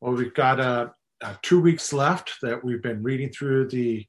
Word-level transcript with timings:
Well, 0.00 0.14
we've 0.14 0.34
got 0.34 0.60
uh, 0.60 0.88
uh, 1.22 1.34
two 1.42 1.60
weeks 1.60 1.92
left 1.92 2.36
that 2.42 2.62
we've 2.62 2.82
been 2.82 3.02
reading 3.02 3.30
through 3.30 3.68
the 3.68 4.06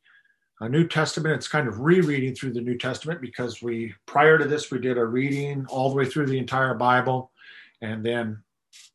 uh, 0.61 0.67
New 0.67 0.87
Testament. 0.87 1.35
It's 1.35 1.47
kind 1.47 1.67
of 1.67 1.79
rereading 1.79 2.35
through 2.35 2.53
the 2.53 2.61
New 2.61 2.77
Testament 2.77 3.21
because 3.21 3.63
we, 3.63 3.95
prior 4.05 4.37
to 4.37 4.45
this, 4.45 4.69
we 4.69 4.79
did 4.79 4.99
a 4.99 5.05
reading 5.05 5.65
all 5.67 5.89
the 5.89 5.95
way 5.95 6.05
through 6.05 6.27
the 6.27 6.37
entire 6.37 6.75
Bible. 6.75 7.31
And 7.81 8.05
then 8.05 8.43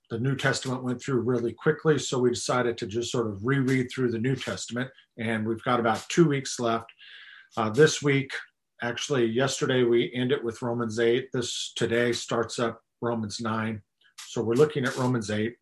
the 0.08 0.20
New 0.20 0.36
Testament 0.36 0.84
went 0.84 1.02
through 1.02 1.22
really 1.22 1.52
quickly. 1.52 1.98
So 1.98 2.20
we 2.20 2.30
decided 2.30 2.78
to 2.78 2.86
just 2.86 3.10
sort 3.10 3.26
of 3.26 3.44
reread 3.44 3.90
through 3.90 4.12
the 4.12 4.18
New 4.18 4.36
Testament. 4.36 4.88
And 5.18 5.48
we've 5.48 5.64
got 5.64 5.80
about 5.80 6.08
two 6.08 6.28
weeks 6.28 6.60
left. 6.60 6.92
Uh, 7.56 7.70
this 7.70 8.02
week, 8.02 8.30
actually, 8.82 9.26
yesterday 9.26 9.82
we 9.82 10.12
ended 10.14 10.44
with 10.44 10.62
Romans 10.62 11.00
8. 11.00 11.30
This 11.32 11.72
today 11.74 12.12
starts 12.12 12.60
up 12.60 12.80
Romans 13.00 13.40
9. 13.40 13.82
So 14.28 14.42
we're 14.42 14.54
looking 14.54 14.84
at 14.84 14.96
Romans 14.96 15.30
8. 15.30 15.56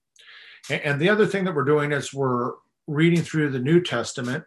And 0.71 1.01
the 1.01 1.09
other 1.09 1.27
thing 1.27 1.45
that 1.45 1.55
we're 1.55 1.65
doing 1.65 1.93
is 1.93 2.15
we're 2.15 2.53
reading 2.87 3.23
through 3.23 3.51
the 3.51 3.59
New 3.59 3.81
Testament, 3.81 4.45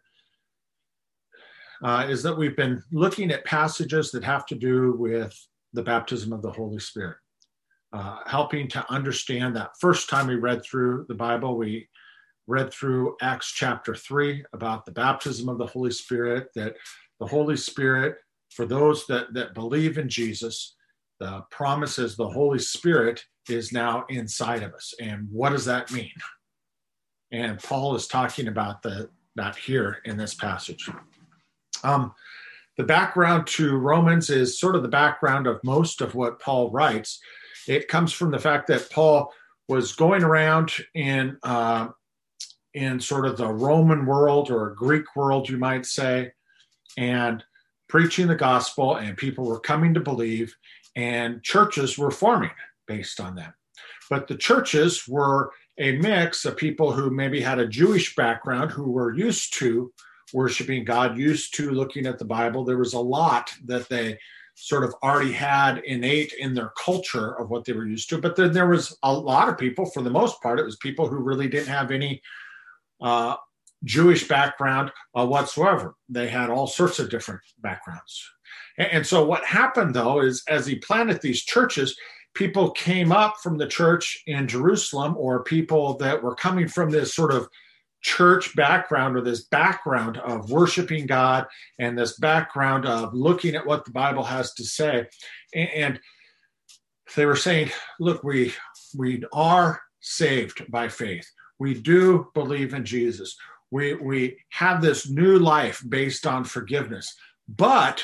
uh, 1.84 2.08
is 2.10 2.24
that 2.24 2.38
we've 2.38 2.56
been 2.56 2.82
looking 2.92 3.32
at 3.32 3.46
passages 3.46 4.12
that 4.12 4.24
have 4.24 4.46
to 4.48 4.56
do 4.56 4.94
with 4.98 5.38
the 5.74 5.84
baptism 5.84 6.32
of 6.32 6.42
the 6.42 6.52
Holy 6.52 6.80
Spirit, 6.80 7.18
uh, 7.92 8.20
helping 8.26 8.68
to 8.70 8.92
understand 8.92 9.56
that. 9.56 9.72
First 9.80 10.10
time 10.10 10.28
we 10.28 10.36
read 10.36 10.64
through 10.64 11.06
the 11.10 11.16
Bible, 11.16 11.58
we 11.58 11.88
read 12.48 12.72
through 12.72 13.18
Acts 13.22 13.52
chapter 13.52 13.94
3 13.94 14.46
about 14.54 14.86
the 14.86 14.92
baptism 14.92 15.50
of 15.50 15.58
the 15.58 15.66
Holy 15.66 15.92
Spirit, 15.92 16.48
that 16.56 16.76
the 17.20 17.28
Holy 17.28 17.58
Spirit, 17.58 18.18
for 18.52 18.66
those 18.66 19.06
that, 19.08 19.34
that 19.34 19.54
believe 19.54 19.98
in 19.98 20.08
Jesus, 20.08 20.76
the 21.20 21.44
promise 21.50 22.00
is 22.00 22.16
the 22.16 22.28
Holy 22.28 22.60
Spirit 22.60 23.24
is 23.50 23.72
now 23.72 24.06
inside 24.10 24.64
of 24.64 24.74
us. 24.74 24.94
And 25.00 25.28
what 25.32 25.52
does 25.52 25.66
that 25.66 25.92
mean? 25.92 26.12
And 27.32 27.62
Paul 27.62 27.96
is 27.96 28.08
talking 28.08 28.48
about 28.48 28.82
the, 28.82 29.10
that 29.36 29.56
here 29.56 29.98
in 30.06 30.18
this 30.18 30.34
passage. 30.34 30.90
Um, 31.84 32.14
the 32.78 32.84
background 32.84 33.48
to 33.48 33.78
Romans 33.78 34.30
is 34.30 34.60
sort 34.60 34.76
of 34.76 34.82
the 34.82 34.90
background 34.90 35.48
of 35.48 35.64
most 35.64 36.02
of 36.02 36.16
what 36.16 36.40
Paul 36.40 36.72
writes. 36.72 37.20
It 37.68 37.88
comes 37.88 38.12
from 38.12 38.32
the 38.32 38.40
fact 38.40 38.68
that 38.68 38.90
Paul 38.90 39.32
was 39.68 39.94
going 39.94 40.24
around 40.24 40.72
in 40.94 41.38
uh, 41.44 41.90
in 42.74 43.00
sort 43.00 43.26
of 43.26 43.38
the 43.38 43.48
Roman 43.48 44.06
world 44.06 44.52
or 44.52 44.72
Greek 44.72 45.16
world, 45.16 45.48
you 45.48 45.58
might 45.58 45.86
say, 45.86 46.34
and 46.98 47.44
preaching 47.88 48.28
the 48.28 48.36
gospel, 48.36 48.98
and 48.98 49.16
people 49.16 49.46
were 49.46 49.62
coming 49.62 49.94
to 49.94 50.02
believe, 50.02 50.54
and 50.96 51.42
churches 51.42 51.98
were 51.98 52.12
forming 52.12 52.52
based 52.88 53.20
on 53.20 53.36
that. 53.36 53.54
But 54.10 54.28
the 54.28 54.38
churches 54.38 55.08
were 55.08 55.52
a 55.78 55.98
mix 55.98 56.46
of 56.46 56.58
people 56.58 56.92
who 56.92 57.10
maybe 57.10 57.42
had 57.42 57.60
a 57.60 57.68
Jewish 57.68 58.16
background 58.16 58.72
who 58.72 58.92
were 58.92 59.14
used 59.14 59.54
to 59.60 59.92
worshiping 60.34 60.86
God, 60.86 61.18
used 61.18 61.56
to 61.56 61.72
looking 61.72 62.06
at 62.06 62.18
the 62.18 62.26
Bible. 62.26 62.64
There 62.64 62.78
was 62.78 62.94
a 62.94 63.00
lot 63.00 63.52
that 63.66 63.90
they 63.90 64.18
sort 64.56 64.84
of 64.86 64.96
already 65.04 65.34
had 65.34 65.80
innate 65.80 66.34
in 66.40 66.54
their 66.54 66.72
culture 66.82 67.38
of 67.40 67.50
what 67.50 67.66
they 67.66 67.74
were 67.74 67.86
used 67.86 68.10
to. 68.10 68.18
But 68.20 68.36
then 68.36 68.54
there 68.54 68.70
was 68.70 68.98
a 69.04 69.14
lot 69.14 69.50
of 69.50 69.58
people, 69.58 69.86
for 69.86 70.02
the 70.02 70.10
most 70.10 70.42
part, 70.42 70.60
it 70.60 70.66
was 70.66 70.78
people 70.78 71.08
who 71.08 71.18
really 71.18 71.50
didn't 71.50 71.68
have 71.68 71.92
any 71.92 72.22
uh, 73.02 73.36
Jewish 73.84 74.28
background 74.28 74.92
uh, 75.14 75.26
whatsoever. 75.26 75.96
They 76.08 76.30
had 76.30 76.50
all 76.50 76.68
sorts 76.68 77.00
of 77.00 77.10
different 77.10 77.42
backgrounds. 77.60 78.24
And, 78.78 78.88
and 78.92 79.08
so 79.08 79.26
what 79.26 79.44
happened 79.46 79.94
though 79.94 80.22
is 80.22 80.44
as 80.48 80.66
he 80.66 80.76
planted 80.76 81.22
these 81.22 81.44
churches, 81.44 81.96
people 82.36 82.72
came 82.72 83.12
up 83.12 83.38
from 83.42 83.58
the 83.58 83.68
church 83.68 84.22
in 84.28 84.48
Jerusalem 84.48 85.16
or 85.18 85.44
people 85.44 85.98
that 85.98 86.22
were 86.22 86.36
coming 86.36 86.68
from 86.68 86.92
this 86.92 87.16
sort 87.16 87.34
of 87.34 87.48
church 88.02 88.56
background 88.56 89.18
or 89.18 89.22
this 89.22 89.46
background 89.46 90.18
of 90.18 90.52
worshiping 90.52 91.08
God 91.08 91.48
and 91.80 91.98
this 91.98 92.20
background 92.20 92.86
of 92.86 93.16
looking 93.16 93.56
at 93.56 93.66
what 93.66 93.84
the 93.84 93.92
Bible 93.92 94.24
has 94.24 94.54
to 94.56 94.64
say. 94.64 95.08
And 95.56 96.00
they 97.16 97.26
were 97.26 97.36
saying, 97.36 97.72
look, 98.00 98.24
we 98.24 98.54
we 98.96 99.24
are 99.34 99.82
saved 100.02 100.70
by 100.70 100.88
faith. 100.90 101.28
We 101.58 101.74
do 101.74 102.28
believe 102.34 102.74
in 102.74 102.86
Jesus. 102.86 103.36
We 103.72 103.96
we 103.96 104.38
have 104.50 104.82
this 104.82 105.10
new 105.10 105.40
life 105.40 105.82
based 105.88 106.28
on 106.28 106.44
forgiveness. 106.44 107.16
But 107.48 108.04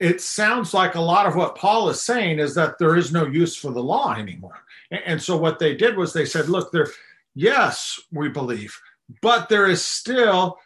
it 0.00 0.22
sounds 0.22 0.72
like 0.72 0.94
a 0.94 1.00
lot 1.00 1.26
of 1.26 1.36
what 1.36 1.56
Paul 1.56 1.90
is 1.90 2.00
saying 2.00 2.38
is 2.38 2.54
that 2.54 2.78
there 2.78 2.96
is 2.96 3.12
no 3.12 3.26
use 3.26 3.54
for 3.54 3.70
the 3.70 3.82
law 3.82 4.14
anymore. 4.14 4.58
And 4.90 5.22
so 5.22 5.36
what 5.36 5.58
they 5.58 5.76
did 5.76 5.96
was 5.96 6.12
they 6.12 6.24
said, 6.24 6.48
look, 6.48 6.72
there, 6.72 6.88
yes, 7.34 8.00
we 8.10 8.30
believe, 8.30 8.76
but 9.20 9.50
there 9.50 9.66
is 9.66 9.84
still 9.84 10.58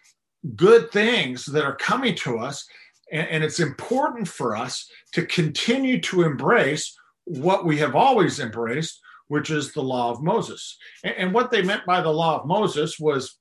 good 0.54 0.92
things 0.92 1.46
that 1.46 1.64
are 1.64 1.76
coming 1.76 2.14
to 2.16 2.38
us. 2.38 2.66
And, 3.12 3.44
it's 3.44 3.60
important 3.60 4.28
for 4.28 4.56
us 4.56 4.88
to 5.12 5.26
continue 5.26 6.00
to 6.02 6.22
embrace 6.22 6.96
what 7.24 7.64
we 7.66 7.78
have 7.78 7.94
always 7.94 8.40
embraced, 8.40 9.00
which 9.28 9.50
is 9.50 9.72
the 9.72 9.82
law 9.82 10.10
of 10.10 10.22
Moses. 10.22 10.78
And, 11.02 11.34
what 11.34 11.50
they 11.50 11.62
meant 11.62 11.86
by 11.86 12.00
the 12.00 12.10
law 12.10 12.40
of 12.40 12.46
Moses 12.46 12.98
was, 12.98 13.36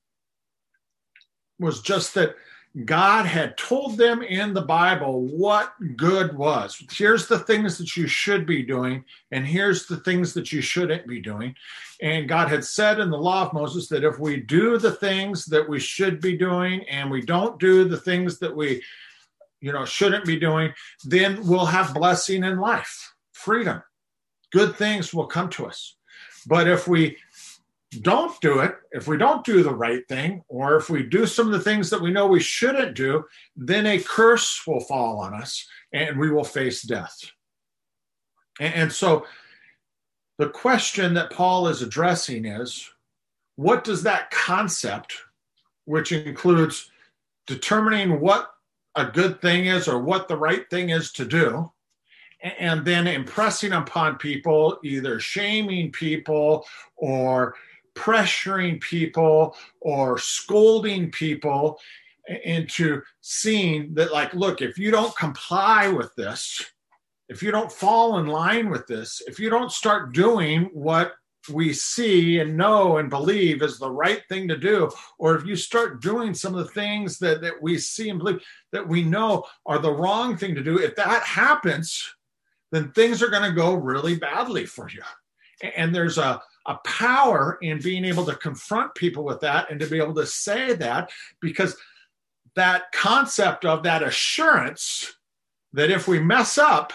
was 1.58 1.82
just 1.82 2.14
that 2.14 2.34
God 2.84 3.24
had 3.24 3.56
told 3.56 3.96
them 3.96 4.22
in 4.22 4.52
the 4.52 4.62
Bible 4.62 5.22
what 5.22 5.74
good 5.96 6.36
was. 6.36 6.82
Here's 6.90 7.28
the 7.28 7.38
things 7.38 7.78
that 7.78 7.96
you 7.96 8.08
should 8.08 8.46
be 8.46 8.64
doing, 8.64 9.04
and 9.30 9.46
here's 9.46 9.86
the 9.86 9.98
things 9.98 10.34
that 10.34 10.50
you 10.50 10.60
shouldn't 10.60 11.06
be 11.06 11.20
doing. 11.20 11.54
And 12.02 12.28
God 12.28 12.48
had 12.48 12.64
said 12.64 12.98
in 12.98 13.10
the 13.10 13.16
law 13.16 13.46
of 13.46 13.52
Moses 13.52 13.86
that 13.88 14.02
if 14.02 14.18
we 14.18 14.38
do 14.38 14.76
the 14.78 14.90
things 14.90 15.44
that 15.46 15.68
we 15.68 15.78
should 15.78 16.20
be 16.20 16.36
doing 16.36 16.84
and 16.88 17.12
we 17.12 17.22
don't 17.22 17.60
do 17.60 17.84
the 17.84 17.96
things 17.96 18.40
that 18.40 18.54
we 18.54 18.82
you 19.60 19.72
know 19.72 19.84
shouldn't 19.84 20.24
be 20.24 20.38
doing, 20.38 20.72
then 21.04 21.46
we'll 21.46 21.66
have 21.66 21.94
blessing 21.94 22.42
in 22.42 22.58
life, 22.58 23.14
freedom. 23.32 23.84
Good 24.50 24.74
things 24.74 25.14
will 25.14 25.26
come 25.26 25.48
to 25.50 25.66
us. 25.66 25.94
But 26.46 26.68
if 26.68 26.88
we 26.88 27.16
don't 28.00 28.40
do 28.40 28.60
it, 28.60 28.76
if 28.92 29.06
we 29.08 29.16
don't 29.16 29.44
do 29.44 29.62
the 29.62 29.74
right 29.74 30.06
thing, 30.08 30.42
or 30.48 30.76
if 30.76 30.90
we 30.90 31.02
do 31.02 31.26
some 31.26 31.46
of 31.46 31.52
the 31.52 31.60
things 31.60 31.90
that 31.90 32.00
we 32.00 32.10
know 32.10 32.26
we 32.26 32.40
shouldn't 32.40 32.94
do, 32.94 33.24
then 33.56 33.86
a 33.86 33.98
curse 33.98 34.66
will 34.66 34.80
fall 34.80 35.20
on 35.20 35.34
us 35.34 35.66
and 35.92 36.18
we 36.18 36.30
will 36.30 36.44
face 36.44 36.82
death. 36.82 37.16
And, 38.60 38.92
so 38.92 39.26
the 40.38 40.48
question 40.48 41.14
that 41.14 41.30
Paul 41.30 41.68
is 41.68 41.82
addressing 41.82 42.44
is 42.44 42.88
what 43.56 43.84
does 43.84 44.02
that 44.04 44.30
concept, 44.30 45.14
which 45.84 46.12
includes 46.12 46.90
determining 47.46 48.20
what 48.20 48.50
a 48.94 49.06
good 49.06 49.40
thing 49.40 49.66
is 49.66 49.88
or 49.88 49.98
what 49.98 50.28
the 50.28 50.36
right 50.36 50.68
thing 50.70 50.90
is 50.90 51.12
to 51.12 51.24
do, 51.24 51.70
and 52.42 52.84
then 52.84 53.06
impressing 53.06 53.72
upon 53.72 54.16
people, 54.16 54.78
either 54.84 55.18
shaming 55.18 55.90
people 55.90 56.66
or 56.96 57.54
pressuring 57.94 58.80
people 58.80 59.56
or 59.80 60.18
scolding 60.18 61.10
people 61.10 61.78
into 62.44 63.02
seeing 63.20 63.94
that, 63.94 64.12
like, 64.12 64.32
look, 64.34 64.62
if 64.62 64.78
you 64.78 64.90
don't 64.90 65.16
comply 65.16 65.88
with 65.88 66.14
this, 66.16 66.64
if 67.28 67.42
you 67.42 67.50
don't 67.50 67.72
fall 67.72 68.18
in 68.18 68.26
line 68.26 68.70
with 68.70 68.86
this, 68.86 69.22
if 69.26 69.38
you 69.38 69.50
don't 69.50 69.72
start 69.72 70.12
doing 70.12 70.70
what 70.72 71.14
we 71.50 71.72
see 71.72 72.38
and 72.38 72.56
know 72.56 72.96
and 72.96 73.10
believe 73.10 73.62
is 73.62 73.78
the 73.78 73.90
right 73.90 74.22
thing 74.28 74.48
to 74.48 74.56
do, 74.56 74.90
or 75.18 75.36
if 75.36 75.44
you 75.44 75.56
start 75.56 76.00
doing 76.00 76.32
some 76.32 76.54
of 76.54 76.64
the 76.64 76.72
things 76.72 77.18
that, 77.18 77.42
that 77.42 77.60
we 77.60 77.76
see 77.78 78.08
and 78.08 78.18
believe 78.18 78.42
that 78.72 78.86
we 78.86 79.02
know 79.02 79.44
are 79.66 79.78
the 79.78 79.92
wrong 79.92 80.36
thing 80.36 80.54
to 80.54 80.62
do, 80.62 80.78
if 80.78 80.96
that 80.96 81.22
happens, 81.22 82.14
then 82.72 82.90
things 82.92 83.22
are 83.22 83.28
going 83.28 83.42
to 83.42 83.52
go 83.52 83.74
really 83.74 84.16
badly 84.16 84.64
for 84.64 84.88
you. 84.88 85.02
And 85.76 85.94
there's 85.94 86.18
a, 86.18 86.42
a 86.66 86.76
power 86.84 87.58
in 87.62 87.80
being 87.80 88.04
able 88.04 88.24
to 88.24 88.36
confront 88.36 88.94
people 88.94 89.24
with 89.24 89.40
that 89.40 89.70
and 89.70 89.78
to 89.80 89.86
be 89.86 89.98
able 89.98 90.14
to 90.14 90.26
say 90.26 90.74
that 90.74 91.10
because 91.40 91.76
that 92.56 92.92
concept 92.92 93.64
of 93.64 93.82
that 93.82 94.02
assurance 94.02 95.14
that 95.72 95.90
if 95.90 96.06
we 96.06 96.20
mess 96.20 96.56
up, 96.56 96.92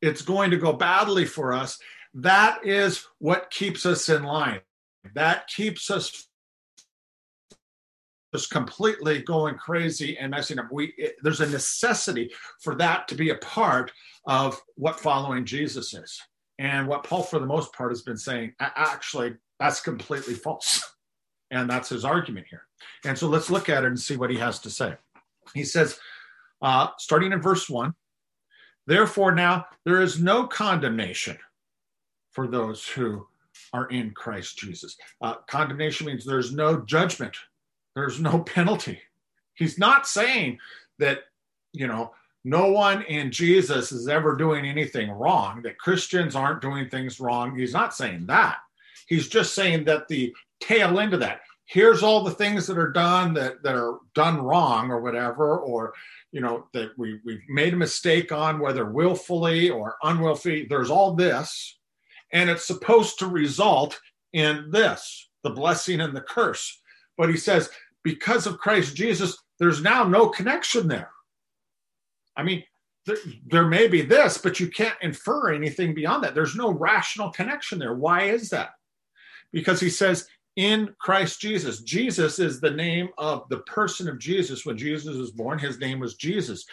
it's 0.00 0.22
going 0.22 0.50
to 0.50 0.56
go 0.56 0.72
badly 0.72 1.24
for 1.24 1.52
us. 1.52 1.78
That 2.14 2.66
is 2.66 3.06
what 3.18 3.50
keeps 3.50 3.86
us 3.86 4.08
in 4.08 4.22
line. 4.22 4.60
That 5.14 5.46
keeps 5.48 5.90
us 5.90 6.26
just 8.34 8.50
completely 8.50 9.22
going 9.22 9.54
crazy 9.54 10.18
and 10.18 10.30
messing 10.30 10.58
up. 10.58 10.66
We 10.72 10.92
it, 10.96 11.16
there's 11.22 11.40
a 11.40 11.48
necessity 11.48 12.32
for 12.60 12.74
that 12.76 13.06
to 13.08 13.14
be 13.14 13.30
a 13.30 13.36
part 13.36 13.92
of 14.26 14.60
what 14.74 14.98
following 14.98 15.44
Jesus 15.44 15.94
is. 15.94 16.20
And 16.58 16.86
what 16.86 17.04
Paul, 17.04 17.22
for 17.22 17.38
the 17.38 17.46
most 17.46 17.72
part, 17.72 17.90
has 17.90 18.02
been 18.02 18.16
saying, 18.16 18.54
actually, 18.60 19.34
that's 19.58 19.80
completely 19.80 20.34
false. 20.34 20.82
And 21.50 21.70
that's 21.70 21.90
his 21.90 22.04
argument 22.04 22.46
here. 22.50 22.62
And 23.04 23.16
so 23.16 23.28
let's 23.28 23.48
look 23.48 23.68
at 23.68 23.84
it 23.84 23.86
and 23.86 24.00
see 24.00 24.16
what 24.16 24.30
he 24.30 24.38
has 24.38 24.58
to 24.60 24.70
say. 24.70 24.94
He 25.54 25.62
says, 25.62 26.00
uh, 26.62 26.88
starting 26.98 27.32
in 27.32 27.40
verse 27.40 27.68
one, 27.68 27.94
therefore 28.88 29.32
now 29.32 29.66
there 29.84 30.00
is 30.00 30.20
no 30.20 30.48
condemnation 30.48 31.38
for 32.32 32.48
those 32.48 32.88
who 32.88 33.28
are 33.72 33.86
in 33.86 34.12
Christ 34.12 34.58
Jesus. 34.58 34.96
Uh, 35.20 35.34
condemnation 35.48 36.06
means 36.06 36.24
there's 36.24 36.52
no 36.52 36.80
judgment, 36.80 37.36
there's 37.94 38.20
no 38.20 38.38
penalty. 38.46 39.00
He's 39.54 39.78
not 39.78 40.08
saying 40.08 40.58
that, 40.98 41.20
you 41.72 41.86
know, 41.86 42.12
no 42.44 42.70
one 42.70 43.02
in 43.02 43.30
Jesus 43.30 43.90
is 43.90 44.06
ever 44.06 44.36
doing 44.36 44.66
anything 44.66 45.10
wrong, 45.10 45.62
that 45.62 45.78
Christians 45.78 46.36
aren't 46.36 46.60
doing 46.60 46.88
things 46.88 47.18
wrong. 47.18 47.56
He's 47.56 47.72
not 47.72 47.94
saying 47.94 48.26
that. 48.26 48.58
He's 49.06 49.28
just 49.28 49.54
saying 49.54 49.84
that 49.84 50.08
the 50.08 50.34
tail 50.60 51.00
end 51.00 51.14
of 51.14 51.20
that, 51.20 51.40
here's 51.66 52.02
all 52.02 52.22
the 52.22 52.30
things 52.30 52.66
that 52.66 52.78
are 52.78 52.92
done 52.92 53.32
that, 53.34 53.62
that 53.62 53.74
are 53.74 53.98
done 54.14 54.42
wrong 54.42 54.90
or 54.90 55.00
whatever, 55.00 55.58
or 55.58 55.94
you 56.32 56.40
know, 56.40 56.66
that 56.72 56.90
we, 56.98 57.20
we've 57.24 57.42
made 57.48 57.74
a 57.74 57.76
mistake 57.76 58.32
on, 58.32 58.58
whether 58.58 58.90
willfully 58.90 59.70
or 59.70 59.96
unwillfully. 60.02 60.66
There's 60.68 60.90
all 60.90 61.14
this, 61.14 61.78
and 62.32 62.50
it's 62.50 62.66
supposed 62.66 63.20
to 63.20 63.28
result 63.28 63.98
in 64.32 64.68
this, 64.70 65.28
the 65.44 65.50
blessing 65.50 66.00
and 66.00 66.14
the 66.14 66.20
curse. 66.20 66.82
But 67.16 67.30
he 67.30 67.36
says, 67.36 67.70
because 68.02 68.46
of 68.46 68.58
Christ 68.58 68.96
Jesus, 68.96 69.38
there's 69.60 69.80
now 69.80 70.02
no 70.02 70.28
connection 70.28 70.88
there. 70.88 71.10
I 72.36 72.42
mean, 72.42 72.64
there, 73.06 73.16
there 73.46 73.66
may 73.66 73.88
be 73.88 74.02
this, 74.02 74.38
but 74.38 74.60
you 74.60 74.68
can't 74.68 74.96
infer 75.02 75.52
anything 75.52 75.94
beyond 75.94 76.24
that. 76.24 76.34
There's 76.34 76.56
no 76.56 76.70
rational 76.72 77.30
connection 77.30 77.78
there. 77.78 77.94
Why 77.94 78.22
is 78.24 78.50
that? 78.50 78.70
Because 79.52 79.80
he 79.80 79.90
says, 79.90 80.26
in 80.56 80.94
Christ 80.98 81.40
Jesus. 81.40 81.80
Jesus 81.80 82.38
is 82.38 82.60
the 82.60 82.70
name 82.70 83.08
of 83.18 83.48
the 83.48 83.58
person 83.58 84.08
of 84.08 84.18
Jesus. 84.18 84.64
When 84.64 84.78
Jesus 84.78 85.16
was 85.16 85.30
born, 85.30 85.58
his 85.58 85.78
name 85.78 86.00
was 86.00 86.14
Jesus. 86.14 86.64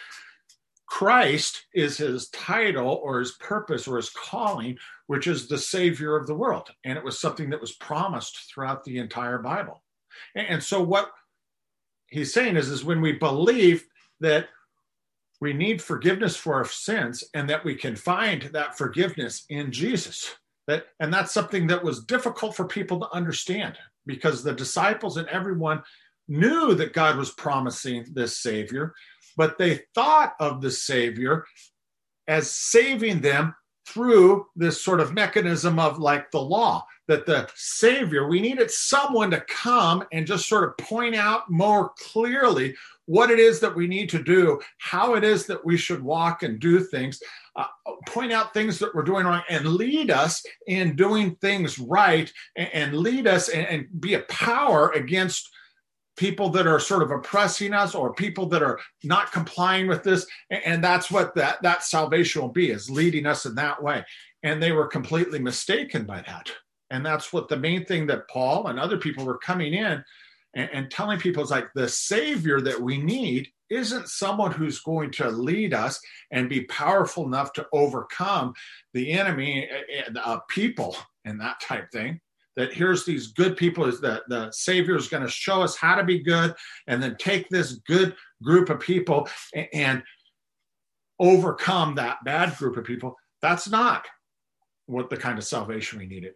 Christ 0.86 1.66
is 1.74 1.96
his 1.96 2.28
title 2.28 3.00
or 3.02 3.18
his 3.18 3.32
purpose 3.32 3.88
or 3.88 3.96
his 3.96 4.10
calling, 4.10 4.76
which 5.06 5.26
is 5.26 5.48
the 5.48 5.58
Savior 5.58 6.16
of 6.16 6.26
the 6.26 6.34
world. 6.34 6.70
And 6.84 6.98
it 6.98 7.04
was 7.04 7.18
something 7.18 7.50
that 7.50 7.60
was 7.60 7.72
promised 7.72 8.52
throughout 8.52 8.84
the 8.84 8.98
entire 8.98 9.38
Bible. 9.38 9.82
And 10.34 10.62
so, 10.62 10.82
what 10.82 11.10
he's 12.08 12.34
saying 12.34 12.56
is, 12.56 12.68
is 12.68 12.84
when 12.84 13.00
we 13.00 13.12
believe 13.12 13.86
that 14.20 14.48
we 15.42 15.52
need 15.52 15.82
forgiveness 15.82 16.36
for 16.36 16.54
our 16.54 16.64
sins 16.64 17.24
and 17.34 17.50
that 17.50 17.64
we 17.64 17.74
can 17.74 17.96
find 17.96 18.42
that 18.52 18.78
forgiveness 18.78 19.44
in 19.48 19.72
Jesus. 19.72 20.36
That, 20.68 20.84
and 21.00 21.12
that's 21.12 21.34
something 21.34 21.66
that 21.66 21.82
was 21.82 22.04
difficult 22.04 22.54
for 22.54 22.64
people 22.64 23.00
to 23.00 23.10
understand 23.12 23.76
because 24.06 24.44
the 24.44 24.52
disciples 24.52 25.16
and 25.16 25.26
everyone 25.26 25.82
knew 26.28 26.76
that 26.76 26.92
God 26.92 27.16
was 27.16 27.32
promising 27.32 28.06
this 28.12 28.38
Savior, 28.38 28.94
but 29.36 29.58
they 29.58 29.80
thought 29.96 30.34
of 30.38 30.60
the 30.60 30.70
Savior 30.70 31.44
as 32.28 32.48
saving 32.48 33.20
them 33.20 33.52
through 33.84 34.46
this 34.54 34.80
sort 34.80 35.00
of 35.00 35.12
mechanism 35.12 35.80
of 35.80 35.98
like 35.98 36.30
the 36.30 36.40
law 36.40 36.86
that 37.08 37.26
the 37.26 37.48
savior 37.56 38.28
we 38.28 38.40
needed 38.40 38.70
someone 38.70 39.30
to 39.30 39.40
come 39.48 40.04
and 40.12 40.26
just 40.26 40.48
sort 40.48 40.64
of 40.64 40.76
point 40.86 41.14
out 41.14 41.50
more 41.50 41.90
clearly 41.98 42.74
what 43.06 43.30
it 43.30 43.38
is 43.38 43.60
that 43.60 43.74
we 43.74 43.86
need 43.86 44.08
to 44.08 44.22
do 44.22 44.60
how 44.78 45.14
it 45.14 45.24
is 45.24 45.46
that 45.46 45.64
we 45.64 45.76
should 45.76 46.02
walk 46.02 46.42
and 46.42 46.60
do 46.60 46.80
things 46.80 47.20
uh, 47.56 47.64
point 48.06 48.32
out 48.32 48.54
things 48.54 48.78
that 48.78 48.94
we're 48.94 49.02
doing 49.02 49.26
wrong 49.26 49.42
and 49.50 49.66
lead 49.66 50.10
us 50.10 50.42
in 50.66 50.96
doing 50.96 51.34
things 51.36 51.78
right 51.78 52.32
and, 52.56 52.70
and 52.72 52.96
lead 52.96 53.26
us 53.26 53.48
and, 53.48 53.66
and 53.66 54.00
be 54.00 54.14
a 54.14 54.20
power 54.20 54.90
against 54.92 55.50
people 56.16 56.50
that 56.50 56.66
are 56.66 56.78
sort 56.78 57.02
of 57.02 57.10
oppressing 57.10 57.72
us 57.72 57.94
or 57.94 58.14
people 58.14 58.46
that 58.46 58.62
are 58.62 58.78
not 59.02 59.32
complying 59.32 59.86
with 59.86 60.02
this. 60.02 60.26
And 60.50 60.82
that's 60.82 61.10
what 61.10 61.34
that 61.36 61.62
that 61.62 61.84
salvation 61.84 62.42
will 62.42 62.48
be 62.48 62.70
is 62.70 62.90
leading 62.90 63.26
us 63.26 63.46
in 63.46 63.54
that 63.56 63.82
way. 63.82 64.04
And 64.42 64.62
they 64.62 64.72
were 64.72 64.86
completely 64.86 65.38
mistaken 65.38 66.04
by 66.04 66.22
that. 66.22 66.50
And 66.90 67.04
that's 67.04 67.32
what 67.32 67.48
the 67.48 67.56
main 67.56 67.84
thing 67.86 68.06
that 68.08 68.28
paul 68.28 68.66
and 68.66 68.78
other 68.78 68.98
people 68.98 69.24
were 69.24 69.38
coming 69.38 69.72
in 69.72 70.04
and, 70.54 70.68
and 70.72 70.90
telling 70.90 71.18
people 71.18 71.42
is 71.42 71.50
like 71.50 71.68
the 71.74 71.88
savior 71.88 72.60
that 72.60 72.80
we 72.80 72.98
need 72.98 73.48
isn't 73.70 74.08
someone 74.08 74.52
who's 74.52 74.80
going 74.80 75.10
to 75.10 75.30
lead 75.30 75.72
us 75.72 75.98
and 76.30 76.48
be 76.48 76.64
powerful 76.64 77.24
enough 77.24 77.52
to 77.54 77.66
overcome 77.72 78.52
the 78.92 79.12
enemy 79.12 79.68
uh, 80.22 80.38
people 80.48 80.96
and 81.24 81.40
that 81.40 81.60
type 81.60 81.90
thing. 81.90 82.20
That 82.54 82.74
here's 82.74 83.06
these 83.06 83.28
good 83.28 83.56
people 83.56 83.86
is 83.86 83.98
that 84.02 84.24
the 84.28 84.50
savior 84.52 84.94
is 84.94 85.08
going 85.08 85.22
to 85.22 85.28
show 85.30 85.62
us 85.62 85.74
how 85.74 85.94
to 85.94 86.04
be 86.04 86.22
good 86.22 86.54
and 86.86 87.02
then 87.02 87.16
take 87.18 87.48
this 87.48 87.80
good 87.86 88.14
group 88.42 88.68
of 88.68 88.78
people 88.78 89.26
and, 89.54 89.68
and 89.72 90.02
overcome 91.18 91.94
that 91.94 92.18
bad 92.24 92.54
group 92.58 92.76
of 92.76 92.84
people. 92.84 93.16
That's 93.40 93.70
not 93.70 94.04
what 94.84 95.08
the 95.08 95.16
kind 95.16 95.38
of 95.38 95.44
salvation 95.44 95.98
we 95.98 96.06
needed 96.06 96.34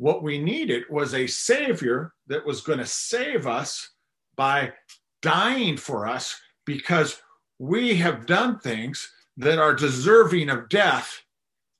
what 0.00 0.22
we 0.22 0.38
needed 0.38 0.84
was 0.88 1.12
a 1.12 1.26
savior 1.26 2.14
that 2.26 2.46
was 2.46 2.62
going 2.62 2.78
to 2.78 2.86
save 2.86 3.46
us 3.46 3.90
by 4.34 4.72
dying 5.20 5.76
for 5.76 6.08
us 6.08 6.40
because 6.64 7.20
we 7.58 7.96
have 7.96 8.24
done 8.24 8.58
things 8.58 9.12
that 9.36 9.58
are 9.58 9.74
deserving 9.74 10.48
of 10.48 10.70
death 10.70 11.20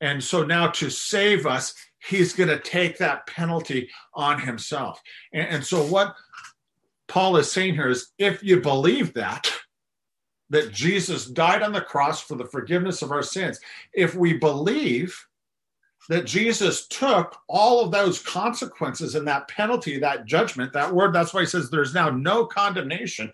and 0.02 0.22
so 0.22 0.42
now 0.44 0.66
to 0.68 0.90
save 0.90 1.46
us 1.46 1.74
he's 2.06 2.34
going 2.34 2.50
to 2.50 2.58
take 2.58 2.98
that 2.98 3.26
penalty 3.26 3.88
on 4.14 4.40
himself. 4.40 5.00
And, 5.32 5.48
and, 5.48 5.64
so, 5.64 5.82
what 5.84 6.14
Paul 7.08 7.36
is 7.36 7.50
saying 7.50 7.74
here 7.74 7.88
is 7.88 8.12
if 8.18 8.42
you 8.42 8.60
believe 8.60 9.14
that, 9.14 9.50
that 10.50 10.72
Jesus 10.72 11.26
died 11.26 11.62
on 11.62 11.72
the 11.72 11.80
cross 11.80 12.20
for 12.20 12.34
the 12.36 12.46
forgiveness 12.46 13.02
of 13.02 13.12
our 13.12 13.22
sins, 13.22 13.60
if 13.92 14.14
we 14.14 14.34
believe 14.34 15.26
that 16.10 16.26
Jesus 16.26 16.88
took 16.88 17.38
all 17.48 17.84
of 17.84 17.92
those 17.92 18.18
consequences 18.18 19.14
and 19.14 19.26
that 19.28 19.46
penalty, 19.46 19.96
that 20.00 20.26
judgment, 20.26 20.72
that 20.72 20.92
word, 20.92 21.14
that's 21.14 21.32
why 21.32 21.42
he 21.42 21.46
says 21.46 21.70
there's 21.70 21.94
now 21.94 22.10
no 22.10 22.44
condemnation. 22.44 23.32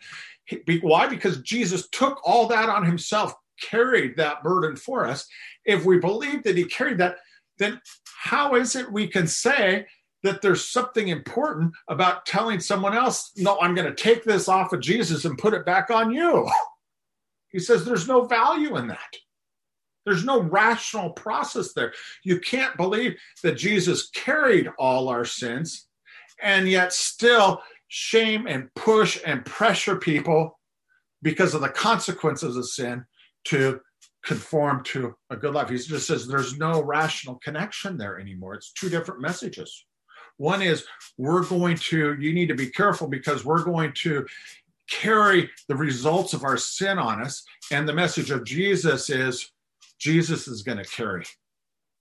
Why? 0.82 1.06
Because 1.06 1.38
Jesus 1.38 1.88
took 1.88 2.20
all 2.22 2.46
that 2.48 2.68
on 2.68 2.84
himself, 2.84 3.32
carried 3.58 4.18
that 4.18 4.42
burden 4.42 4.76
for 4.76 5.06
us. 5.06 5.26
If 5.64 5.86
we 5.86 5.98
believe 5.98 6.42
that 6.42 6.58
he 6.58 6.64
carried 6.64 6.98
that, 6.98 7.16
then 7.56 7.80
how 8.04 8.56
is 8.56 8.76
it 8.76 8.92
we 8.92 9.08
can 9.08 9.26
say 9.26 9.86
that 10.22 10.42
there's 10.42 10.68
something 10.68 11.08
important 11.08 11.72
about 11.88 12.26
telling 12.26 12.60
someone 12.60 12.94
else, 12.94 13.32
no, 13.38 13.58
I'm 13.58 13.74
going 13.74 13.88
to 13.88 13.94
take 13.94 14.22
this 14.22 14.50
off 14.50 14.74
of 14.74 14.80
Jesus 14.80 15.24
and 15.24 15.38
put 15.38 15.54
it 15.54 15.64
back 15.64 15.90
on 15.90 16.12
you? 16.12 16.46
He 17.48 17.60
says 17.60 17.86
there's 17.86 18.08
no 18.08 18.26
value 18.26 18.76
in 18.76 18.88
that. 18.88 19.16
There's 20.06 20.24
no 20.24 20.40
rational 20.40 21.10
process 21.10 21.72
there. 21.72 21.92
You 22.22 22.38
can't 22.38 22.76
believe 22.76 23.16
that 23.42 23.58
Jesus 23.58 24.08
carried 24.10 24.70
all 24.78 25.08
our 25.08 25.24
sins 25.24 25.88
and 26.40 26.68
yet 26.68 26.92
still 26.92 27.60
shame 27.88 28.46
and 28.46 28.72
push 28.74 29.20
and 29.26 29.44
pressure 29.44 29.96
people 29.96 30.58
because 31.22 31.54
of 31.54 31.60
the 31.60 31.68
consequences 31.68 32.56
of 32.56 32.68
sin 32.68 33.04
to 33.46 33.80
conform 34.24 34.82
to 34.84 35.14
a 35.30 35.36
good 35.36 35.54
life. 35.54 35.68
He 35.68 35.76
just 35.76 36.06
says 36.06 36.26
there's 36.26 36.56
no 36.56 36.82
rational 36.82 37.36
connection 37.36 37.96
there 37.98 38.20
anymore. 38.20 38.54
It's 38.54 38.72
two 38.72 38.88
different 38.88 39.20
messages. 39.20 39.84
One 40.36 40.62
is 40.62 40.84
we're 41.18 41.44
going 41.44 41.76
to, 41.76 42.16
you 42.20 42.32
need 42.32 42.48
to 42.48 42.54
be 42.54 42.70
careful 42.70 43.08
because 43.08 43.44
we're 43.44 43.64
going 43.64 43.92
to 44.02 44.26
carry 44.88 45.50
the 45.68 45.76
results 45.76 46.32
of 46.32 46.44
our 46.44 46.56
sin 46.56 46.98
on 46.98 47.22
us. 47.22 47.42
And 47.72 47.88
the 47.88 47.94
message 47.94 48.30
of 48.30 48.44
Jesus 48.44 49.10
is 49.10 49.50
Jesus 49.98 50.48
is 50.48 50.62
going 50.62 50.78
to 50.78 50.84
carry. 50.84 51.24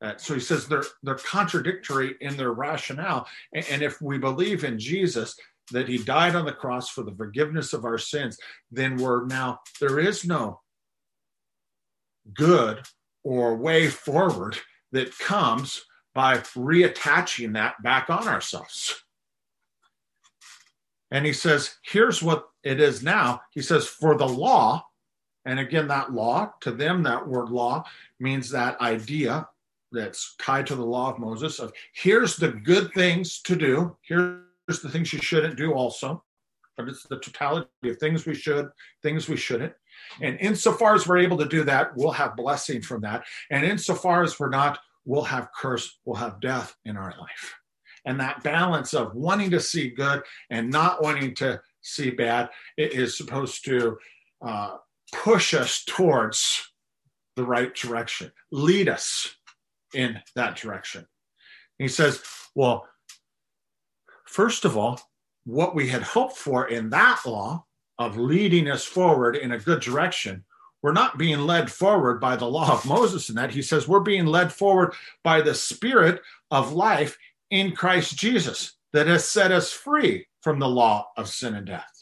that. 0.01 0.21
so 0.21 0.33
he 0.33 0.39
says 0.39 0.67
they're 0.67 0.83
they're 1.03 1.15
contradictory 1.15 2.15
in 2.21 2.37
their 2.37 2.51
rationale. 2.51 3.27
And, 3.53 3.65
and 3.69 3.81
if 3.81 4.01
we 4.01 4.17
believe 4.17 4.63
in 4.63 4.79
Jesus 4.79 5.35
that 5.71 5.87
he 5.87 5.97
died 5.97 6.35
on 6.35 6.45
the 6.45 6.51
cross 6.51 6.89
for 6.89 7.03
the 7.03 7.15
forgiveness 7.15 7.73
of 7.73 7.85
our 7.85 7.97
sins, 7.97 8.37
then 8.71 8.97
we're 8.97 9.25
now 9.25 9.59
there 9.79 9.99
is 9.99 10.25
no 10.25 10.61
good 12.33 12.83
or 13.23 13.55
way 13.55 13.87
forward 13.87 14.57
that 14.91 15.17
comes 15.17 15.83
by 16.13 16.37
reattaching 16.37 17.53
that 17.53 17.81
back 17.83 18.09
on 18.09 18.27
ourselves. 18.27 19.03
And 21.11 21.25
he 21.25 21.33
says, 21.33 21.75
here's 21.83 22.23
what 22.23 22.47
it 22.63 22.79
is 22.79 23.03
now. 23.03 23.41
He 23.51 23.61
says, 23.61 23.87
for 23.87 24.17
the 24.17 24.27
law, 24.27 24.85
and 25.45 25.59
again, 25.59 25.87
that 25.87 26.13
law, 26.13 26.53
to 26.61 26.71
them, 26.71 27.03
that 27.03 27.27
word 27.27 27.49
law 27.49 27.85
means 28.19 28.49
that 28.49 28.79
idea 28.81 29.47
that's 29.91 30.35
tied 30.41 30.67
to 30.67 30.75
the 30.75 30.85
law 30.85 31.11
of 31.11 31.19
Moses 31.19 31.59
of 31.59 31.71
here's 31.93 32.35
the 32.35 32.49
good 32.49 32.91
things 32.93 33.41
to 33.43 33.55
do, 33.55 33.95
here's 34.01 34.41
the 34.81 34.89
things 34.89 35.13
you 35.13 35.19
shouldn't 35.19 35.55
do 35.55 35.73
also. 35.73 36.23
But 36.75 36.89
it's 36.89 37.03
the 37.03 37.19
totality 37.19 37.69
of 37.85 37.97
things 37.99 38.25
we 38.25 38.35
should, 38.35 38.69
things 39.01 39.29
we 39.29 39.37
shouldn't. 39.37 39.71
And 40.21 40.37
insofar 40.39 40.95
as 40.95 41.07
we're 41.07 41.19
able 41.19 41.37
to 41.37 41.47
do 41.47 41.63
that, 41.63 41.95
we'll 41.95 42.11
have 42.11 42.35
blessing 42.35 42.81
from 42.81 43.01
that. 43.01 43.23
And 43.49 43.63
insofar 43.63 44.23
as 44.23 44.37
we're 44.39 44.49
not, 44.49 44.79
we'll 45.05 45.23
have 45.23 45.49
curse, 45.57 45.99
we'll 46.03 46.17
have 46.17 46.41
death 46.41 46.75
in 46.83 46.97
our 46.97 47.13
life. 47.17 47.55
And 48.05 48.19
that 48.19 48.43
balance 48.43 48.93
of 48.93 49.15
wanting 49.15 49.51
to 49.51 49.59
see 49.59 49.89
good 49.89 50.23
and 50.49 50.69
not 50.69 51.01
wanting 51.01 51.33
to 51.35 51.61
see 51.81 52.09
bad 52.09 52.49
is 52.77 53.17
supposed 53.17 53.63
to 53.65 53.97
uh, 54.45 54.77
push 55.23 55.53
us 55.53 55.83
towards 55.85 56.71
the 57.35 57.43
right 57.43 57.73
direction, 57.75 58.31
lead 58.51 58.89
us 58.89 59.35
in 59.93 60.19
that 60.35 60.55
direction. 60.55 61.05
He 61.77 61.87
says, 61.87 62.21
Well, 62.53 62.87
first 64.25 64.65
of 64.65 64.77
all, 64.77 64.99
what 65.45 65.75
we 65.75 65.87
had 65.87 66.01
hoped 66.01 66.37
for 66.37 66.67
in 66.67 66.89
that 66.89 67.21
law 67.25 67.65
of 67.97 68.17
leading 68.17 68.69
us 68.69 68.83
forward 68.83 69.35
in 69.35 69.51
a 69.51 69.59
good 69.59 69.81
direction, 69.81 70.43
we're 70.81 70.91
not 70.91 71.17
being 71.17 71.39
led 71.39 71.71
forward 71.71 72.19
by 72.19 72.35
the 72.35 72.47
law 72.47 72.71
of 72.71 72.85
Moses 72.85 73.29
in 73.29 73.35
that. 73.35 73.51
He 73.51 73.61
says 73.61 73.87
we're 73.87 73.99
being 74.01 74.25
led 74.25 74.51
forward 74.51 74.93
by 75.23 75.41
the 75.41 75.55
spirit 75.55 76.21
of 76.51 76.73
life 76.73 77.17
in 77.49 77.75
Christ 77.75 78.17
Jesus 78.17 78.73
that 78.93 79.07
has 79.07 79.27
set 79.27 79.51
us 79.51 79.71
free 79.71 80.27
from 80.41 80.59
the 80.59 80.67
law 80.67 81.07
of 81.17 81.27
sin 81.27 81.55
and 81.55 81.65
death. 81.65 81.94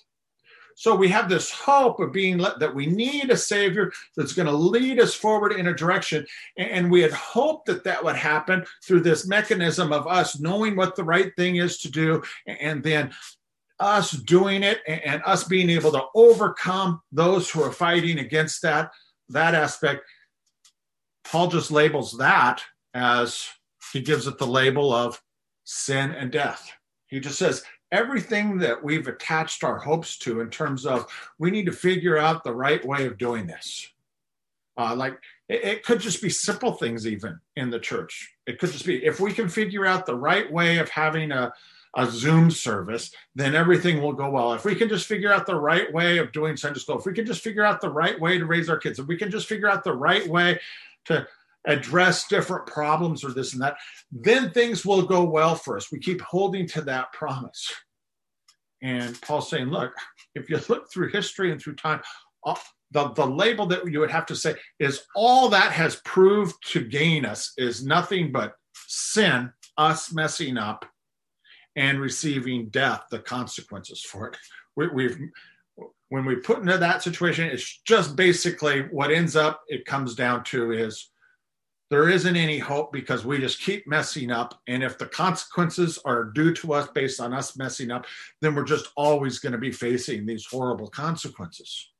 So 0.75 0.95
we 0.95 1.07
have 1.09 1.29
this 1.29 1.51
hope 1.51 1.99
of 1.99 2.11
being 2.11 2.37
let, 2.37 2.59
that 2.59 2.73
we 2.73 2.85
need 2.85 3.29
a 3.29 3.37
savior 3.37 3.91
that's 4.15 4.33
going 4.33 4.47
to 4.47 4.51
lead 4.51 4.99
us 4.99 5.13
forward 5.13 5.53
in 5.53 5.67
a 5.67 5.73
direction. 5.73 6.25
And 6.57 6.91
we 6.91 7.01
had 7.01 7.11
hoped 7.11 7.67
that 7.67 7.83
that 7.83 8.03
would 8.03 8.15
happen 8.15 8.65
through 8.83 9.01
this 9.01 9.27
mechanism 9.27 9.93
of 9.93 10.07
us 10.07 10.39
knowing 10.39 10.75
what 10.75 10.95
the 10.95 11.03
right 11.03 11.31
thing 11.35 11.57
is 11.57 11.77
to 11.79 11.91
do 11.91 12.23
and 12.47 12.83
then 12.83 13.11
us 13.79 14.11
doing 14.11 14.63
it 14.63 14.81
and 14.87 15.21
us 15.25 15.43
being 15.43 15.69
able 15.69 15.91
to 15.91 16.03
overcome 16.15 17.01
those 17.11 17.49
who 17.49 17.61
are 17.61 17.71
fighting 17.71 18.19
against 18.19 18.61
that 18.61 18.91
that 19.29 19.55
aspect 19.55 20.03
paul 21.23 21.47
just 21.47 21.71
labels 21.71 22.17
that 22.17 22.61
as 22.93 23.47
he 23.91 23.99
gives 23.99 24.27
it 24.27 24.37
the 24.37 24.47
label 24.47 24.93
of 24.93 25.21
sin 25.63 26.11
and 26.11 26.31
death 26.31 26.71
he 27.07 27.19
just 27.19 27.39
says 27.39 27.63
everything 27.93 28.57
that 28.57 28.83
we've 28.83 29.07
attached 29.07 29.63
our 29.63 29.77
hopes 29.77 30.17
to 30.17 30.41
in 30.41 30.49
terms 30.49 30.85
of 30.85 31.05
we 31.37 31.51
need 31.51 31.67
to 31.67 31.71
figure 31.71 32.17
out 32.17 32.43
the 32.43 32.53
right 32.53 32.83
way 32.83 33.05
of 33.05 33.17
doing 33.19 33.45
this. 33.45 33.87
Uh, 34.75 34.95
like 34.95 35.13
it, 35.47 35.63
it, 35.63 35.83
could 35.83 35.99
just 35.99 36.19
be 36.19 36.29
simple 36.29 36.73
things, 36.73 37.05
even 37.05 37.39
in 37.55 37.69
the 37.69 37.79
church. 37.79 38.33
It 38.47 38.57
could 38.57 38.71
just 38.71 38.87
be 38.87 39.05
if 39.05 39.19
we 39.19 39.31
can 39.31 39.47
figure 39.47 39.85
out 39.85 40.07
the 40.07 40.15
right 40.15 40.51
way 40.51 40.79
of 40.79 40.89
having 40.89 41.31
a, 41.31 41.53
a 41.95 42.07
Zoom 42.07 42.49
service, 42.49 43.11
then 43.35 43.53
everything 43.53 44.01
will 44.01 44.13
go 44.13 44.31
well. 44.31 44.53
If 44.53 44.65
we 44.65 44.73
can 44.73 44.89
just 44.89 45.05
figure 45.05 45.31
out 45.31 45.45
the 45.45 45.55
right 45.55 45.93
way 45.93 46.17
of 46.17 46.31
doing 46.31 46.57
Sunday 46.57 46.79
school, 46.79 46.97
if 46.97 47.05
we 47.05 47.13
can 47.13 47.27
just 47.27 47.43
figure 47.43 47.63
out 47.63 47.81
the 47.81 47.91
right 47.91 48.19
way 48.19 48.39
to 48.39 48.47
raise 48.47 48.67
our 48.67 48.79
kids, 48.79 48.97
if 48.97 49.05
we 49.05 49.15
can 49.15 49.29
just 49.29 49.47
figure 49.47 49.69
out 49.69 49.83
the 49.83 49.93
right 49.93 50.27
way 50.27 50.59
to 51.05 51.27
address 51.65 52.27
different 52.27 52.65
problems 52.67 53.23
or 53.23 53.31
this 53.31 53.53
and 53.53 53.61
that, 53.61 53.77
then 54.11 54.51
things 54.51 54.85
will 54.85 55.03
go 55.03 55.23
well 55.23 55.55
for 55.55 55.77
us. 55.77 55.91
We 55.91 55.99
keep 55.99 56.21
holding 56.21 56.67
to 56.69 56.81
that 56.81 57.13
promise. 57.13 57.71
And 58.81 59.19
Paul's 59.21 59.49
saying, 59.49 59.69
look, 59.69 59.93
if 60.35 60.49
you 60.49 60.59
look 60.67 60.91
through 60.91 61.09
history 61.09 61.51
and 61.51 61.61
through 61.61 61.75
time, 61.75 62.01
the, 62.91 63.09
the 63.13 63.25
label 63.25 63.65
that 63.67 63.89
you 63.89 63.99
would 63.99 64.11
have 64.11 64.25
to 64.27 64.35
say 64.35 64.55
is 64.79 65.03
all 65.15 65.49
that 65.49 65.71
has 65.71 66.01
proved 66.03 66.55
to 66.71 66.83
gain 66.83 67.25
us 67.25 67.53
is 67.57 67.85
nothing 67.85 68.31
but 68.31 68.55
sin, 68.87 69.51
us 69.77 70.11
messing 70.11 70.57
up, 70.57 70.85
and 71.75 71.99
receiving 71.99 72.69
death, 72.69 73.05
the 73.09 73.19
consequences 73.19 74.01
for 74.01 74.27
it. 74.27 74.37
We, 74.75 74.87
we've 74.89 75.17
when 76.09 76.25
we 76.25 76.35
put 76.35 76.59
into 76.59 76.77
that 76.77 77.01
situation, 77.01 77.49
it's 77.49 77.81
just 77.87 78.15
basically 78.15 78.81
what 78.91 79.09
ends 79.09 79.35
up, 79.35 79.61
it 79.67 79.83
comes 79.85 80.13
down 80.13 80.43
to 80.43 80.71
is 80.71 81.09
there 81.93 82.09
isn't 82.09 82.35
any 82.35 82.57
hope 82.57 82.91
because 82.91 83.23
we 83.23 83.37
just 83.37 83.61
keep 83.61 83.85
messing 83.85 84.31
up. 84.31 84.59
And 84.67 84.81
if 84.81 84.97
the 84.97 85.05
consequences 85.05 85.99
are 86.05 86.23
due 86.23 86.51
to 86.55 86.73
us 86.73 86.87
based 86.87 87.21
on 87.21 87.35
us 87.35 87.55
messing 87.55 87.91
up, 87.91 88.07
then 88.41 88.55
we're 88.55 88.63
just 88.63 88.87
always 88.97 89.37
going 89.37 89.51
to 89.51 89.59
be 89.59 89.71
facing 89.71 90.25
these 90.25 90.43
horrible 90.43 90.87
consequences. 90.87 91.91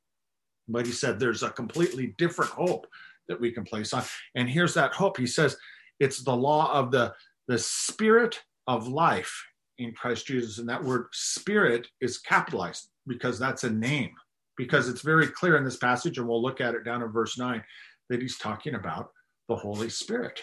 But 0.66 0.84
he 0.84 0.90
said 0.90 1.20
there's 1.20 1.44
a 1.44 1.50
completely 1.50 2.12
different 2.18 2.50
hope 2.50 2.88
that 3.28 3.40
we 3.40 3.52
can 3.52 3.62
place 3.62 3.92
on. 3.92 4.02
And 4.34 4.50
here's 4.50 4.74
that 4.74 4.94
hope. 4.94 5.16
He 5.16 5.28
says 5.28 5.56
it's 6.00 6.24
the 6.24 6.34
law 6.34 6.72
of 6.72 6.90
the, 6.90 7.14
the 7.46 7.58
spirit 7.58 8.42
of 8.66 8.88
life 8.88 9.46
in 9.78 9.92
Christ 9.92 10.26
Jesus. 10.26 10.58
And 10.58 10.68
that 10.68 10.82
word 10.82 11.06
spirit 11.12 11.86
is 12.00 12.18
capitalized 12.18 12.88
because 13.06 13.38
that's 13.38 13.62
a 13.62 13.70
name, 13.70 14.10
because 14.56 14.88
it's 14.88 15.02
very 15.02 15.28
clear 15.28 15.56
in 15.56 15.64
this 15.64 15.76
passage, 15.76 16.18
and 16.18 16.26
we'll 16.26 16.42
look 16.42 16.60
at 16.60 16.74
it 16.74 16.84
down 16.84 17.00
in 17.00 17.12
verse 17.12 17.38
9, 17.38 17.62
that 18.10 18.20
he's 18.20 18.38
talking 18.38 18.74
about 18.74 19.10
the 19.48 19.56
Holy 19.56 19.90
Spirit. 19.90 20.40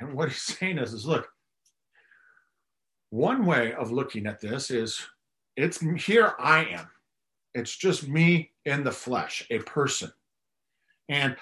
And 0.00 0.14
what 0.14 0.28
he's 0.28 0.42
saying 0.42 0.78
is, 0.78 0.92
is 0.92 1.06
look, 1.06 1.28
one 3.10 3.44
way 3.44 3.72
of 3.74 3.92
looking 3.92 4.26
at 4.26 4.40
this 4.40 4.70
is 4.70 5.00
it's 5.56 5.80
here 6.04 6.32
I 6.38 6.64
am. 6.64 6.88
It's 7.54 7.76
just 7.76 8.08
me 8.08 8.52
in 8.64 8.84
the 8.84 8.90
flesh, 8.90 9.46
a 9.50 9.58
person. 9.58 10.10
And 11.08 11.36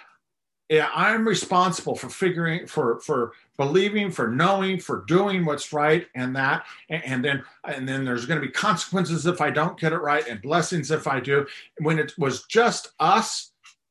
I'm 0.73 1.26
responsible 1.26 1.97
for 1.97 2.09
figuring, 2.09 2.67
for 2.67 3.00
for 3.00 3.33
believing, 3.57 4.11
for 4.11 4.29
knowing, 4.29 4.79
for 4.79 5.05
doing 5.07 5.45
what's 5.45 5.73
right, 5.73 6.07
and 6.14 6.35
that, 6.37 6.64
and 6.88 7.25
then 7.25 7.43
and 7.64 7.88
then 7.88 8.05
there's 8.05 8.26
going 8.26 8.40
to 8.40 8.47
be 8.47 8.52
consequences 8.52 9.26
if 9.26 9.40
I 9.40 9.50
don't 9.50 9.79
get 9.79 9.93
it 9.93 9.99
right, 9.99 10.26
and 10.29 10.40
blessings 10.40 10.93
if 10.93 11.09
I 11.09 11.19
do. 11.19 11.47
When 11.79 11.99
it 11.99 12.12
was 12.19 12.45
just 12.45 12.93
us 13.00 13.50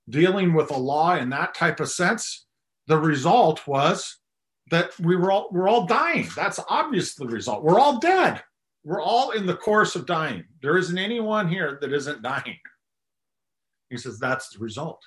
dealing 0.09 0.53
with 0.53 0.71
a 0.71 0.77
law 0.77 1.15
in 1.15 1.29
that 1.31 1.53
type 1.53 1.81
of 1.81 1.89
sense, 1.89 2.45
the 2.89 2.97
result 2.97 3.67
was 3.67 4.17
that 4.71 4.91
we 4.99 5.15
were 5.15 5.31
all 5.31 5.47
we're 5.51 5.69
all 5.69 5.85
dying. 5.85 6.27
That's 6.35 6.59
obviously 6.67 7.27
the 7.27 7.33
result. 7.33 7.63
We're 7.63 7.79
all 7.79 7.99
dead. 7.99 8.41
We're 8.83 9.01
all 9.01 9.31
in 9.31 9.45
the 9.45 9.55
course 9.55 9.95
of 9.95 10.07
dying. 10.07 10.45
There 10.63 10.75
isn't 10.75 10.97
anyone 10.97 11.47
here 11.47 11.77
that 11.81 11.93
isn't 11.93 12.23
dying. 12.23 12.57
He 13.91 13.97
says 13.97 14.19
that's 14.19 14.49
the 14.49 14.59
result. 14.59 15.01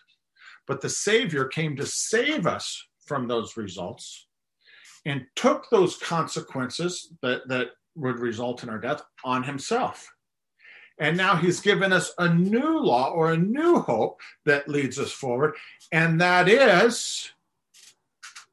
But 0.69 0.81
the 0.81 0.89
Savior 0.89 1.47
came 1.47 1.75
to 1.77 1.87
save 1.87 2.47
us 2.47 2.81
from 3.05 3.27
those 3.27 3.57
results 3.57 4.29
and 5.05 5.27
took 5.35 5.69
those 5.71 5.97
consequences 5.97 7.13
that, 7.23 7.49
that 7.49 7.71
would 7.97 8.21
result 8.21 8.63
in 8.63 8.69
our 8.69 8.79
death 8.79 9.03
on 9.25 9.43
himself. 9.43 10.09
And 11.01 11.17
now 11.17 11.35
he's 11.35 11.59
given 11.59 11.93
us 11.93 12.13
a 12.19 12.33
new 12.33 12.79
law 12.79 13.11
or 13.11 13.33
a 13.33 13.37
new 13.37 13.81
hope 13.81 14.21
that 14.45 14.69
leads 14.69 15.01
us 15.01 15.11
forward. 15.11 15.55
And 15.91 16.21
that 16.21 16.49
is 16.49 17.33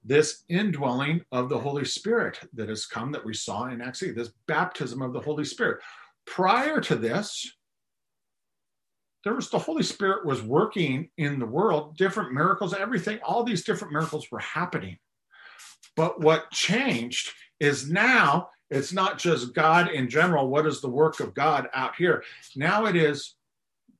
this 0.09 0.43
indwelling 0.49 1.21
of 1.31 1.49
the 1.49 1.57
Holy 1.59 1.85
Spirit 1.85 2.39
that 2.53 2.67
has 2.67 2.87
come 2.87 3.11
that 3.11 3.23
we 3.23 3.33
saw 3.33 3.67
in 3.67 3.79
Acts 3.79 4.01
8, 4.01 4.15
this 4.15 4.31
baptism 4.47 5.03
of 5.03 5.13
the 5.13 5.19
Holy 5.19 5.45
Spirit. 5.45 5.79
Prior 6.25 6.81
to 6.81 6.95
this, 6.95 7.47
there 9.23 9.35
was 9.35 9.51
the 9.51 9.59
Holy 9.59 9.83
Spirit 9.83 10.25
was 10.25 10.41
working 10.41 11.09
in 11.19 11.37
the 11.37 11.45
world, 11.45 11.95
different 11.95 12.33
miracles, 12.33 12.73
everything, 12.73 13.19
all 13.23 13.43
these 13.43 13.63
different 13.63 13.93
miracles 13.93 14.31
were 14.31 14.39
happening. 14.39 14.97
But 15.95 16.19
what 16.21 16.49
changed 16.49 17.31
is 17.59 17.89
now 17.89 18.49
it's 18.71 18.93
not 18.93 19.19
just 19.19 19.53
God 19.53 19.91
in 19.91 20.09
general. 20.09 20.47
What 20.47 20.65
is 20.65 20.81
the 20.81 20.89
work 20.89 21.19
of 21.19 21.33
God 21.33 21.67
out 21.73 21.95
here? 21.95 22.23
Now 22.55 22.85
it 22.85 22.95
is 22.95 23.35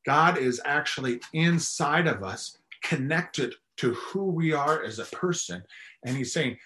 God 0.06 0.38
is 0.38 0.62
actually 0.66 1.20
inside 1.34 2.08
of 2.08 2.24
us, 2.24 2.58
connected 2.84 3.54
to 3.80 3.94
who 3.94 4.26
we 4.26 4.52
are 4.54 4.84
as 4.84 5.00
a 5.00 5.06
person. 5.06 5.64
And 6.04 6.16
he's 6.16 6.34
saying 6.34 6.58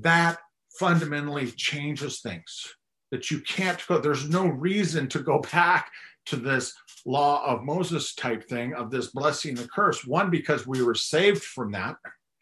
that 0.00 0.38
fundamentally 0.78 1.50
changes 1.50 2.20
things. 2.20 2.74
That 3.10 3.30
you 3.30 3.40
can't 3.40 3.84
go, 3.86 3.98
there's 3.98 4.28
no 4.28 4.46
reason 4.46 5.06
to 5.08 5.18
go 5.18 5.40
back 5.52 5.90
to 6.26 6.36
this 6.36 6.74
law 7.04 7.44
of 7.44 7.64
Moses 7.64 8.14
type 8.14 8.48
thing 8.48 8.74
of 8.74 8.90
this 8.90 9.08
blessing 9.08 9.58
and 9.58 9.70
curse. 9.70 10.06
One, 10.06 10.30
because 10.30 10.66
we 10.66 10.82
were 10.82 10.94
saved 10.94 11.42
from 11.42 11.72
that, 11.72 11.96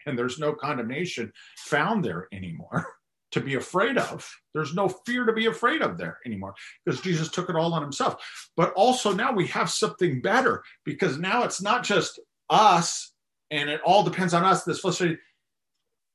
and 0.07 0.19
there's 0.19 0.38
no 0.38 0.52
condemnation 0.52 1.33
found 1.59 2.04
there 2.04 2.28
anymore 2.33 2.87
to 3.33 3.40
be 3.40 3.54
afraid 3.54 3.97
of. 3.97 4.28
There's 4.54 4.75
no 4.75 4.88
fear 4.88 5.25
to 5.25 5.33
be 5.33 5.47
afraid 5.47 5.83
of 5.83 5.99
there 5.99 6.19
anymore 6.26 6.54
because 6.85 7.00
Jesus 7.00 7.30
took 7.30 7.49
it 7.49 7.57
all 7.57 7.75
on 7.75 7.83
himself. 7.83 8.16
But 8.57 8.73
also 8.73 9.12
now 9.12 9.33
we 9.33 9.47
have 9.49 9.71
something 9.71 10.21
better 10.21 10.62
because 10.85 11.19
now 11.19 11.45
it's 11.45 11.62
not 11.62 11.85
just 11.85 12.21
us 12.49 13.12
and 13.50 13.69
it 13.69 13.80
all 13.85 14.02
depends 14.02 14.35
on 14.35 14.45
us. 14.45 14.64
This 14.64 14.80
frustrated 14.80 15.19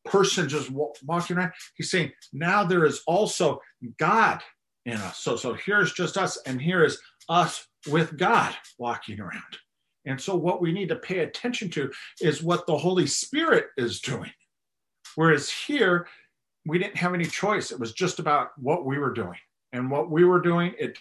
person 0.06 0.48
just 0.48 0.70
walking 0.72 1.38
around. 1.38 1.52
He's 1.76 1.92
saying 1.92 2.12
now 2.34 2.64
there 2.64 2.86
is 2.86 3.02
also 3.08 3.60
God 3.98 4.42
in 4.86 4.98
us. 4.98 5.20
So 5.20 5.36
so 5.36 5.54
here's 5.54 5.94
just 5.94 6.18
us, 6.18 6.38
and 6.46 6.62
here 6.62 6.84
is 6.84 7.00
us 7.30 7.68
with 7.88 8.18
God 8.18 8.56
walking 8.78 9.20
around. 9.20 9.58
And 10.06 10.22
so 10.22 10.36
what 10.36 10.62
we 10.62 10.72
need 10.72 10.90
to 10.90 10.96
pay 10.96 11.20
attention 11.20 11.70
to 11.72 11.92
is 12.22 12.44
what 12.44 12.68
the 12.68 12.78
Holy 12.78 13.08
Spirit 13.08 13.68
is 13.78 14.00
doing. 14.00 14.32
Whereas 15.16 15.50
here, 15.50 16.08
we 16.66 16.78
didn't 16.78 16.98
have 16.98 17.14
any 17.14 17.26
choice. 17.26 17.72
It 17.72 17.80
was 17.80 17.94
just 17.94 18.20
about 18.20 18.50
what 18.58 18.86
we 18.86 18.98
were 18.98 19.14
doing. 19.14 19.38
And 19.74 19.90
what 19.90 20.12
we 20.12 20.24
were 20.24 20.42
doing, 20.42 20.74
it 20.78 20.98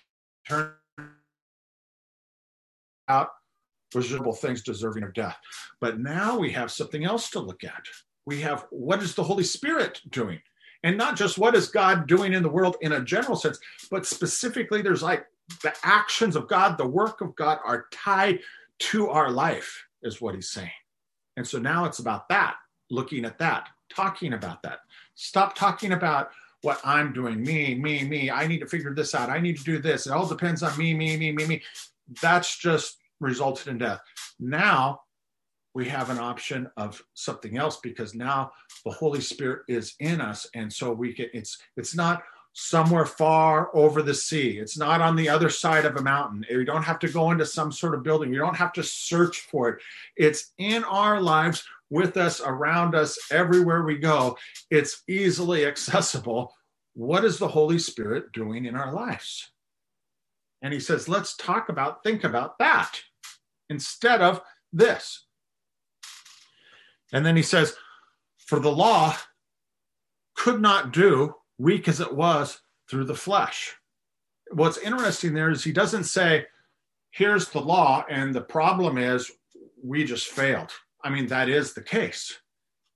turned 0.49 0.73
out 3.08 3.30
miserable 3.94 4.32
things 4.32 4.62
deserving 4.62 5.04
of 5.04 5.12
death. 5.12 5.37
But 5.80 5.99
now 5.99 6.38
we 6.38 6.50
have 6.52 6.70
something 6.70 7.04
else 7.04 7.30
to 7.30 7.40
look 7.40 7.62
at. 7.62 7.84
We 8.26 8.40
have 8.40 8.66
what 8.71 9.02
is 9.02 9.14
the 9.14 9.25
Holy 9.25 9.45
Spirit 9.45 10.00
doing? 10.11 10.40
And 10.83 10.99
not 10.99 11.16
just 11.16 11.38
what 11.38 11.54
is 11.54 11.69
God 11.69 12.07
doing 12.07 12.35
in 12.35 12.43
the 12.43 12.49
world 12.49 12.76
in 12.83 12.93
a 12.93 13.00
general 13.00 13.37
sense, 13.37 13.59
but 13.90 14.04
specifically, 14.07 14.83
there's 14.83 15.02
like 15.02 15.26
the 15.62 15.75
actions 15.83 16.37
of 16.37 16.49
God, 16.49 16.76
the 16.76 16.87
work 16.87 17.21
of 17.21 17.35
God 17.37 17.59
are 17.64 17.87
tied 17.90 18.40
to 18.81 19.09
our 19.09 19.31
life, 19.31 19.83
is 20.02 20.21
what 20.21 20.35
he's 20.35 20.50
saying. 20.50 20.71
And 21.37 21.47
so 21.47 21.59
now 21.59 21.85
it's 21.85 21.99
about 21.99 22.28
that, 22.28 22.57
looking 22.90 23.25
at 23.25 23.38
that, 23.38 23.69
talking 23.95 24.35
about 24.35 24.62
that. 24.62 24.81
Stop 25.14 25.54
talking 25.54 25.93
about 25.93 26.31
what 26.62 26.81
I'm 26.85 27.12
doing, 27.12 27.43
me, 27.43 27.75
me, 27.75 28.04
me. 28.04 28.31
I 28.31 28.47
need 28.47 28.61
to 28.61 28.66
figure 28.66 28.95
this 28.95 29.14
out. 29.14 29.28
I 29.31 29.38
need 29.38 29.59
to 29.59 29.64
do 29.64 29.78
this. 29.78 30.07
It 30.07 30.12
all 30.12 30.26
depends 30.26 30.62
on 30.62 30.76
me, 30.78 30.95
me, 30.95 31.16
me, 31.16 31.33
me, 31.33 31.47
me. 31.47 31.62
That's 32.23 32.57
just 32.59 32.99
resulted 33.21 33.69
in 33.69 33.78
death. 33.78 34.00
Now 34.40 35.00
we 35.75 35.88
have 35.88 36.11
an 36.11 36.19
option 36.19 36.71
of 36.76 37.02
something 37.14 37.59
else 37.59 37.78
because 37.83 38.14
now 38.14 38.52
the 38.85 38.93
Holy 38.93 39.21
Spirit 39.21 39.62
is 39.69 39.95
in 40.00 40.21
us, 40.21 40.49
and 40.54 40.73
so 40.73 40.93
we 40.93 41.12
can. 41.12 41.26
It's 41.35 41.59
it's 41.76 41.95
not 41.95 42.23
somewhere 42.54 43.07
far 43.07 43.76
over 43.76 44.00
the 44.00 44.14
sea. 44.14 44.59
It's 44.59 44.78
not 44.78 45.00
on 45.00 45.16
the 45.16 45.28
other 45.28 45.50
side 45.50 45.85
of 45.85 45.97
a 45.97 46.02
mountain. 46.02 46.47
You 46.49 46.64
don't 46.64 46.85
have 46.85 47.00
to 47.00 47.09
go 47.09 47.33
into 47.33 47.45
some 47.45 47.73
sort 47.73 47.95
of 47.95 48.04
building. 48.04 48.33
You 48.33 48.38
don't 48.38 48.57
have 48.57 48.73
to 48.75 48.83
search 48.83 49.40
for 49.40 49.71
it. 49.71 49.83
It's 50.16 50.52
in 50.59 50.85
our 50.85 51.21
lives, 51.21 51.64
with 51.90 52.16
us, 52.16 52.40
around 52.40 52.95
us, 52.95 53.19
everywhere 53.31 53.83
we 53.83 53.99
go. 53.99 54.37
It's 54.71 55.02
easily 55.09 55.66
accessible. 55.66 56.54
What 56.95 57.25
is 57.25 57.38
the 57.38 57.49
Holy 57.49 57.78
Spirit 57.78 58.33
doing 58.33 58.66
in 58.66 58.76
our 58.76 58.93
lives? 58.93 59.50
And 60.62 60.73
he 60.73 60.81
says, 60.81 61.09
let's 61.09 61.37
talk 61.37 61.69
about, 61.69 62.02
think 62.02 62.25
about 62.25 62.59
that 62.59 63.00
instead 63.69 64.23
of 64.23 64.40
this. 64.73 65.24
And 67.14 67.25
then 67.25 67.37
he 67.37 67.42
says, 67.42 67.76
for 68.37 68.59
the 68.59 68.73
law 68.73 69.16
could 70.35 70.61
not 70.61 70.92
do 70.92 71.35
weak 71.59 71.88
as 71.88 72.00
it 72.00 72.12
was 72.12 72.61
through 72.90 73.04
the 73.04 73.14
flesh. 73.14 73.75
What's 74.50 74.78
interesting 74.78 75.33
there 75.33 75.50
is 75.50 75.62
he 75.62 75.73
doesn't 75.73 76.04
say, 76.04 76.47
here's 77.12 77.49
the 77.49 77.61
law, 77.61 78.04
and 78.11 78.35
the 78.35 78.40
problem 78.40 78.99
is 78.99 79.30
we 79.83 80.04
just 80.04 80.26
failed. 80.26 80.73
I 81.02 81.11
mean, 81.11 81.28
that 81.28 81.49
is 81.49 81.73
the 81.73 81.83
case. 81.83 82.37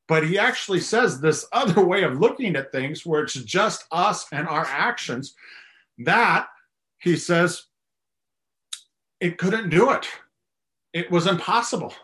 But 0.09 0.27
he 0.27 0.37
actually 0.37 0.81
says 0.81 1.21
this 1.21 1.47
other 1.53 1.85
way 1.85 2.03
of 2.03 2.19
looking 2.19 2.57
at 2.57 2.73
things 2.73 3.07
where 3.07 3.23
it's 3.23 3.35
just 3.35 3.85
us 3.93 4.27
and 4.33 4.49
our 4.49 4.67
actions. 4.67 5.35
That, 5.99 6.49
he 6.99 7.17
says, 7.17 7.67
it 9.21 9.39
couldn't 9.39 9.71
do 9.71 9.93
it. 9.93 10.09
It 10.93 11.09
was 11.09 11.29
impossible. 11.29 11.95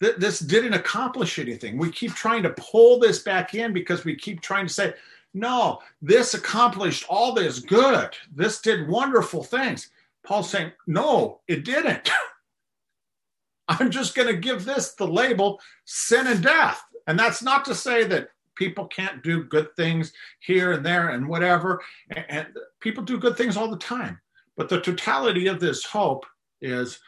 This 0.00 0.40
didn't 0.40 0.74
accomplish 0.74 1.38
anything. 1.38 1.78
We 1.78 1.90
keep 1.90 2.14
trying 2.14 2.42
to 2.42 2.50
pull 2.50 2.98
this 2.98 3.20
back 3.20 3.54
in 3.54 3.72
because 3.72 4.04
we 4.04 4.16
keep 4.16 4.40
trying 4.40 4.66
to 4.66 4.72
say, 4.72 4.94
no, 5.32 5.80
this 6.02 6.34
accomplished 6.34 7.04
all 7.08 7.32
this 7.32 7.58
good. 7.58 8.10
This 8.34 8.60
did 8.60 8.88
wonderful 8.88 9.42
things. 9.42 9.90
Paul's 10.24 10.50
saying, 10.50 10.72
no, 10.86 11.40
it 11.48 11.64
didn't. 11.64 12.10
I'm 13.68 13.90
just 13.90 14.14
going 14.14 14.28
to 14.28 14.36
give 14.36 14.64
this 14.64 14.92
the 14.92 15.06
label 15.06 15.60
sin 15.84 16.26
and 16.26 16.42
death. 16.42 16.82
And 17.06 17.18
that's 17.18 17.42
not 17.42 17.64
to 17.66 17.74
say 17.74 18.04
that 18.04 18.28
people 18.54 18.86
can't 18.86 19.22
do 19.22 19.44
good 19.44 19.74
things 19.76 20.12
here 20.40 20.72
and 20.72 20.84
there 20.84 21.10
and 21.10 21.26
whatever. 21.26 21.80
And 22.10 22.46
people 22.80 23.02
do 23.02 23.18
good 23.18 23.36
things 23.36 23.56
all 23.56 23.70
the 23.70 23.76
time. 23.76 24.20
But 24.56 24.68
the 24.68 24.80
totality 24.80 25.48
of 25.48 25.60
this 25.60 25.84
hope 25.84 26.24
is 26.60 27.00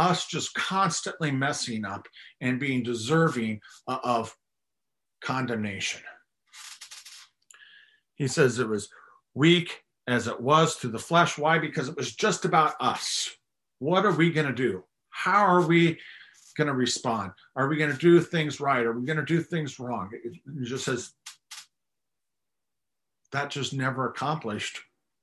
us 0.00 0.26
just 0.26 0.54
constantly 0.54 1.30
messing 1.30 1.84
up 1.84 2.08
and 2.40 2.58
being 2.58 2.82
deserving 2.82 3.60
of 3.86 4.34
condemnation. 5.20 6.00
He 8.14 8.26
says 8.26 8.58
it 8.58 8.68
was 8.68 8.88
weak 9.34 9.82
as 10.06 10.26
it 10.26 10.40
was 10.40 10.74
through 10.74 10.92
the 10.92 10.98
flesh. 10.98 11.36
Why? 11.36 11.58
Because 11.58 11.88
it 11.88 11.96
was 11.96 12.16
just 12.16 12.46
about 12.46 12.74
us. 12.80 13.30
What 13.78 14.06
are 14.06 14.14
we 14.14 14.32
going 14.32 14.46
to 14.46 14.54
do? 14.54 14.84
How 15.10 15.44
are 15.44 15.66
we 15.66 15.98
going 16.56 16.68
to 16.68 16.74
respond? 16.74 17.32
Are 17.54 17.68
we 17.68 17.76
going 17.76 17.92
to 17.92 17.98
do 17.98 18.20
things 18.20 18.58
right? 18.58 18.84
Are 18.86 18.98
we 18.98 19.06
going 19.06 19.18
to 19.18 19.24
do 19.24 19.42
things 19.42 19.78
wrong? 19.78 20.10
It 20.24 20.64
just 20.64 20.86
says 20.86 21.12
that 23.32 23.50
just 23.50 23.74
never 23.74 24.08
accomplished 24.08 24.80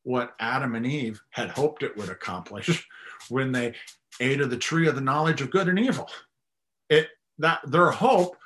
what 0.07 0.35
Adam 0.39 0.73
and 0.75 0.85
Eve 0.85 1.21
had 1.31 1.49
hoped 1.49 1.83
it 1.83 1.97
would 1.97 2.07
accomplish 2.07 2.87
when 3.29 3.51
they 3.51 3.73
ate 4.21 4.39
of 4.39 4.49
the 4.49 4.55
tree 4.55 4.87
of 4.87 4.95
the 4.95 5.01
knowledge 5.01 5.41
of 5.41 5.51
good 5.51 5.67
and 5.67 5.77
evil. 5.77 6.09
It 6.89 7.09
that 7.39 7.59
their 7.67 7.91
hope 7.91 8.37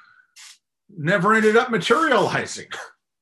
never 0.90 1.36
ended 1.36 1.56
up 1.56 1.70
materializing. 1.70 2.68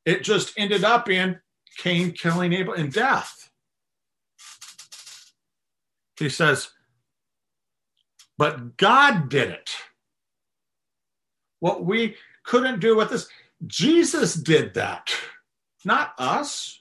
It 0.05 0.23
just 0.23 0.53
ended 0.57 0.83
up 0.83 1.07
in 1.07 1.39
Cain 1.77 2.13
killing 2.13 2.53
Abel 2.53 2.73
in 2.73 2.89
death. 2.89 3.51
He 6.17 6.29
says, 6.29 6.69
but 8.37 8.77
God 8.77 9.29
did 9.29 9.49
it. 9.49 9.69
What 11.59 11.83
we 11.83 12.15
couldn't 12.43 12.79
do 12.79 12.95
with 12.95 13.11
this, 13.11 13.27
Jesus 13.67 14.33
did 14.33 14.73
that, 14.75 15.13
not 15.85 16.13
us. 16.17 16.78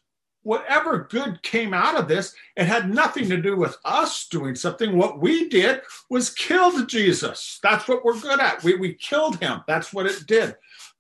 Whatever 0.49 1.07
good 1.11 1.43
came 1.43 1.75
out 1.75 1.97
of 1.97 2.09
this, 2.09 2.35
it 2.57 2.65
had 2.65 2.89
nothing 2.89 3.29
to 3.29 3.37
do 3.41 3.57
with 3.57 3.77
us 3.85 4.27
doing 4.29 4.55
something. 4.55 4.97
What 4.97 5.21
we 5.21 5.49
did 5.49 5.83
was 6.09 6.31
killed 6.31 6.89
Jesus. 6.89 7.59
That's 7.63 7.87
what 7.87 8.05
we're 8.05 8.21
good 8.21 8.41
at. 8.41 8.63
We, 8.65 8.77
we 8.77 8.95
killed 8.95 9.39
him. 9.41 9.61
That's 9.67 9.93
what 9.93 10.07
it 10.07 10.27
did 10.27 10.57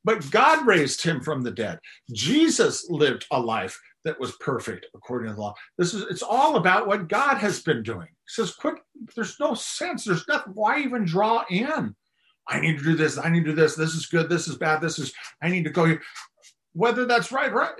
but 0.08 0.30
God 0.30 0.66
raised 0.66 1.02
him 1.02 1.20
from 1.20 1.42
the 1.42 1.50
dead. 1.50 1.78
Jesus 2.12 2.88
lived 2.88 3.26
a 3.30 3.38
life 3.38 3.78
that 4.04 4.18
was 4.18 4.32
perfect 4.40 4.86
according 4.94 5.28
to 5.28 5.34
the 5.34 5.40
law. 5.40 5.54
This 5.76 5.92
is 5.92 6.04
it's 6.04 6.22
all 6.22 6.56
about 6.56 6.86
what 6.86 7.08
God 7.08 7.36
has 7.36 7.60
been 7.60 7.82
doing. 7.82 8.08
He 8.08 8.28
says, 8.28 8.54
"Quick, 8.54 8.76
there's 9.14 9.38
no 9.38 9.52
sense. 9.52 10.04
There's 10.04 10.26
nothing. 10.26 10.54
Why 10.54 10.80
even 10.80 11.04
draw 11.04 11.44
in? 11.50 11.94
I 12.48 12.60
need 12.60 12.78
to 12.78 12.84
do 12.84 12.96
this. 12.96 13.18
I 13.18 13.28
need 13.28 13.44
to 13.44 13.50
do 13.50 13.56
this. 13.56 13.74
This 13.74 13.94
is 13.94 14.06
good. 14.06 14.30
This 14.30 14.48
is 14.48 14.56
bad. 14.56 14.80
This 14.80 14.98
is. 14.98 15.12
I 15.42 15.50
need 15.50 15.64
to 15.64 15.70
go 15.70 15.84
here. 15.84 16.00
Whether 16.72 17.04
that's 17.04 17.30
right, 17.30 17.52
right? 17.52 17.74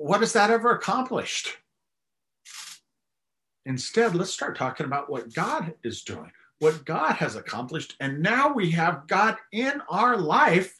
What 0.00 0.20
has 0.20 0.32
that 0.32 0.50
ever 0.50 0.70
accomplished? 0.70 1.58
Instead, 3.66 4.14
let's 4.14 4.32
start 4.32 4.56
talking 4.56 4.86
about 4.86 5.10
what 5.10 5.34
God 5.34 5.74
is 5.84 6.00
doing, 6.00 6.32
what 6.58 6.86
God 6.86 7.16
has 7.16 7.36
accomplished, 7.36 7.96
and 8.00 8.22
now 8.22 8.50
we 8.50 8.70
have 8.70 9.06
God 9.06 9.36
in 9.52 9.82
our 9.90 10.16
life 10.16 10.74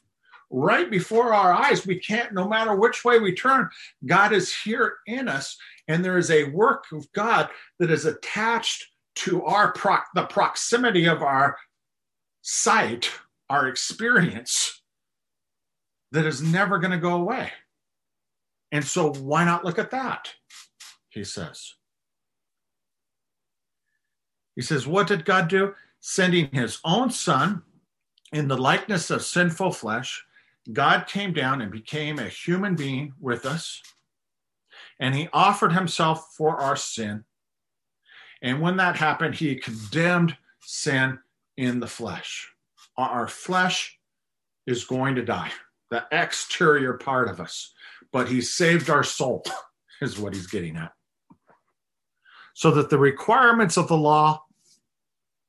right 0.49 0.91
before 0.91 1.35
our 1.35 1.53
eyes. 1.53 1.87
We 1.87 2.01
can't, 2.01 2.33
no 2.33 2.49
matter 2.49 2.75
which 2.75 3.05
way 3.05 3.19
we 3.19 3.35
turn, 3.35 3.69
God 4.07 4.33
is 4.33 4.57
here 4.57 4.97
in 5.07 5.29
us. 5.29 5.55
And 5.87 6.03
there 6.03 6.17
is 6.17 6.31
a 6.31 6.45
work 6.45 6.87
of 6.91 7.13
God 7.13 7.51
that 7.79 7.91
is 7.91 8.07
attached 8.07 8.87
to 9.17 9.45
our 9.45 9.73
pro- 9.75 9.99
the 10.15 10.25
proximity 10.25 11.05
of 11.05 11.21
our 11.21 11.59
sight, 12.41 13.11
our 13.51 13.69
experience, 13.69 14.81
that 16.11 16.25
is 16.25 16.41
never 16.41 16.79
going 16.79 16.93
to 16.93 16.97
go 16.97 17.17
away. 17.17 17.53
And 18.73 18.85
so, 18.85 19.13
why 19.13 19.45
not 19.45 19.65
look 19.65 19.79
at 19.79 19.91
that? 19.91 20.33
He 21.09 21.25
says. 21.25 21.75
He 24.55 24.63
says, 24.63 24.87
What 24.87 25.07
did 25.07 25.25
God 25.25 25.49
do? 25.49 25.75
Sending 26.01 26.51
his 26.53 26.79
own 26.85 27.11
son 27.11 27.63
in 28.33 28.49
the 28.49 28.57
likeness 28.57 29.11
of 29.11 29.23
sinful 29.23 29.73
flesh 29.73 30.25
God 30.73 31.07
came 31.07 31.33
down 31.33 31.61
and 31.61 31.73
became 31.73 32.19
a 32.19 32.29
human 32.29 32.77
being 32.77 33.15
with 33.21 33.47
us, 33.47 33.83
and 34.99 35.15
he 35.15 35.29
offered 35.33 35.73
himself 35.73 36.35
for 36.37 36.61
our 36.61 36.77
sin. 36.77 37.25
And 38.43 38.61
when 38.61 38.77
that 38.77 38.97
happened, 38.97 39.35
he 39.35 39.57
condemned 39.57 40.37
sin 40.61 41.19
in 41.57 41.81
the 41.81 41.87
flesh. 41.87 42.49
Our 42.97 43.27
flesh 43.27 43.99
is 44.67 44.85
going 44.85 45.15
to 45.17 45.25
die, 45.25 45.51
the 45.91 46.05
exterior 46.13 46.95
part 46.95 47.29
of 47.29 47.41
us, 47.41 47.73
but 48.13 48.29
he 48.29 48.41
saved 48.41 48.91
our 48.91 49.05
soul, 49.05 49.45
is 50.01 50.19
what 50.19 50.35
he's 50.35 50.47
getting 50.47 50.77
at. 50.77 50.93
So 52.55 52.71
that 52.73 52.91
the 52.91 52.99
requirements 52.99 53.77
of 53.77 53.89
the 53.89 53.97
law 53.97 54.45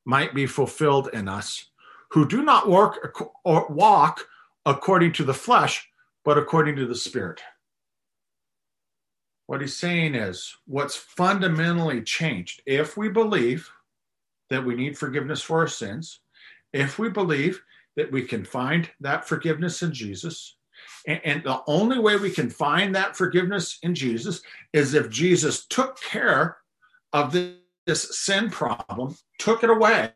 might 0.06 0.34
be 0.34 0.45
fulfilled 0.45 1.10
in 1.13 1.28
us 1.28 1.65
who 2.12 2.28
do 2.28 2.43
not 2.43 2.69
work 2.69 3.24
or 3.43 3.67
walk 3.69 4.28
according 4.65 5.13
to 5.13 5.24
the 5.24 5.34
flesh, 5.34 5.89
but 6.24 6.38
according 6.38 6.76
to 6.76 6.86
the 6.86 6.95
spirit. 6.95 7.41
What 9.47 9.62
he's 9.62 9.78
saying 9.78 10.15
is 10.15 10.56
what's 10.65 10.95
fundamentally 10.95 12.02
changed. 12.02 12.62
If 12.65 12.95
we 12.95 13.10
believe 13.10 13.69
that 14.50 14.63
we 14.63 14.76
need 14.76 14.97
forgiveness 14.97 15.41
for 15.41 15.60
our 15.60 15.67
sins, 15.67 16.19
if 16.74 17.00
we 17.00 17.10
believe 17.10 17.62
that 17.95 18.12
we 18.12 18.24
can 18.24 18.45
find 18.45 18.89
that 19.00 19.28
forgiveness 19.28 19.82
in 19.82 19.93
Jesus, 19.93 20.56
and, 21.07 21.21
and 21.23 21.43
the 21.43 21.61
only 21.67 21.99
way 21.99 22.15
we 22.15 22.31
can 22.31 22.49
find 22.49 22.95
that 22.95 23.15
forgiveness 23.15 23.79
in 23.83 23.95
Jesus 23.95 24.41
is 24.73 24.93
if 24.93 25.09
Jesus 25.09 25.65
took 25.65 25.99
care 26.01 26.57
of 27.13 27.33
this, 27.33 28.19
sin 28.19 28.49
problem, 28.49 29.15
took 29.39 29.63
it 29.63 29.69
away, 29.69 30.11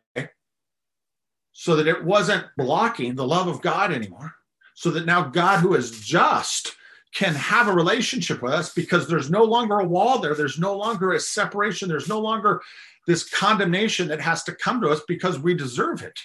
so 1.52 1.76
that 1.76 1.88
it 1.88 2.04
wasn't 2.04 2.46
blocking 2.56 3.14
the 3.14 3.26
love 3.26 3.48
of 3.48 3.60
God 3.60 3.92
anymore. 3.92 4.34
So 4.74 4.90
that 4.90 5.06
now 5.06 5.24
God, 5.24 5.60
who 5.60 5.74
is 5.74 6.00
just, 6.00 6.76
can 7.14 7.34
have 7.34 7.66
a 7.66 7.72
relationship 7.72 8.42
with 8.42 8.52
us 8.52 8.74
because 8.74 9.08
there's 9.08 9.30
no 9.30 9.42
longer 9.42 9.80
a 9.80 9.86
wall 9.86 10.18
there. 10.18 10.34
There's 10.34 10.58
no 10.58 10.76
longer 10.76 11.12
a 11.12 11.20
separation. 11.20 11.88
There's 11.88 12.08
no 12.08 12.20
longer 12.20 12.60
this 13.06 13.28
condemnation 13.28 14.08
that 14.08 14.20
has 14.20 14.42
to 14.44 14.54
come 14.54 14.80
to 14.82 14.90
us 14.90 15.00
because 15.08 15.38
we 15.38 15.54
deserve 15.54 16.02
it. 16.02 16.18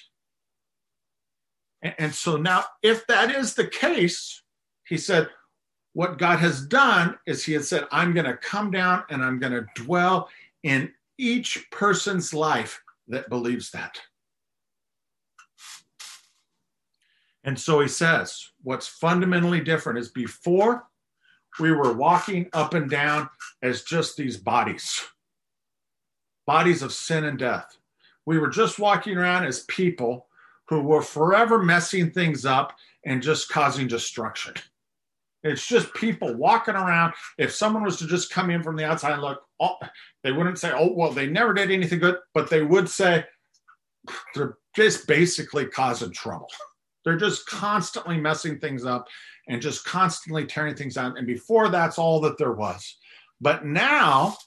And 1.97 2.13
so 2.13 2.37
now, 2.37 2.65
if 2.83 3.07
that 3.07 3.33
is 3.33 3.55
the 3.55 3.67
case, 3.67 4.43
he 4.91 4.97
said, 4.97 5.29
what 5.93 6.17
God 6.17 6.39
has 6.39 6.65
done 6.65 7.17
is 7.25 7.45
He 7.45 7.53
has 7.53 7.69
said, 7.69 7.87
I'm 7.93 8.13
going 8.13 8.25
to 8.25 8.35
come 8.35 8.71
down 8.71 9.05
and 9.09 9.23
I'm 9.23 9.39
going 9.39 9.53
to 9.53 9.65
dwell 9.73 10.27
in 10.63 10.91
each 11.17 11.65
person's 11.71 12.33
life 12.33 12.81
that 13.07 13.29
believes 13.29 13.71
that. 13.71 13.97
And 17.45 17.57
so 17.57 17.79
He 17.79 17.87
says, 17.87 18.49
what's 18.63 18.85
fundamentally 18.85 19.61
different 19.61 19.97
is 19.97 20.09
before 20.09 20.83
we 21.57 21.71
were 21.71 21.93
walking 21.93 22.49
up 22.51 22.73
and 22.73 22.89
down 22.89 23.29
as 23.61 23.83
just 23.83 24.17
these 24.17 24.35
bodies, 24.35 25.05
bodies 26.45 26.81
of 26.81 26.91
sin 26.91 27.23
and 27.23 27.39
death. 27.39 27.77
We 28.25 28.39
were 28.39 28.49
just 28.49 28.77
walking 28.77 29.17
around 29.17 29.45
as 29.45 29.61
people 29.67 30.27
who 30.67 30.81
were 30.81 31.01
forever 31.01 31.63
messing 31.63 32.11
things 32.11 32.45
up 32.45 32.73
and 33.05 33.23
just 33.23 33.47
causing 33.47 33.87
destruction. 33.87 34.53
It's 35.43 35.65
just 35.65 35.93
people 35.93 36.35
walking 36.35 36.75
around. 36.75 37.13
If 37.37 37.51
someone 37.53 37.83
was 37.83 37.97
to 37.97 38.07
just 38.07 38.31
come 38.31 38.49
in 38.49 38.61
from 38.61 38.75
the 38.75 38.85
outside 38.85 39.13
and 39.13 39.21
look, 39.21 39.41
oh, 39.59 39.77
they 40.23 40.31
wouldn't 40.31 40.59
say, 40.59 40.71
oh, 40.73 40.93
well, 40.93 41.11
they 41.11 41.27
never 41.27 41.53
did 41.53 41.71
anything 41.71 41.99
good, 41.99 42.17
but 42.33 42.49
they 42.49 42.63
would 42.63 42.87
say 42.87 43.25
they're 44.35 44.57
just 44.75 45.07
basically 45.07 45.65
causing 45.65 46.11
trouble. 46.11 46.47
They're 47.03 47.17
just 47.17 47.47
constantly 47.47 48.17
messing 48.17 48.59
things 48.59 48.85
up 48.85 49.07
and 49.47 49.61
just 49.61 49.83
constantly 49.85 50.45
tearing 50.45 50.75
things 50.75 50.95
down. 50.95 51.17
And 51.17 51.25
before 51.25 51.69
that's 51.69 51.97
all 51.97 52.21
that 52.21 52.37
there 52.37 52.53
was. 52.53 52.97
But 53.39 53.65
now 53.65 54.37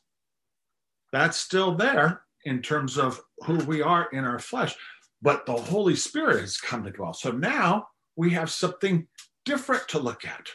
that's 1.13 1.37
still 1.37 1.75
there 1.75 2.23
in 2.45 2.63
terms 2.63 2.99
of 2.99 3.21
who 3.45 3.57
we 3.65 3.83
are 3.83 4.09
in 4.13 4.25
our 4.25 4.39
flesh. 4.39 4.75
But 5.23 5.47
the 5.47 5.55
Holy 5.55 5.97
Spirit 5.97 6.41
has 6.41 6.59
come 6.59 6.85
to 6.85 6.91
dwell. 6.91 7.15
So 7.15 7.33
now 7.33 7.89
we 8.15 8.31
have 8.31 8.51
something 8.51 9.09
different 9.45 9.89
to 9.89 9.99
look 9.99 10.25
at. 10.25 10.47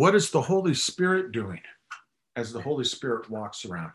What 0.00 0.14
is 0.14 0.30
the 0.30 0.40
Holy 0.40 0.72
Spirit 0.72 1.30
doing 1.30 1.60
as 2.34 2.54
the 2.54 2.62
Holy 2.62 2.84
Spirit 2.86 3.28
walks 3.28 3.66
around 3.66 3.92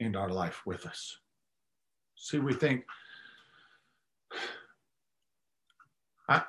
in 0.00 0.16
our 0.16 0.28
life 0.28 0.66
with 0.66 0.84
us? 0.86 1.18
See, 2.16 2.40
we 2.40 2.52
think, 2.52 2.84
I, 6.28 6.42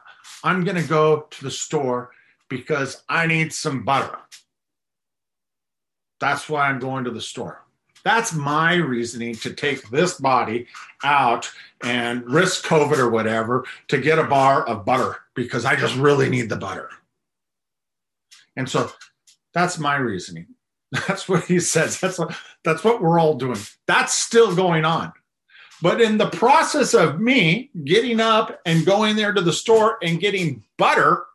I'm 0.43 0.63
going 0.63 0.81
to 0.81 0.89
go 0.89 1.27
to 1.29 1.43
the 1.43 1.51
store 1.51 2.09
because 2.49 3.03
I 3.07 3.27
need 3.27 3.53
some 3.53 3.85
butter. 3.85 4.17
That's 6.19 6.49
why 6.49 6.67
I'm 6.67 6.79
going 6.79 7.03
to 7.03 7.11
the 7.11 7.21
store. 7.21 7.67
That's 8.03 8.33
my 8.33 8.77
reasoning 8.77 9.35
to 9.35 9.53
take 9.53 9.87
this 9.91 10.19
body 10.19 10.65
out 11.03 11.47
and 11.83 12.27
risk 12.27 12.65
COVID 12.65 12.97
or 12.97 13.11
whatever 13.11 13.63
to 13.89 13.99
get 13.99 14.17
a 14.17 14.23
bar 14.23 14.65
of 14.67 14.85
butter 14.85 15.17
because 15.35 15.65
I 15.65 15.75
just 15.75 15.95
really 15.97 16.31
need 16.31 16.49
the 16.49 16.55
butter. 16.55 16.89
And 18.57 18.67
so 18.67 18.91
that's 19.53 19.79
my 19.79 19.95
reasoning. 19.95 20.47
That's 21.07 21.27
what 21.27 21.43
he 21.43 21.59
says. 21.59 21.99
That's 21.99 22.17
what, 22.17 22.33
that's 22.63 22.81
what 22.81 23.01
we're 23.01 23.19
all 23.19 23.33
doing. 23.33 23.59
That's 23.87 24.13
still 24.13 24.55
going 24.55 24.85
on. 24.85 25.11
But 25.81 25.99
in 25.99 26.17
the 26.17 26.29
process 26.29 26.93
of 26.93 27.19
me 27.19 27.71
getting 27.83 28.21
up 28.21 28.61
and 28.65 28.85
going 28.85 29.17
there 29.17 29.33
to 29.33 29.41
the 29.41 29.51
store 29.51 29.97
and 30.01 30.17
getting 30.17 30.63
butter, 30.77 31.25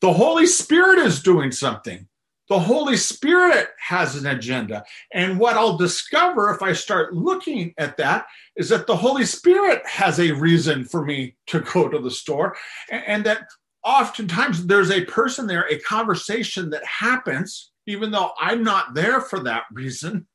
the 0.00 0.12
Holy 0.12 0.46
Spirit 0.46 0.98
is 0.98 1.22
doing 1.22 1.52
something. 1.52 2.08
The 2.48 2.58
Holy 2.58 2.96
Spirit 2.96 3.68
has 3.78 4.16
an 4.16 4.26
agenda. 4.26 4.84
And 5.12 5.38
what 5.38 5.56
I'll 5.56 5.76
discover 5.76 6.52
if 6.52 6.60
I 6.60 6.72
start 6.72 7.14
looking 7.14 7.72
at 7.78 7.96
that 7.98 8.26
is 8.56 8.68
that 8.70 8.86
the 8.86 8.96
Holy 8.96 9.24
Spirit 9.24 9.80
has 9.86 10.18
a 10.18 10.32
reason 10.32 10.84
for 10.84 11.04
me 11.04 11.36
to 11.46 11.60
go 11.60 11.88
to 11.88 11.98
the 11.98 12.10
store, 12.10 12.56
and, 12.90 13.24
that 13.24 13.46
oftentimes 13.84 14.66
there's 14.66 14.90
a 14.90 15.04
person 15.04 15.46
there, 15.46 15.66
a 15.68 15.78
conversation 15.80 16.70
that 16.70 16.84
happens, 16.84 17.72
even 17.86 18.10
though 18.10 18.32
I'm 18.40 18.62
not 18.62 18.94
there 18.94 19.20
for 19.20 19.40
that 19.40 19.64
reason, 19.72 20.26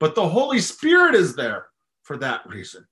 but 0.00 0.14
the 0.14 0.28
Holy 0.28 0.60
Spirit 0.60 1.14
is 1.14 1.34
there 1.34 1.66
for 2.02 2.16
that 2.18 2.46
reason. 2.46 2.86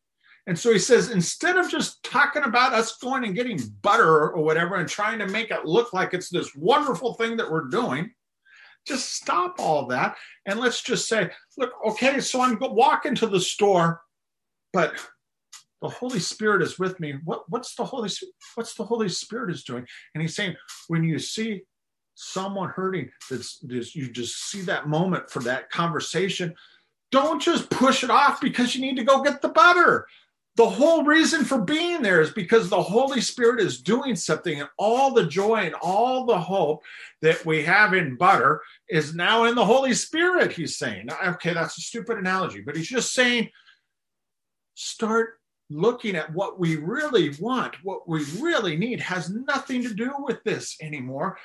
And 0.48 0.58
so 0.58 0.72
he 0.72 0.78
says, 0.78 1.10
instead 1.10 1.56
of 1.56 1.68
just 1.68 2.02
talking 2.04 2.44
about 2.44 2.72
us 2.72 2.96
going 2.98 3.24
and 3.24 3.34
getting 3.34 3.58
butter 3.82 4.30
or 4.30 4.42
whatever 4.42 4.76
and 4.76 4.88
trying 4.88 5.18
to 5.18 5.26
make 5.26 5.50
it 5.50 5.64
look 5.64 5.92
like 5.92 6.14
it's 6.14 6.28
this 6.28 6.54
wonderful 6.54 7.14
thing 7.14 7.36
that 7.36 7.50
we're 7.50 7.68
doing, 7.68 8.12
just 8.86 9.14
stop 9.14 9.56
all 9.58 9.86
that 9.86 10.16
and 10.46 10.60
let's 10.60 10.82
just 10.82 11.08
say, 11.08 11.30
look, 11.58 11.72
okay, 11.84 12.20
so 12.20 12.40
I'm 12.40 12.58
walking 12.60 13.16
to 13.16 13.26
the 13.26 13.40
store, 13.40 14.00
but 14.72 14.94
the 15.82 15.88
Holy 15.88 16.18
Spirit 16.18 16.62
is 16.62 16.78
with 16.78 16.98
me. 17.00 17.14
What, 17.24 17.44
what's 17.48 17.74
the 17.74 17.84
Holy 17.84 18.10
What's 18.54 18.74
the 18.74 18.84
Holy 18.84 19.08
Spirit 19.08 19.50
is 19.50 19.64
doing? 19.64 19.86
And 20.14 20.22
he's 20.22 20.34
saying, 20.34 20.56
when 20.88 21.04
you 21.04 21.18
see 21.18 21.62
someone 22.14 22.70
hurting, 22.70 23.10
that's, 23.30 23.60
you 23.62 24.10
just 24.10 24.50
see 24.50 24.62
that 24.62 24.88
moment 24.88 25.30
for 25.30 25.40
that 25.40 25.70
conversation. 25.70 26.54
Don't 27.12 27.40
just 27.42 27.70
push 27.70 28.02
it 28.02 28.10
off 28.10 28.40
because 28.40 28.74
you 28.74 28.80
need 28.80 28.96
to 28.96 29.04
go 29.04 29.22
get 29.22 29.42
the 29.42 29.50
butter. 29.50 30.06
The 30.56 30.68
whole 30.68 31.04
reason 31.04 31.44
for 31.44 31.60
being 31.60 32.00
there 32.00 32.22
is 32.22 32.30
because 32.30 32.70
the 32.70 32.82
Holy 32.82 33.20
Spirit 33.20 33.60
is 33.60 33.82
doing 33.82 34.16
something, 34.16 34.58
and 34.58 34.70
all 34.78 35.12
the 35.12 35.26
joy 35.26 35.56
and 35.56 35.74
all 35.82 36.24
the 36.24 36.40
hope 36.40 36.82
that 37.20 37.44
we 37.44 37.62
have 37.62 37.92
in 37.92 38.16
butter 38.16 38.62
is 38.88 39.14
now 39.14 39.44
in 39.44 39.54
the 39.54 39.64
Holy 39.64 39.92
Spirit, 39.92 40.52
he's 40.52 40.78
saying. 40.78 41.08
Okay, 41.26 41.52
that's 41.52 41.76
a 41.76 41.82
stupid 41.82 42.16
analogy, 42.16 42.62
but 42.62 42.74
he's 42.74 42.88
just 42.88 43.12
saying 43.12 43.50
start 44.74 45.34
looking 45.68 46.16
at 46.16 46.32
what 46.32 46.58
we 46.58 46.76
really 46.76 47.34
want, 47.40 47.76
what 47.82 48.08
we 48.08 48.24
really 48.40 48.76
need, 48.76 49.00
has 49.00 49.30
nothing 49.30 49.82
to 49.82 49.94
do 49.94 50.12
with 50.18 50.42
this 50.44 50.76
anymore. 50.80 51.38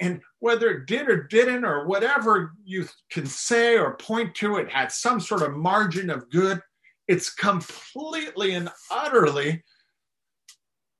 And 0.00 0.20
whether 0.38 0.70
it 0.70 0.86
did 0.86 1.08
or 1.08 1.24
didn't, 1.24 1.64
or 1.64 1.86
whatever 1.86 2.52
you 2.64 2.86
can 3.10 3.26
say 3.26 3.76
or 3.76 3.96
point 3.96 4.34
to, 4.36 4.56
it 4.56 4.70
had 4.70 4.90
some 4.90 5.20
sort 5.20 5.42
of 5.42 5.54
margin 5.54 6.08
of 6.08 6.30
good. 6.30 6.60
It's 7.08 7.34
completely 7.34 8.54
and 8.54 8.70
utterly 8.90 9.62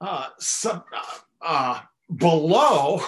uh, 0.01 0.29
sub, 0.39 0.85
uh, 0.95 1.19
uh, 1.43 1.81
below 2.15 3.01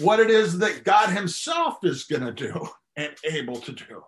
what 0.00 0.20
it 0.20 0.30
is 0.30 0.58
that 0.58 0.84
God 0.84 1.10
Himself 1.10 1.78
is 1.82 2.04
going 2.04 2.22
to 2.22 2.32
do 2.32 2.68
and 2.96 3.12
able 3.24 3.56
to 3.56 3.72
do. 3.72 4.04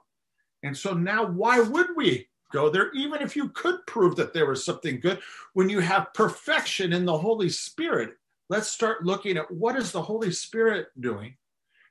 And 0.63 0.77
so 0.77 0.95
now, 0.95 1.27
why 1.27 1.61
would 1.61 1.89
we 1.97 2.29
go 2.51 2.69
there, 2.69 2.93
even 2.93 3.23
if 3.23 3.37
you 3.37 3.49
could 3.51 3.85
prove 3.87 4.17
that 4.17 4.33
there 4.33 4.47
was 4.47 4.65
something 4.65 5.01
good. 5.01 5.21
When 5.55 5.69
you 5.69 5.81
have 5.81 6.13
perfection 6.15 6.93
in 6.93 7.05
the 7.05 7.17
Holy 7.17 7.49
Spirit, 7.49 8.15
let's 8.49 8.69
start 8.69 9.05
looking 9.05 9.37
at 9.37 9.51
what 9.51 9.77
is 9.77 9.93
the 9.93 10.03
Holy 10.03 10.33
Spirit 10.33 10.89
doing 10.99 11.37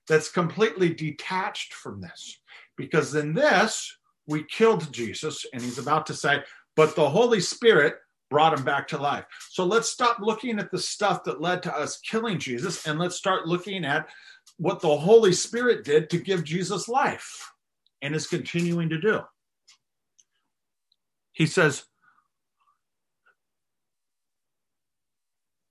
that's 0.08 0.30
completely 0.30 0.94
detached 0.94 1.74
from 1.74 2.02
this. 2.02 2.40
Because 2.78 3.16
in 3.16 3.34
this, 3.34 3.96
we 4.28 4.44
killed 4.44 4.92
Jesus, 4.92 5.46
and 5.54 5.62
he's 5.62 5.78
about 5.78 6.06
to 6.08 6.14
say, 6.14 6.44
but 6.76 6.96
the 6.96 7.10
Holy 7.10 7.42
Spirit 7.42 7.96
brought 8.30 8.58
him 8.58 8.64
back 8.64 8.88
to 8.88 8.98
life. 8.98 9.26
So 9.50 9.66
let's 9.66 9.90
stop 9.90 10.20
looking 10.20 10.60
at 10.60 10.72
the 10.72 10.78
stuff 10.78 11.24
that 11.24 11.42
led 11.42 11.64
to 11.64 11.76
us 11.76 12.00
killing 12.00 12.38
Jesus 12.38 12.86
and 12.86 13.00
let's 13.00 13.16
start 13.16 13.48
looking 13.48 13.84
at 13.84 14.08
what 14.58 14.82
the 14.82 14.96
Holy 14.96 15.34
Spirit 15.34 15.84
did 15.84 16.10
to 16.10 16.18
give 16.18 16.44
Jesus 16.44 16.88
life 16.88 17.52
and 18.02 18.16
is 18.16 18.28
continuing 18.28 18.90
to 18.90 19.00
do 19.00 19.22
he 21.40 21.46
says, 21.46 21.86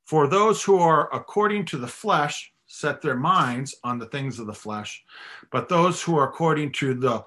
For 0.06 0.26
those 0.26 0.62
who 0.62 0.78
are 0.78 1.14
according 1.14 1.66
to 1.66 1.76
the 1.76 1.86
flesh 1.86 2.50
set 2.66 3.02
their 3.02 3.16
minds 3.16 3.76
on 3.84 3.98
the 3.98 4.06
things 4.06 4.38
of 4.38 4.46
the 4.46 4.54
flesh, 4.54 5.04
but 5.52 5.68
those 5.68 6.02
who 6.02 6.16
are 6.16 6.26
according 6.26 6.72
to 6.72 6.94
the 6.94 7.22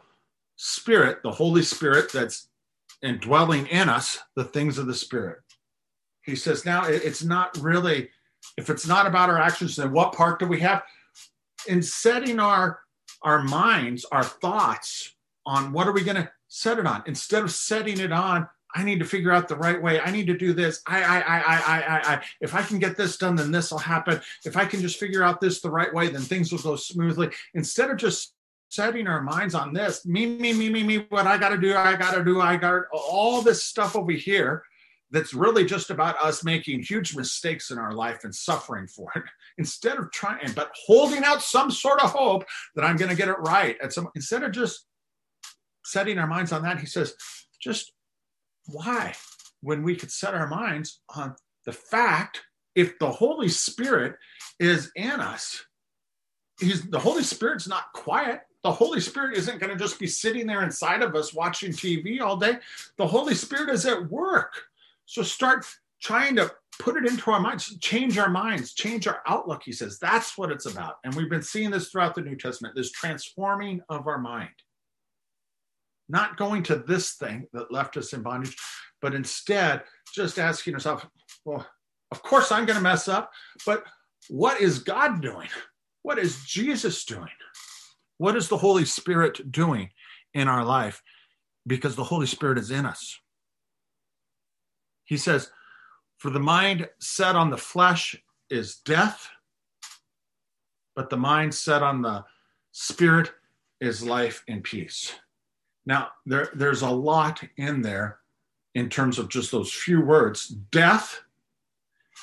Spirit, 0.55 1.19
the 1.21 1.31
Holy 1.31 1.61
Spirit 1.61 2.11
that's 2.11 2.47
indwelling 3.03 3.67
in 3.67 3.87
us, 3.87 4.17
the 4.35 4.43
things 4.43 4.79
of 4.79 4.87
the 4.87 4.95
Spirit. 4.95 5.37
He 6.23 6.35
says, 6.35 6.65
now 6.65 6.85
it's 6.85 7.23
not 7.23 7.55
really, 7.59 8.09
if 8.57 8.71
it's 8.71 8.87
not 8.87 9.05
about 9.05 9.29
our 9.29 9.39
actions, 9.39 9.75
then 9.75 9.91
what 9.91 10.13
part 10.13 10.39
do 10.39 10.47
we 10.47 10.59
have? 10.61 10.81
In 11.67 11.83
setting 11.83 12.39
our 12.39 12.79
our 13.21 13.43
minds, 13.43 14.03
our 14.11 14.23
thoughts 14.23 15.13
on 15.45 15.71
what 15.71 15.87
are 15.87 15.91
we 15.91 16.03
going 16.03 16.15
to 16.15 16.31
set 16.53 16.77
it 16.77 16.85
on 16.85 17.01
instead 17.05 17.43
of 17.43 17.49
setting 17.49 17.97
it 17.99 18.11
on 18.11 18.45
I 18.73 18.83
need 18.83 18.99
to 18.99 19.05
figure 19.05 19.31
out 19.31 19.47
the 19.47 19.55
right 19.57 19.81
way. 19.81 19.99
I 19.99 20.11
need 20.11 20.27
to 20.27 20.37
do 20.37 20.53
this. 20.53 20.81
I, 20.87 21.03
I, 21.03 21.19
I, 21.19 21.39
I, 21.39 21.57
I, 21.57 22.13
I. 22.13 22.23
If 22.39 22.55
I 22.55 22.61
can 22.61 22.79
get 22.79 22.95
this 22.95 23.17
done, 23.17 23.35
then 23.35 23.51
this 23.51 23.69
will 23.69 23.79
happen. 23.79 24.21
If 24.45 24.55
I 24.55 24.63
can 24.63 24.79
just 24.79 24.97
figure 24.97 25.23
out 25.23 25.41
this 25.41 25.59
the 25.59 25.69
right 25.69 25.93
way, 25.93 26.07
then 26.07 26.21
things 26.21 26.53
will 26.53 26.59
go 26.59 26.77
smoothly. 26.77 27.31
Instead 27.53 27.89
of 27.89 27.97
just 27.97 28.33
setting 28.69 29.07
our 29.07 29.21
minds 29.21 29.55
on 29.55 29.73
this, 29.73 30.05
me, 30.05 30.25
me, 30.25 30.53
me, 30.53 30.69
me, 30.69 30.83
me, 30.83 31.05
what 31.09 31.27
I 31.27 31.37
got 31.37 31.49
to 31.49 31.57
do, 31.57 31.75
I 31.75 31.97
got 31.97 32.15
to 32.15 32.23
do, 32.23 32.39
I 32.39 32.55
got 32.55 32.83
all 32.93 33.41
this 33.41 33.61
stuff 33.61 33.97
over 33.97 34.13
here 34.13 34.63
that's 35.11 35.33
really 35.33 35.65
just 35.65 35.89
about 35.89 36.15
us 36.23 36.41
making 36.41 36.81
huge 36.81 37.15
mistakes 37.15 37.71
in 37.71 37.77
our 37.77 37.91
life 37.91 38.23
and 38.23 38.33
suffering 38.33 38.87
for 38.87 39.11
it 39.17 39.23
instead 39.57 39.97
of 39.97 40.09
trying, 40.11 40.53
but 40.55 40.71
holding 40.85 41.25
out 41.25 41.41
some 41.41 41.69
sort 41.69 42.01
of 42.01 42.11
hope 42.11 42.45
that 42.75 42.85
I'm 42.85 42.95
going 42.95 43.11
to 43.11 43.17
get 43.17 43.27
it 43.27 43.39
right. 43.39 43.75
And 43.81 43.91
some, 43.91 44.07
instead 44.15 44.43
of 44.43 44.53
just 44.53 44.85
setting 45.83 46.17
our 46.17 46.27
minds 46.27 46.51
on 46.51 46.63
that, 46.63 46.79
he 46.79 46.85
says, 46.85 47.15
just 47.59 47.93
why? 48.65 49.13
When 49.61 49.83
we 49.83 49.95
could 49.95 50.11
set 50.11 50.33
our 50.33 50.47
minds 50.47 51.01
on 51.15 51.35
the 51.65 51.71
fact 51.71 52.41
if 52.75 52.97
the 52.99 53.11
Holy 53.11 53.49
Spirit 53.49 54.15
is 54.59 54.91
in 54.95 55.11
us, 55.11 55.65
he's 56.59 56.89
the 56.89 56.99
Holy 56.99 57.23
Spirit's 57.23 57.67
not 57.67 57.91
quiet. 57.93 58.41
The 58.63 58.71
Holy 58.71 59.01
Spirit 59.01 59.37
isn't 59.37 59.59
going 59.59 59.71
to 59.71 59.83
just 59.83 59.99
be 59.99 60.07
sitting 60.07 60.45
there 60.45 60.63
inside 60.63 61.01
of 61.01 61.15
us 61.15 61.33
watching 61.33 61.71
TV 61.71 62.21
all 62.21 62.37
day. 62.37 62.57
The 62.97 63.07
Holy 63.07 63.33
Spirit 63.33 63.69
is 63.69 63.85
at 63.85 64.09
work. 64.09 64.53
So 65.05 65.23
start 65.23 65.65
trying 65.99 66.35
to 66.35 66.51
put 66.79 66.95
it 66.95 67.05
into 67.05 67.31
our 67.31 67.39
minds, 67.39 67.77
change 67.79 68.17
our 68.17 68.29
minds, 68.29 68.73
change 68.73 69.07
our 69.07 69.21
outlook. 69.27 69.61
He 69.63 69.71
says 69.71 69.99
that's 69.99 70.37
what 70.37 70.51
it's 70.51 70.65
about. 70.65 70.97
And 71.03 71.13
we've 71.15 71.29
been 71.29 71.41
seeing 71.41 71.71
this 71.71 71.89
throughout 71.89 72.15
the 72.15 72.21
New 72.21 72.35
Testament 72.35 72.75
this 72.75 72.91
transforming 72.91 73.81
of 73.89 74.07
our 74.07 74.17
mind. 74.17 74.49
Not 76.11 76.35
going 76.35 76.61
to 76.63 76.75
this 76.75 77.13
thing 77.13 77.47
that 77.53 77.71
left 77.71 77.95
us 77.95 78.11
in 78.11 78.21
bondage, 78.21 78.57
but 79.01 79.15
instead 79.15 79.83
just 80.13 80.39
asking 80.39 80.73
yourself, 80.73 81.07
well, 81.45 81.65
of 82.11 82.21
course 82.21 82.51
I'm 82.51 82.65
going 82.65 82.75
to 82.75 82.83
mess 82.83 83.07
up, 83.07 83.31
but 83.65 83.85
what 84.27 84.59
is 84.59 84.79
God 84.79 85.21
doing? 85.21 85.47
What 86.01 86.19
is 86.19 86.43
Jesus 86.43 87.05
doing? 87.05 87.29
What 88.17 88.35
is 88.35 88.49
the 88.49 88.57
Holy 88.57 88.83
Spirit 88.83 89.53
doing 89.53 89.91
in 90.33 90.49
our 90.49 90.65
life? 90.65 91.01
Because 91.65 91.95
the 91.95 92.03
Holy 92.03 92.27
Spirit 92.27 92.57
is 92.57 92.71
in 92.71 92.85
us. 92.85 93.17
He 95.05 95.15
says, 95.15 95.49
For 96.17 96.29
the 96.29 96.41
mind 96.41 96.89
set 96.99 97.37
on 97.37 97.51
the 97.51 97.57
flesh 97.57 98.17
is 98.49 98.79
death, 98.83 99.29
but 100.93 101.09
the 101.09 101.17
mind 101.17 101.53
set 101.53 101.81
on 101.81 102.01
the 102.01 102.25
spirit 102.73 103.31
is 103.79 104.03
life 104.03 104.43
and 104.49 104.61
peace. 104.61 105.13
Now, 105.85 106.09
there, 106.25 106.49
there's 106.53 106.81
a 106.81 106.89
lot 106.89 107.43
in 107.57 107.81
there 107.81 108.19
in 108.75 108.89
terms 108.89 109.19
of 109.19 109.29
just 109.29 109.51
those 109.51 109.73
few 109.73 110.01
words 110.01 110.47
death 110.47 111.21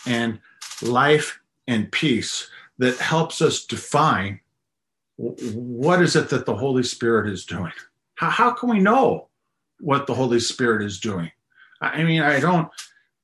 and 0.06 0.40
life 0.82 1.40
and 1.66 1.90
peace 1.92 2.48
that 2.78 2.96
helps 2.98 3.42
us 3.42 3.64
define 3.64 4.40
what 5.16 6.00
is 6.00 6.14
it 6.14 6.28
that 6.30 6.46
the 6.46 6.54
Holy 6.54 6.84
Spirit 6.84 7.28
is 7.28 7.44
doing? 7.44 7.72
How, 8.14 8.30
how 8.30 8.50
can 8.52 8.68
we 8.68 8.78
know 8.78 9.28
what 9.80 10.06
the 10.06 10.14
Holy 10.14 10.38
Spirit 10.38 10.82
is 10.84 11.00
doing? 11.00 11.30
I 11.80 12.04
mean, 12.04 12.22
I 12.22 12.38
don't 12.38 12.68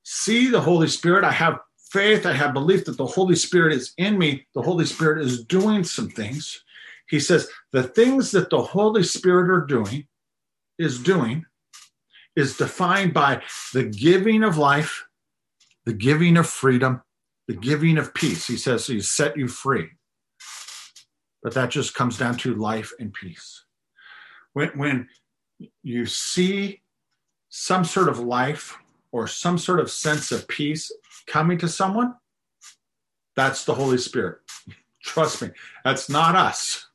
see 0.02 0.48
the 0.48 0.60
Holy 0.60 0.88
Spirit. 0.88 1.24
I 1.24 1.30
have 1.30 1.60
faith, 1.90 2.26
I 2.26 2.32
have 2.32 2.52
belief 2.52 2.84
that 2.86 2.96
the 2.96 3.06
Holy 3.06 3.36
Spirit 3.36 3.72
is 3.72 3.94
in 3.96 4.18
me. 4.18 4.44
The 4.54 4.62
Holy 4.62 4.84
Spirit 4.84 5.24
is 5.24 5.44
doing 5.44 5.84
some 5.84 6.08
things. 6.08 6.64
He 7.08 7.20
says, 7.20 7.48
the 7.70 7.84
things 7.84 8.32
that 8.32 8.50
the 8.50 8.62
Holy 8.62 9.04
Spirit 9.04 9.50
are 9.50 9.64
doing 9.64 10.06
is 10.78 10.98
doing 10.98 11.46
is 12.36 12.56
defined 12.56 13.14
by 13.14 13.42
the 13.72 13.84
giving 13.84 14.42
of 14.42 14.58
life, 14.58 15.04
the 15.84 15.92
giving 15.92 16.36
of 16.36 16.48
freedom, 16.48 17.02
the 17.46 17.54
giving 17.54 17.98
of 17.98 18.14
peace. 18.14 18.46
He 18.46 18.56
says 18.56 18.86
he's 18.86 19.10
set 19.10 19.36
you 19.36 19.48
free. 19.48 19.90
But 21.42 21.54
that 21.54 21.70
just 21.70 21.94
comes 21.94 22.18
down 22.18 22.36
to 22.38 22.54
life 22.54 22.92
and 22.98 23.12
peace. 23.12 23.64
When, 24.54 24.70
when 24.70 25.08
you 25.82 26.06
see 26.06 26.82
some 27.50 27.84
sort 27.84 28.08
of 28.08 28.18
life 28.18 28.76
or 29.12 29.26
some 29.26 29.58
sort 29.58 29.78
of 29.78 29.90
sense 29.90 30.32
of 30.32 30.48
peace 30.48 30.90
coming 31.26 31.58
to 31.58 31.68
someone, 31.68 32.14
that's 33.36 33.64
the 33.64 33.74
Holy 33.74 33.98
Spirit. 33.98 34.38
Trust 35.02 35.42
me, 35.42 35.50
that's 35.84 36.08
not 36.08 36.34
us. 36.34 36.88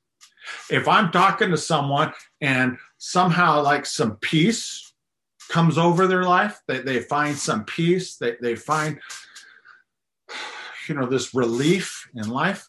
If 0.69 0.87
I'm 0.87 1.11
talking 1.11 1.49
to 1.51 1.57
someone 1.57 2.13
and 2.41 2.77
somehow 2.97 3.61
like 3.61 3.85
some 3.85 4.17
peace 4.17 4.93
comes 5.49 5.77
over 5.77 6.07
their 6.07 6.23
life, 6.23 6.61
they, 6.67 6.79
they 6.79 6.99
find 6.99 7.35
some 7.35 7.65
peace, 7.65 8.17
they, 8.17 8.35
they 8.41 8.55
find 8.55 8.99
you 10.87 10.95
know 10.95 11.05
this 11.05 11.35
relief 11.35 12.09
in 12.15 12.27
life 12.29 12.67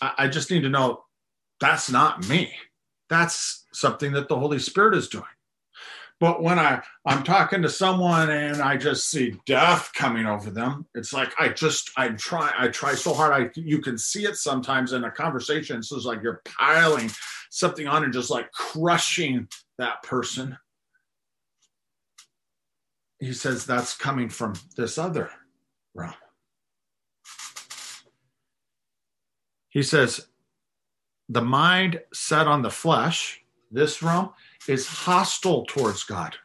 I, 0.00 0.12
I 0.18 0.28
just 0.28 0.50
need 0.50 0.62
to 0.62 0.68
know 0.68 1.04
that's 1.60 1.90
not 1.90 2.28
me. 2.28 2.52
That's 3.08 3.66
something 3.72 4.12
that 4.12 4.28
the 4.28 4.38
holy 4.38 4.58
spirit 4.58 4.96
is 4.96 5.08
doing 5.08 5.24
but 6.20 6.42
when 6.42 6.58
i 6.58 6.80
i'm 7.06 7.22
talking 7.22 7.62
to 7.62 7.68
someone 7.68 8.30
and 8.30 8.60
i 8.60 8.76
just 8.76 9.10
see 9.10 9.34
death 9.46 9.90
coming 9.94 10.26
over 10.26 10.50
them 10.50 10.86
it's 10.94 11.12
like 11.12 11.32
i 11.38 11.48
just 11.48 11.90
i 11.96 12.08
try 12.08 12.52
i 12.58 12.68
try 12.68 12.94
so 12.94 13.14
hard. 13.14 13.32
I 13.32 13.50
you 13.54 13.80
can 13.80 13.98
see 13.98 14.24
it 14.24 14.36
sometimes 14.36 14.92
in 14.92 15.04
a 15.04 15.10
conversation. 15.10 15.82
So 15.82 15.96
it's 15.96 16.04
like 16.04 16.22
you're 16.22 16.42
piling 16.44 17.10
something 17.50 17.86
on 17.86 18.04
and 18.04 18.12
just 18.12 18.30
like 18.30 18.50
crushing 18.52 19.48
that 19.78 20.02
person. 20.02 20.56
He 23.18 23.32
says 23.32 23.66
that's 23.66 23.96
coming 23.96 24.28
from 24.28 24.54
this 24.76 24.96
other 24.98 25.30
realm. 25.94 26.14
He 29.70 29.82
says, 29.82 30.26
the 31.28 31.42
mind 31.42 32.00
set 32.12 32.46
on 32.46 32.62
the 32.62 32.70
flesh, 32.70 33.42
this 33.70 34.02
realm, 34.02 34.30
is 34.68 34.86
hostile 34.86 35.64
towards 35.66 36.04
God. 36.04 36.36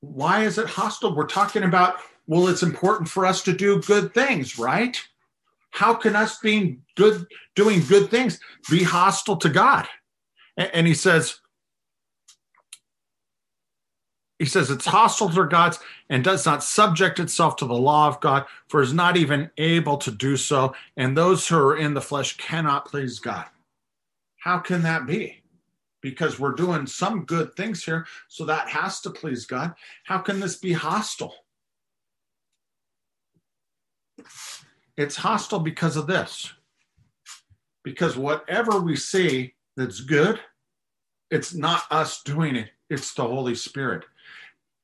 Why 0.00 0.44
is 0.44 0.58
it 0.58 0.66
hostile? 0.68 1.14
We're 1.14 1.26
talking 1.26 1.62
about, 1.62 1.96
well, 2.26 2.48
it's 2.48 2.62
important 2.62 3.08
for 3.08 3.24
us 3.24 3.42
to 3.44 3.52
do 3.52 3.80
good 3.82 4.14
things, 4.14 4.58
right? 4.58 5.00
How 5.70 5.94
can 5.94 6.16
us 6.16 6.38
being 6.38 6.82
good, 6.96 7.26
doing 7.54 7.80
good 7.88 8.10
things, 8.10 8.40
be 8.70 8.82
hostile 8.82 9.36
to 9.38 9.48
God? 9.48 9.86
And 10.56 10.86
he 10.86 10.94
says, 10.94 11.38
he 14.38 14.44
says 14.44 14.70
it's 14.70 14.86
hostile 14.86 15.30
to 15.30 15.46
God's 15.46 15.78
and 16.10 16.24
does 16.24 16.44
not 16.44 16.64
subject 16.64 17.20
itself 17.20 17.56
to 17.56 17.66
the 17.66 17.74
law 17.74 18.08
of 18.08 18.20
God, 18.20 18.44
for 18.68 18.82
is 18.82 18.92
not 18.92 19.16
even 19.16 19.50
able 19.56 19.96
to 19.98 20.10
do 20.10 20.36
so. 20.36 20.74
And 20.96 21.16
those 21.16 21.46
who 21.46 21.56
are 21.56 21.76
in 21.76 21.94
the 21.94 22.00
flesh 22.00 22.36
cannot 22.36 22.86
please 22.86 23.20
God. 23.20 23.46
How 24.38 24.58
can 24.58 24.82
that 24.82 25.06
be? 25.06 25.41
Because 26.02 26.38
we're 26.38 26.52
doing 26.52 26.86
some 26.86 27.24
good 27.24 27.54
things 27.54 27.84
here, 27.84 28.06
so 28.28 28.44
that 28.44 28.68
has 28.68 29.00
to 29.02 29.10
please 29.10 29.46
God. 29.46 29.74
How 30.04 30.18
can 30.18 30.40
this 30.40 30.56
be 30.56 30.72
hostile? 30.72 31.34
It's 34.96 35.16
hostile 35.16 35.60
because 35.60 35.96
of 35.96 36.06
this. 36.06 36.52
Because 37.84 38.16
whatever 38.16 38.80
we 38.80 38.96
see 38.96 39.54
that's 39.76 40.00
good, 40.00 40.40
it's 41.30 41.54
not 41.54 41.84
us 41.90 42.22
doing 42.22 42.56
it, 42.56 42.70
it's 42.90 43.14
the 43.14 43.22
Holy 43.22 43.54
Spirit. 43.54 44.04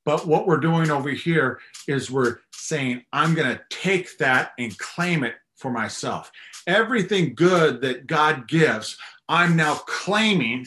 But 0.05 0.27
what 0.27 0.47
we're 0.47 0.57
doing 0.57 0.91
over 0.91 1.11
here 1.11 1.61
is 1.87 2.11
we're 2.11 2.39
saying, 2.53 3.05
I'm 3.13 3.35
going 3.35 3.55
to 3.55 3.63
take 3.69 4.17
that 4.19 4.53
and 4.59 4.77
claim 4.79 5.23
it 5.25 5.35
for 5.57 5.71
myself. 5.71 6.33
Everything 6.67 7.35
good 7.35 7.83
that 7.83 8.07
God 8.07 8.49
gives, 8.49 8.97
I'm 9.29 9.57
now 9.57 9.75
claiming 9.75 10.67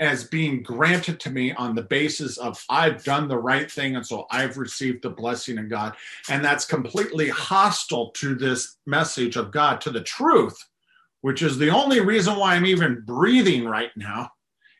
as 0.00 0.24
being 0.24 0.62
granted 0.62 1.20
to 1.20 1.30
me 1.30 1.52
on 1.52 1.74
the 1.74 1.82
basis 1.82 2.38
of 2.38 2.64
I've 2.70 3.04
done 3.04 3.28
the 3.28 3.38
right 3.38 3.70
thing 3.70 3.96
and 3.96 4.06
so 4.06 4.26
I've 4.30 4.56
received 4.56 5.02
the 5.02 5.10
blessing 5.10 5.58
of 5.58 5.68
God. 5.68 5.94
And 6.30 6.42
that's 6.42 6.64
completely 6.64 7.28
hostile 7.28 8.10
to 8.12 8.34
this 8.34 8.78
message 8.86 9.36
of 9.36 9.52
God, 9.52 9.80
to 9.82 9.90
the 9.90 10.02
truth, 10.02 10.56
which 11.20 11.42
is 11.42 11.58
the 11.58 11.68
only 11.68 12.00
reason 12.00 12.36
why 12.36 12.54
I'm 12.54 12.64
even 12.66 13.02
breathing 13.06 13.66
right 13.66 13.90
now 13.94 14.30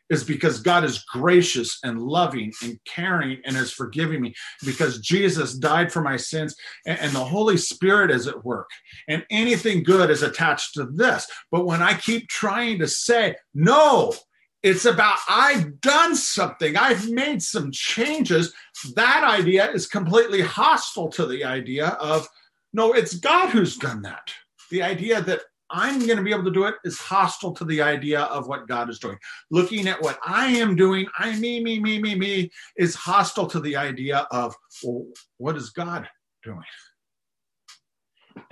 is 0.09 0.23
because 0.25 0.59
God 0.59 0.83
is 0.83 1.05
gracious 1.05 1.79
and 1.85 2.01
loving 2.01 2.51
and 2.63 2.77
caring 2.85 3.41
and 3.45 3.55
is 3.55 3.71
forgiving 3.71 4.21
me 4.21 4.33
because 4.65 4.99
Jesus 4.99 5.53
died 5.53 5.89
for 5.91 6.01
my 6.01 6.17
sins 6.17 6.53
and, 6.85 6.99
and, 6.99 7.13
the 7.13 7.23
Holy 7.23 7.55
Spirit 7.55 8.11
is 8.11 8.27
at 8.27 8.43
work. 8.43 8.69
And 9.07 9.25
anything 9.31 9.83
good 9.83 10.09
is 10.09 10.21
attached 10.21 10.73
to 10.73 10.85
this. 10.85 11.25
But 11.49 11.65
when 11.65 11.81
I 11.81 11.93
keep 11.93 12.27
trying 12.27 12.79
to 12.79 12.89
say, 12.89 13.37
no, 13.53 14.13
it's 14.63 14.85
about 14.85 15.17
I've 15.27 15.81
done 15.81 16.15
something, 16.15 16.77
I've 16.77 17.09
made 17.09 17.41
some 17.41 17.71
changes, 17.71 18.53
that 18.95 19.23
idea 19.23 19.71
is 19.71 19.87
completely 19.87 20.41
hostile 20.41 21.09
to 21.09 21.25
the 21.25 21.43
idea 21.43 21.87
of, 21.99 22.27
no, 22.73 22.93
it's 22.93 23.15
God 23.15 23.49
who's 23.49 23.77
done 23.77 24.01
that. 24.03 24.31
The 24.69 24.83
idea 24.83 25.21
that 25.21 25.41
I'm 25.71 26.05
going 26.05 26.17
to 26.17 26.23
be 26.23 26.31
able 26.31 26.43
to 26.43 26.51
do 26.51 26.65
it 26.65 26.75
is 26.83 26.99
hostile 26.99 27.53
to 27.53 27.65
the 27.65 27.81
idea 27.81 28.21
of 28.23 28.47
what 28.47 28.67
God 28.67 28.89
is 28.89 28.99
doing. 28.99 29.17
Looking 29.49 29.87
at 29.87 30.01
what 30.01 30.19
I 30.25 30.47
am 30.47 30.75
doing, 30.75 31.07
I, 31.17 31.37
me, 31.39 31.63
me, 31.63 31.79
me, 31.79 31.99
me, 31.99 32.15
me, 32.15 32.51
is 32.77 32.93
hostile 32.93 33.47
to 33.47 33.59
the 33.59 33.77
idea 33.77 34.27
of, 34.31 34.53
well, 34.83 35.05
what 35.37 35.55
is 35.55 35.69
God 35.69 36.07
doing? 36.43 36.61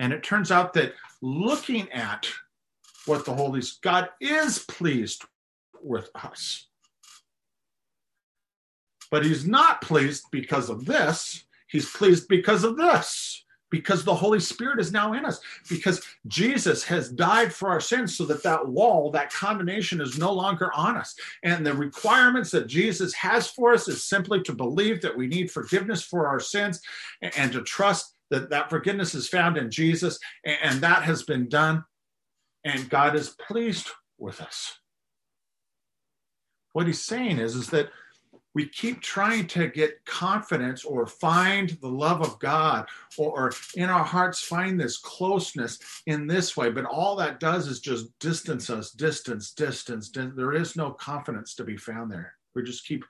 And 0.00 0.12
it 0.12 0.22
turns 0.22 0.50
out 0.50 0.72
that 0.74 0.94
looking 1.20 1.90
at 1.92 2.26
what 3.06 3.24
the 3.24 3.34
Holy 3.34 3.62
God 3.82 4.08
is 4.20 4.60
pleased 4.60 5.24
with 5.82 6.10
us. 6.14 6.66
But 9.10 9.24
he's 9.24 9.46
not 9.46 9.82
pleased 9.82 10.24
because 10.30 10.70
of 10.70 10.84
this. 10.86 11.44
He's 11.68 11.90
pleased 11.90 12.28
because 12.28 12.64
of 12.64 12.76
this 12.76 13.44
because 13.70 14.04
the 14.04 14.14
Holy 14.14 14.40
Spirit 14.40 14.80
is 14.80 14.92
now 14.92 15.12
in 15.12 15.24
us, 15.24 15.40
because 15.68 16.02
Jesus 16.26 16.84
has 16.84 17.08
died 17.08 17.52
for 17.52 17.68
our 17.68 17.80
sins 17.80 18.16
so 18.16 18.24
that 18.26 18.42
that 18.42 18.68
wall, 18.68 19.10
that 19.12 19.32
condemnation 19.32 20.00
is 20.00 20.18
no 20.18 20.32
longer 20.32 20.70
on 20.74 20.96
us. 20.96 21.14
And 21.44 21.64
the 21.64 21.72
requirements 21.72 22.50
that 22.50 22.66
Jesus 22.66 23.14
has 23.14 23.48
for 23.48 23.72
us 23.72 23.88
is 23.88 24.04
simply 24.04 24.42
to 24.42 24.52
believe 24.52 25.00
that 25.02 25.16
we 25.16 25.26
need 25.26 25.50
forgiveness 25.50 26.02
for 26.02 26.26
our 26.26 26.40
sins 26.40 26.80
and 27.22 27.52
to 27.52 27.62
trust 27.62 28.14
that 28.30 28.50
that 28.50 28.70
forgiveness 28.70 29.14
is 29.14 29.28
found 29.28 29.56
in 29.56 29.70
Jesus, 29.70 30.18
and, 30.44 30.56
and 30.62 30.80
that 30.82 31.02
has 31.02 31.24
been 31.24 31.48
done, 31.48 31.84
and 32.64 32.88
God 32.88 33.16
is 33.16 33.30
pleased 33.30 33.88
with 34.18 34.40
us. 34.40 34.79
What 36.72 36.86
he's 36.86 37.02
saying 37.02 37.38
is, 37.38 37.56
is 37.56 37.68
that 37.70 37.90
we 38.54 38.66
keep 38.66 39.00
trying 39.00 39.46
to 39.48 39.68
get 39.68 40.04
confidence 40.04 40.84
or 40.84 41.06
find 41.06 41.70
the 41.80 41.88
love 41.88 42.20
of 42.20 42.38
God 42.40 42.88
or, 43.16 43.30
or, 43.30 43.52
in 43.76 43.88
our 43.88 44.04
hearts 44.04 44.42
find 44.42 44.78
this 44.78 44.96
closeness 44.98 45.78
in 46.06 46.26
this 46.26 46.56
way. 46.56 46.70
But 46.70 46.84
all 46.84 47.14
that 47.16 47.38
does 47.38 47.68
is 47.68 47.80
just 47.80 48.18
distance 48.18 48.68
us, 48.68 48.90
distance, 48.90 49.52
distance. 49.52 50.10
There 50.10 50.52
is 50.52 50.74
no 50.74 50.90
confidence 50.90 51.54
to 51.56 51.64
be 51.64 51.76
found 51.76 52.10
there. 52.10 52.34
We 52.54 52.64
just 52.64 52.86
keep, 52.86 53.04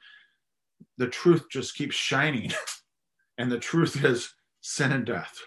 the 0.99 1.09
truth 1.09 1.47
just 1.51 1.75
keeps 1.75 1.97
shining. 1.97 2.53
and 3.39 3.51
the 3.51 3.59
truth 3.59 4.05
is 4.05 4.35
sin 4.61 4.93
and 4.93 5.07
death. 5.07 5.39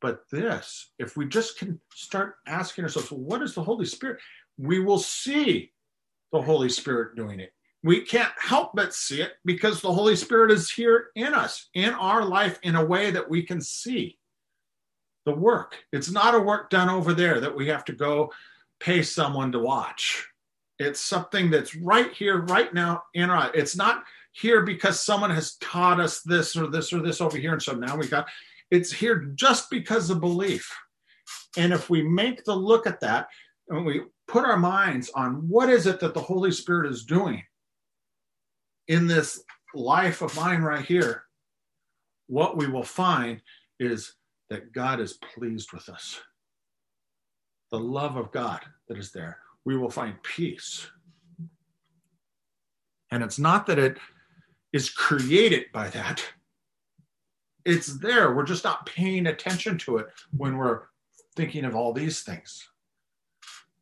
But 0.00 0.22
this, 0.30 0.90
if 0.98 1.16
we 1.16 1.26
just 1.26 1.58
can 1.58 1.80
start 1.94 2.36
asking 2.46 2.84
ourselves, 2.84 3.10
well, 3.12 3.20
what 3.20 3.42
is 3.42 3.54
the 3.54 3.62
Holy 3.62 3.86
Spirit? 3.86 4.18
We 4.56 4.80
will 4.80 4.98
see 4.98 5.72
the 6.32 6.42
Holy 6.42 6.68
Spirit 6.68 7.16
doing 7.16 7.40
it 7.40 7.52
we 7.82 8.00
can't 8.00 8.32
help 8.38 8.72
but 8.74 8.94
see 8.94 9.22
it 9.22 9.34
because 9.44 9.80
the 9.80 9.92
Holy 9.92 10.16
Spirit 10.16 10.50
is 10.50 10.70
here 10.70 11.10
in 11.14 11.32
us, 11.32 11.68
in 11.74 11.90
our 11.90 12.24
life, 12.24 12.58
in 12.62 12.74
a 12.74 12.84
way 12.84 13.10
that 13.10 13.28
we 13.28 13.42
can 13.42 13.60
see 13.60 14.18
the 15.24 15.34
work. 15.34 15.76
It's 15.92 16.10
not 16.10 16.34
a 16.34 16.40
work 16.40 16.70
done 16.70 16.88
over 16.88 17.14
there 17.14 17.40
that 17.40 17.54
we 17.54 17.68
have 17.68 17.84
to 17.86 17.92
go 17.92 18.32
pay 18.80 19.02
someone 19.02 19.52
to 19.52 19.58
watch. 19.58 20.26
It's 20.78 21.00
something 21.00 21.50
that's 21.50 21.76
right 21.76 22.12
here, 22.12 22.38
right 22.42 22.72
now 22.72 23.02
in 23.14 23.30
our. 23.30 23.54
It's 23.54 23.76
not 23.76 24.04
here 24.32 24.62
because 24.62 25.00
someone 25.00 25.30
has 25.30 25.56
taught 25.56 26.00
us 26.00 26.22
this 26.22 26.56
or 26.56 26.68
this 26.68 26.92
or 26.92 27.00
this 27.00 27.20
over 27.20 27.36
here, 27.36 27.52
and 27.52 27.62
so 27.62 27.74
now 27.74 27.96
we 27.96 28.06
got. 28.06 28.28
It's 28.70 28.92
here 28.92 29.32
just 29.34 29.70
because 29.70 30.10
of 30.10 30.20
belief. 30.20 30.72
And 31.56 31.72
if 31.72 31.90
we 31.90 32.02
make 32.02 32.44
the 32.44 32.54
look 32.54 32.86
at 32.86 33.00
that 33.00 33.28
and 33.68 33.84
we 33.84 34.02
put 34.28 34.44
our 34.44 34.58
minds 34.58 35.10
on 35.14 35.48
what 35.48 35.70
is 35.70 35.86
it 35.86 35.98
that 36.00 36.14
the 36.14 36.20
Holy 36.20 36.52
Spirit 36.52 36.90
is 36.90 37.04
doing, 37.04 37.42
in 38.86 39.06
this 39.06 39.42
life 39.74 40.22
of 40.22 40.36
mine 40.36 40.60
right 40.60 40.84
here, 40.84 41.24
what 42.26 42.56
we 42.56 42.66
will 42.66 42.84
find 42.84 43.40
is 43.80 44.14
that 44.50 44.72
God 44.72 45.00
is 45.00 45.14
pleased 45.34 45.72
with 45.72 45.88
us. 45.88 46.20
The 47.70 47.80
love 47.80 48.16
of 48.16 48.30
God 48.30 48.60
that 48.88 48.98
is 48.98 49.12
there. 49.12 49.38
We 49.64 49.76
will 49.76 49.90
find 49.90 50.22
peace. 50.22 50.86
And 53.10 53.22
it's 53.22 53.38
not 53.38 53.66
that 53.66 53.78
it 53.78 53.98
is 54.72 54.90
created 54.90 55.66
by 55.72 55.88
that, 55.88 56.22
it's 57.64 57.98
there. 57.98 58.34
We're 58.34 58.44
just 58.44 58.64
not 58.64 58.86
paying 58.86 59.26
attention 59.26 59.76
to 59.78 59.98
it 59.98 60.06
when 60.36 60.56
we're 60.56 60.82
thinking 61.36 61.64
of 61.64 61.74
all 61.74 61.92
these 61.92 62.22
things. 62.22 62.66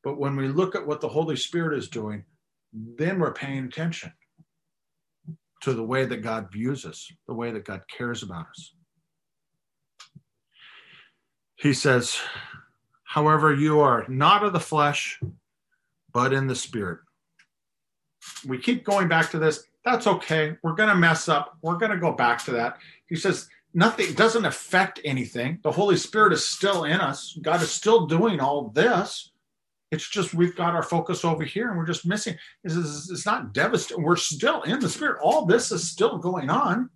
But 0.07 0.21
when 0.21 0.37
we 0.37 0.47
look 0.47 0.77
at 0.77 0.87
what 0.87 1.01
the 1.01 1.09
Holy 1.09 1.35
Spirit 1.35 1.77
is 1.77 1.89
doing, 1.89 2.23
then 2.73 3.19
we're 3.19 3.33
paying 3.33 3.65
attention 3.65 4.13
to 5.63 5.75
the 5.75 5.83
way 5.83 6.05
that 6.05 6.23
God 6.23 6.53
views 6.53 6.87
us, 6.87 7.11
the 7.27 7.35
way 7.35 7.51
that 7.51 7.65
God 7.65 7.83
cares 7.89 8.23
about 8.23 8.47
us. 8.49 8.73
He 11.57 11.75
says, 11.75 12.17
however, 13.03 13.53
you 13.53 13.81
are 13.81 14.05
not 14.07 14.45
of 14.45 14.53
the 14.53 14.61
flesh, 14.61 15.19
but 16.13 16.33
in 16.33 16.47
the 16.47 16.55
spirit. 16.55 17.01
We 18.47 18.59
keep 18.59 18.85
going 18.85 19.09
back 19.09 19.33
to 19.33 19.41
this. 19.41 19.67
That's 19.85 20.07
okay. 20.07 20.57
We're 20.63 20.75
going 20.75 20.91
to 20.91 20.95
mess 20.95 21.29
up. 21.29 21.59
We're 21.63 21.79
going 21.79 21.91
to 21.91 21.99
go 21.99 22.13
back 22.13 22.45
to 22.45 22.53
that. 22.53 22.79
He 23.09 23.17
says, 23.17 23.49
nothing 23.75 24.15
doesn't 24.15 24.45
affect 24.45 25.01
anything. 25.05 25.59
The 25.65 25.73
Holy 25.73 25.97
Spirit 25.97 26.33
is 26.33 26.49
still 26.49 26.85
in 26.85 27.01
us. 27.01 27.37
God 27.43 27.61
is 27.61 27.73
still 27.73 28.07
doing 28.07 28.39
all 28.39 28.69
this. 28.69 29.33
It's 29.93 30.09
just 30.09 30.35
we've 30.35 30.57
got 30.57 30.75
our 30.75 30.83
focus 30.83 31.25
over 31.25 31.45
here 31.45 31.69
and 31.69 31.79
we're 31.79 31.87
just 31.87 32.07
missing. 32.07 32.37
It's, 32.65 32.75
it's 33.11 33.27
not 33.27 33.53
devastating. 33.53 34.03
We're 34.03 34.17
still 34.17 34.63
in 34.63 34.81
the 34.81 34.89
spirit. 34.89 35.21
All 35.23 35.47
this 35.47 35.71
is 35.71 35.91
still 35.91 36.19
going 36.19 36.51
on. 36.51 36.91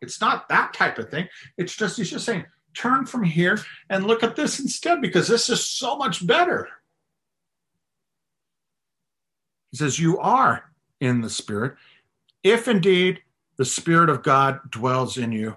It's 0.00 0.20
not 0.20 0.48
that 0.48 0.72
type 0.72 0.98
of 0.98 1.10
thing. 1.10 1.28
It's 1.58 1.76
just, 1.76 1.96
he's 1.96 2.10
just 2.10 2.24
saying, 2.24 2.44
turn 2.74 3.04
from 3.06 3.22
here 3.22 3.58
and 3.90 4.06
look 4.06 4.22
at 4.22 4.36
this 4.36 4.58
instead 4.58 5.00
because 5.00 5.28
this 5.28 5.48
is 5.48 5.68
so 5.68 5.96
much 5.96 6.26
better. 6.26 6.68
He 9.70 9.76
says, 9.76 9.98
You 9.98 10.18
are 10.18 10.64
in 11.00 11.20
the 11.20 11.30
spirit, 11.30 11.76
if 12.42 12.68
indeed 12.68 13.20
the 13.56 13.64
spirit 13.64 14.08
of 14.08 14.22
God 14.22 14.60
dwells 14.70 15.18
in 15.18 15.32
you. 15.32 15.56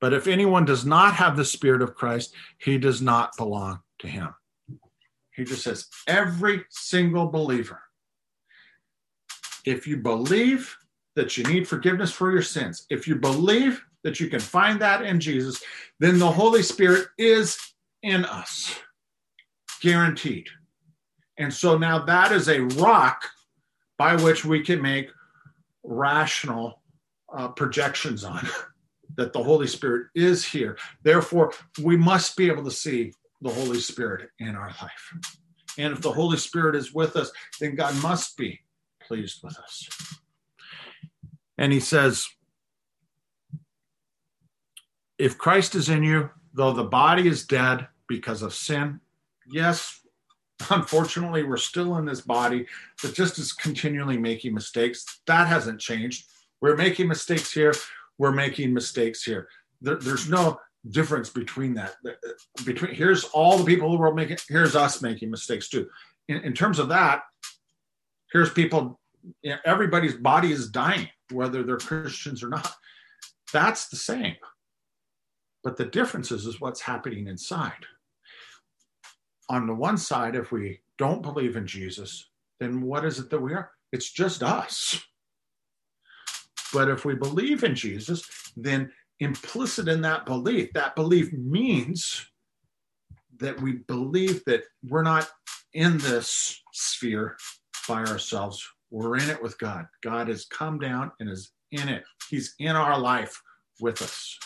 But 0.00 0.12
if 0.12 0.26
anyone 0.26 0.64
does 0.64 0.84
not 0.84 1.14
have 1.14 1.36
the 1.36 1.44
spirit 1.44 1.82
of 1.82 1.94
Christ, 1.94 2.34
he 2.58 2.78
does 2.78 3.00
not 3.00 3.36
belong 3.36 3.80
to 4.00 4.08
him. 4.08 4.34
He 5.34 5.44
just 5.44 5.62
says, 5.62 5.88
every 6.06 6.64
single 6.70 7.26
believer, 7.26 7.82
if 9.64 9.86
you 9.86 9.96
believe 9.96 10.76
that 11.16 11.36
you 11.36 11.44
need 11.44 11.66
forgiveness 11.66 12.12
for 12.12 12.30
your 12.30 12.42
sins, 12.42 12.86
if 12.90 13.08
you 13.08 13.16
believe 13.16 13.84
that 14.04 14.20
you 14.20 14.28
can 14.28 14.40
find 14.40 14.80
that 14.80 15.02
in 15.02 15.18
Jesus, 15.18 15.62
then 15.98 16.18
the 16.18 16.30
Holy 16.30 16.62
Spirit 16.62 17.08
is 17.18 17.58
in 18.02 18.24
us, 18.24 18.78
guaranteed. 19.80 20.48
And 21.38 21.52
so 21.52 21.76
now 21.78 22.04
that 22.04 22.30
is 22.30 22.48
a 22.48 22.60
rock 22.60 23.24
by 23.98 24.16
which 24.16 24.44
we 24.44 24.62
can 24.62 24.80
make 24.80 25.08
rational 25.82 26.80
uh, 27.32 27.48
projections 27.48 28.22
on 28.22 28.46
that 29.16 29.32
the 29.32 29.42
Holy 29.42 29.66
Spirit 29.66 30.08
is 30.14 30.44
here. 30.44 30.76
Therefore, 31.02 31.52
we 31.82 31.96
must 31.96 32.36
be 32.36 32.48
able 32.48 32.64
to 32.64 32.70
see 32.70 33.12
the 33.44 33.50
Holy 33.50 33.78
Spirit 33.78 34.30
in 34.40 34.56
our 34.56 34.74
life. 34.82 35.12
And 35.76 35.92
if 35.92 36.00
the 36.00 36.12
Holy 36.12 36.38
Spirit 36.38 36.74
is 36.74 36.94
with 36.94 37.14
us, 37.14 37.30
then 37.60 37.74
God 37.74 37.94
must 38.02 38.36
be 38.36 38.60
pleased 39.02 39.40
with 39.44 39.56
us. 39.58 39.88
And 41.58 41.72
he 41.72 41.78
says, 41.78 42.26
if 45.18 45.36
Christ 45.36 45.74
is 45.74 45.90
in 45.90 46.02
you, 46.02 46.30
though 46.54 46.72
the 46.72 46.84
body 46.84 47.28
is 47.28 47.46
dead 47.46 47.86
because 48.08 48.40
of 48.40 48.54
sin, 48.54 49.00
yes, 49.46 50.00
unfortunately, 50.70 51.42
we're 51.42 51.58
still 51.58 51.98
in 51.98 52.06
this 52.06 52.22
body 52.22 52.66
that 53.02 53.14
just 53.14 53.38
is 53.38 53.52
continually 53.52 54.16
making 54.16 54.54
mistakes. 54.54 55.20
That 55.26 55.48
hasn't 55.48 55.80
changed. 55.80 56.26
We're 56.62 56.76
making 56.76 57.08
mistakes 57.08 57.52
here. 57.52 57.74
We're 58.16 58.32
making 58.32 58.72
mistakes 58.72 59.22
here. 59.22 59.48
There, 59.82 59.96
there's 59.96 60.30
no 60.30 60.58
difference 60.90 61.30
between 61.30 61.74
that. 61.74 61.94
Between 62.64 62.94
here's 62.94 63.24
all 63.24 63.58
the 63.58 63.64
people 63.64 63.88
in 63.88 63.94
the 63.94 63.98
world 63.98 64.16
making, 64.16 64.38
here's 64.48 64.76
us 64.76 65.02
making 65.02 65.30
mistakes 65.30 65.68
too. 65.68 65.88
In, 66.28 66.38
in 66.38 66.52
terms 66.52 66.78
of 66.78 66.88
that, 66.88 67.22
here's 68.32 68.50
people, 68.50 69.00
you 69.42 69.50
know, 69.50 69.58
everybody's 69.64 70.14
body 70.14 70.52
is 70.52 70.70
dying, 70.70 71.08
whether 71.30 71.62
they're 71.62 71.78
Christians 71.78 72.42
or 72.42 72.48
not. 72.48 72.70
That's 73.52 73.88
the 73.88 73.96
same. 73.96 74.36
But 75.62 75.76
the 75.76 75.86
difference 75.86 76.30
is, 76.30 76.44
is 76.46 76.60
what's 76.60 76.80
happening 76.80 77.28
inside. 77.28 77.86
On 79.48 79.66
the 79.66 79.74
one 79.74 79.96
side, 79.96 80.36
if 80.36 80.52
we 80.52 80.80
don't 80.98 81.22
believe 81.22 81.56
in 81.56 81.66
Jesus, 81.66 82.28
then 82.60 82.82
what 82.82 83.04
is 83.04 83.18
it 83.18 83.30
that 83.30 83.40
we 83.40 83.54
are? 83.54 83.70
It's 83.92 84.10
just 84.10 84.42
us. 84.42 85.02
But 86.72 86.88
if 86.88 87.04
we 87.04 87.14
believe 87.14 87.62
in 87.62 87.74
Jesus, 87.74 88.28
then 88.56 88.90
implicit 89.20 89.88
in 89.88 90.00
that 90.02 90.26
belief, 90.26 90.72
that 90.74 90.96
belief 90.96 91.32
means 91.32 92.26
that 93.38 93.60
we 93.60 93.72
believe 93.72 94.44
that 94.44 94.64
we're 94.86 95.02
not 95.02 95.28
in 95.72 95.98
this 95.98 96.62
sphere 96.72 97.36
by 97.88 98.04
ourselves. 98.04 98.66
We're 98.90 99.16
in 99.16 99.28
it 99.28 99.42
with 99.42 99.58
God. 99.58 99.86
God 100.02 100.28
has 100.28 100.44
come 100.44 100.78
down 100.78 101.12
and 101.18 101.28
is 101.28 101.50
in 101.72 101.88
it. 101.88 102.04
He's 102.28 102.54
in 102.58 102.76
our 102.76 102.98
life 102.98 103.42
with 103.80 104.02
us. 104.02 104.38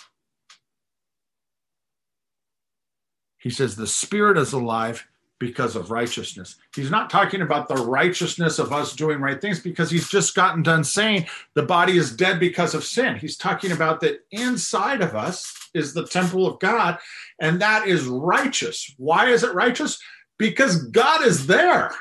He 3.38 3.50
says, 3.50 3.76
The 3.76 3.86
Spirit 3.86 4.38
is 4.38 4.52
alive 4.52 5.06
because 5.38 5.76
of 5.76 5.90
righteousness. 5.90 6.56
He's 6.74 6.90
not 6.90 7.10
talking 7.10 7.42
about 7.42 7.68
the 7.68 7.76
righteousness 7.76 8.58
of 8.58 8.72
us 8.72 8.94
doing 8.94 9.20
right 9.20 9.40
things 9.40 9.60
because 9.60 9.90
he's 9.90 10.08
just 10.08 10.34
gotten 10.34 10.62
done 10.62 10.84
saying 10.84 11.26
the 11.54 11.62
body 11.62 11.96
is 11.96 12.14
dead 12.14 12.40
because 12.40 12.74
of 12.74 12.84
sin. 12.84 13.16
He's 13.16 13.36
talking 13.36 13.72
about 13.72 14.00
that 14.00 14.20
inside 14.32 15.00
of 15.00 15.14
us 15.14 15.70
is 15.74 15.94
the 15.94 16.06
temple 16.06 16.46
of 16.46 16.58
God, 16.58 16.98
and 17.40 17.60
that 17.60 17.86
is 17.86 18.06
righteous. 18.06 18.92
Why 18.98 19.28
is 19.28 19.44
it 19.44 19.54
righteous? 19.54 19.98
Because 20.38 20.84
God 20.84 21.24
is 21.24 21.46
there, 21.46 21.92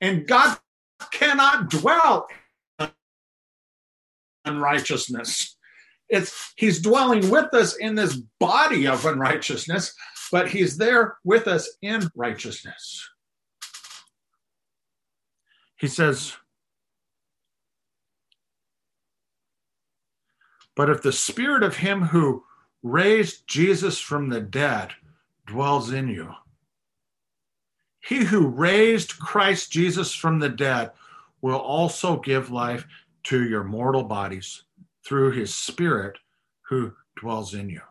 and 0.00 0.26
God 0.26 0.58
cannot 1.12 1.70
dwell 1.70 2.26
in 2.78 2.90
unrighteousness. 4.44 5.56
It's 6.08 6.52
he's 6.56 6.82
dwelling 6.82 7.30
with 7.30 7.54
us 7.54 7.76
in 7.76 7.94
this 7.94 8.16
body 8.40 8.86
of 8.86 9.06
unrighteousness, 9.06 9.94
but 10.30 10.48
he's 10.48 10.76
there 10.76 11.18
with 11.24 11.48
us 11.48 11.70
in 11.82 12.10
righteousness. 12.14 13.08
He 15.76 15.88
says, 15.88 16.34
But 20.76 20.88
if 20.88 21.02
the 21.02 21.12
spirit 21.12 21.62
of 21.62 21.76
him 21.76 22.02
who 22.02 22.44
raised 22.82 23.46
Jesus 23.46 23.98
from 23.98 24.28
the 24.28 24.40
dead 24.40 24.92
dwells 25.46 25.92
in 25.92 26.08
you. 26.08 26.32
He 28.00 28.24
who 28.24 28.46
raised 28.46 29.18
Christ 29.18 29.70
Jesus 29.70 30.14
from 30.14 30.38
the 30.38 30.48
dead 30.48 30.92
will 31.42 31.58
also 31.58 32.18
give 32.18 32.50
life 32.50 32.86
to 33.24 33.48
your 33.48 33.64
mortal 33.64 34.04
bodies 34.04 34.62
through 35.04 35.32
his 35.32 35.54
Spirit 35.54 36.18
who 36.62 36.92
dwells 37.16 37.54
in 37.54 37.68
you. 37.68 37.82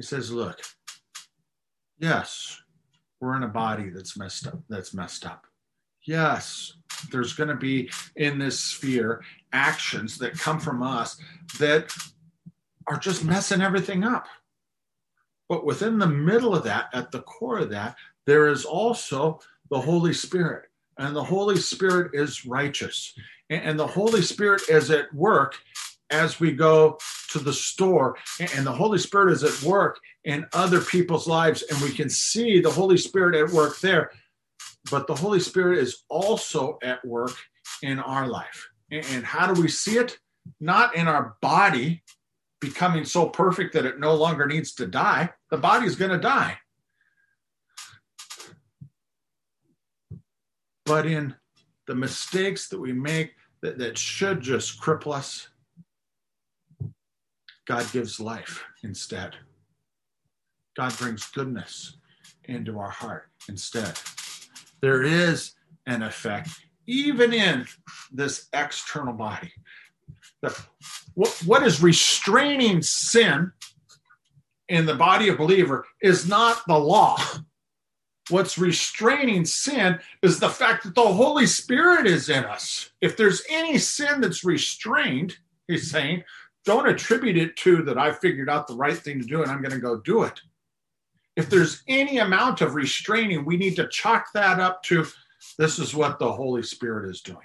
He 0.00 0.04
says, 0.04 0.32
Look, 0.32 0.62
yes, 1.98 2.62
we're 3.20 3.36
in 3.36 3.42
a 3.42 3.48
body 3.48 3.90
that's 3.90 4.16
messed 4.16 4.46
up, 4.46 4.58
that's 4.70 4.94
messed 4.94 5.26
up. 5.26 5.44
Yes, 6.06 6.72
there's 7.12 7.34
going 7.34 7.50
to 7.50 7.54
be 7.54 7.90
in 8.16 8.38
this 8.38 8.58
sphere 8.58 9.22
actions 9.52 10.16
that 10.16 10.38
come 10.38 10.58
from 10.58 10.82
us 10.82 11.20
that 11.58 11.92
are 12.86 12.96
just 12.96 13.26
messing 13.26 13.60
everything 13.60 14.02
up. 14.02 14.24
But 15.50 15.66
within 15.66 15.98
the 15.98 16.06
middle 16.06 16.56
of 16.56 16.64
that, 16.64 16.86
at 16.94 17.10
the 17.10 17.20
core 17.20 17.58
of 17.58 17.68
that, 17.68 17.94
there 18.24 18.48
is 18.48 18.64
also 18.64 19.38
the 19.68 19.82
Holy 19.82 20.14
Spirit. 20.14 20.70
And 20.96 21.14
the 21.14 21.22
Holy 21.22 21.58
Spirit 21.58 22.12
is 22.14 22.46
righteous. 22.46 23.12
And 23.50 23.78
the 23.78 23.86
Holy 23.86 24.22
Spirit 24.22 24.62
is 24.70 24.90
at 24.90 25.12
work 25.12 25.58
as 26.10 26.40
we 26.40 26.52
go 26.52 26.98
to 27.30 27.38
the 27.38 27.52
store. 27.52 28.16
And 28.38 28.66
the 28.66 28.72
Holy 28.72 28.98
Spirit 28.98 29.32
is 29.32 29.44
at 29.44 29.62
work 29.62 30.00
in 30.24 30.46
other 30.52 30.80
people's 30.80 31.26
lives. 31.26 31.62
And 31.62 31.80
we 31.80 31.92
can 31.92 32.10
see 32.10 32.60
the 32.60 32.70
Holy 32.70 32.96
Spirit 32.96 33.34
at 33.34 33.54
work 33.54 33.80
there. 33.80 34.10
But 34.90 35.06
the 35.06 35.14
Holy 35.14 35.40
Spirit 35.40 35.78
is 35.78 36.04
also 36.08 36.78
at 36.82 37.04
work 37.04 37.36
in 37.82 37.98
our 37.98 38.26
life. 38.26 38.68
And 38.90 39.24
how 39.24 39.52
do 39.52 39.60
we 39.60 39.68
see 39.68 39.98
it? 39.98 40.18
Not 40.58 40.96
in 40.96 41.06
our 41.06 41.36
body 41.40 42.02
becoming 42.60 43.04
so 43.04 43.28
perfect 43.28 43.72
that 43.74 43.86
it 43.86 44.00
no 44.00 44.14
longer 44.14 44.46
needs 44.46 44.74
to 44.74 44.86
die. 44.86 45.30
The 45.50 45.56
body 45.56 45.86
is 45.86 45.96
going 45.96 46.10
to 46.10 46.18
die. 46.18 46.58
But 50.84 51.06
in 51.06 51.34
the 51.86 51.94
mistakes 51.94 52.68
that 52.68 52.80
we 52.80 52.92
make 52.92 53.34
that, 53.62 53.78
that 53.78 53.96
should 53.96 54.40
just 54.40 54.80
cripple 54.80 55.14
us, 55.14 55.48
God 57.70 57.92
gives 57.92 58.18
life 58.18 58.64
instead. 58.82 59.36
God 60.76 60.92
brings 60.98 61.24
goodness 61.26 61.98
into 62.46 62.80
our 62.80 62.90
heart 62.90 63.28
instead. 63.48 63.96
There 64.80 65.04
is 65.04 65.52
an 65.86 66.02
effect, 66.02 66.48
even 66.88 67.32
in 67.32 67.66
this 68.10 68.48
external 68.52 69.12
body. 69.12 69.52
What, 71.14 71.42
what 71.46 71.62
is 71.62 71.80
restraining 71.80 72.82
sin 72.82 73.52
in 74.68 74.84
the 74.84 74.96
body 74.96 75.28
of 75.28 75.38
believer 75.38 75.86
is 76.02 76.28
not 76.28 76.62
the 76.66 76.76
law. 76.76 77.18
What's 78.30 78.58
restraining 78.58 79.44
sin 79.44 80.00
is 80.22 80.40
the 80.40 80.48
fact 80.48 80.82
that 80.82 80.96
the 80.96 81.02
Holy 81.02 81.46
Spirit 81.46 82.08
is 82.08 82.30
in 82.30 82.44
us. 82.44 82.90
If 83.00 83.16
there's 83.16 83.44
any 83.48 83.78
sin 83.78 84.22
that's 84.22 84.42
restrained, 84.42 85.36
he's 85.68 85.88
saying, 85.88 86.24
don't 86.64 86.88
attribute 86.88 87.36
it 87.36 87.56
to 87.56 87.82
that 87.84 87.98
I 87.98 88.12
figured 88.12 88.50
out 88.50 88.66
the 88.66 88.76
right 88.76 88.96
thing 88.96 89.20
to 89.20 89.26
do 89.26 89.42
and 89.42 89.50
I'm 89.50 89.62
going 89.62 89.74
to 89.74 89.78
go 89.78 89.96
do 89.96 90.24
it. 90.24 90.40
If 91.36 91.48
there's 91.48 91.82
any 91.88 92.18
amount 92.18 92.60
of 92.60 92.74
restraining, 92.74 93.44
we 93.44 93.56
need 93.56 93.76
to 93.76 93.88
chalk 93.88 94.26
that 94.34 94.60
up 94.60 94.82
to 94.84 95.06
this 95.58 95.78
is 95.78 95.94
what 95.94 96.18
the 96.18 96.30
Holy 96.30 96.62
Spirit 96.62 97.08
is 97.08 97.22
doing. 97.22 97.38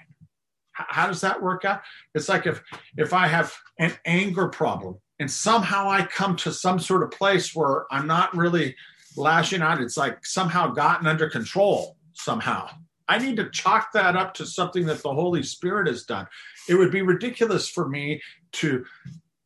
How 0.72 1.06
does 1.06 1.22
that 1.22 1.42
work 1.42 1.64
out? 1.64 1.80
It's 2.14 2.28
like 2.28 2.46
if 2.46 2.62
if 2.98 3.14
I 3.14 3.26
have 3.26 3.54
an 3.78 3.94
anger 4.04 4.48
problem 4.48 4.98
and 5.18 5.30
somehow 5.30 5.88
I 5.88 6.04
come 6.04 6.36
to 6.36 6.52
some 6.52 6.78
sort 6.78 7.02
of 7.02 7.10
place 7.10 7.54
where 7.54 7.86
I'm 7.90 8.06
not 8.06 8.36
really 8.36 8.76
lashing 9.16 9.62
out, 9.62 9.80
it's 9.80 9.96
like 9.96 10.26
somehow 10.26 10.72
gotten 10.72 11.06
under 11.06 11.30
control 11.30 11.96
somehow. 12.12 12.68
I 13.08 13.18
need 13.18 13.36
to 13.36 13.50
chalk 13.50 13.92
that 13.92 14.16
up 14.16 14.34
to 14.34 14.46
something 14.46 14.86
that 14.86 15.02
the 15.02 15.12
Holy 15.12 15.42
Spirit 15.42 15.86
has 15.86 16.04
done. 16.04 16.26
It 16.68 16.74
would 16.74 16.90
be 16.90 17.02
ridiculous 17.02 17.68
for 17.68 17.88
me 17.88 18.20
to 18.52 18.84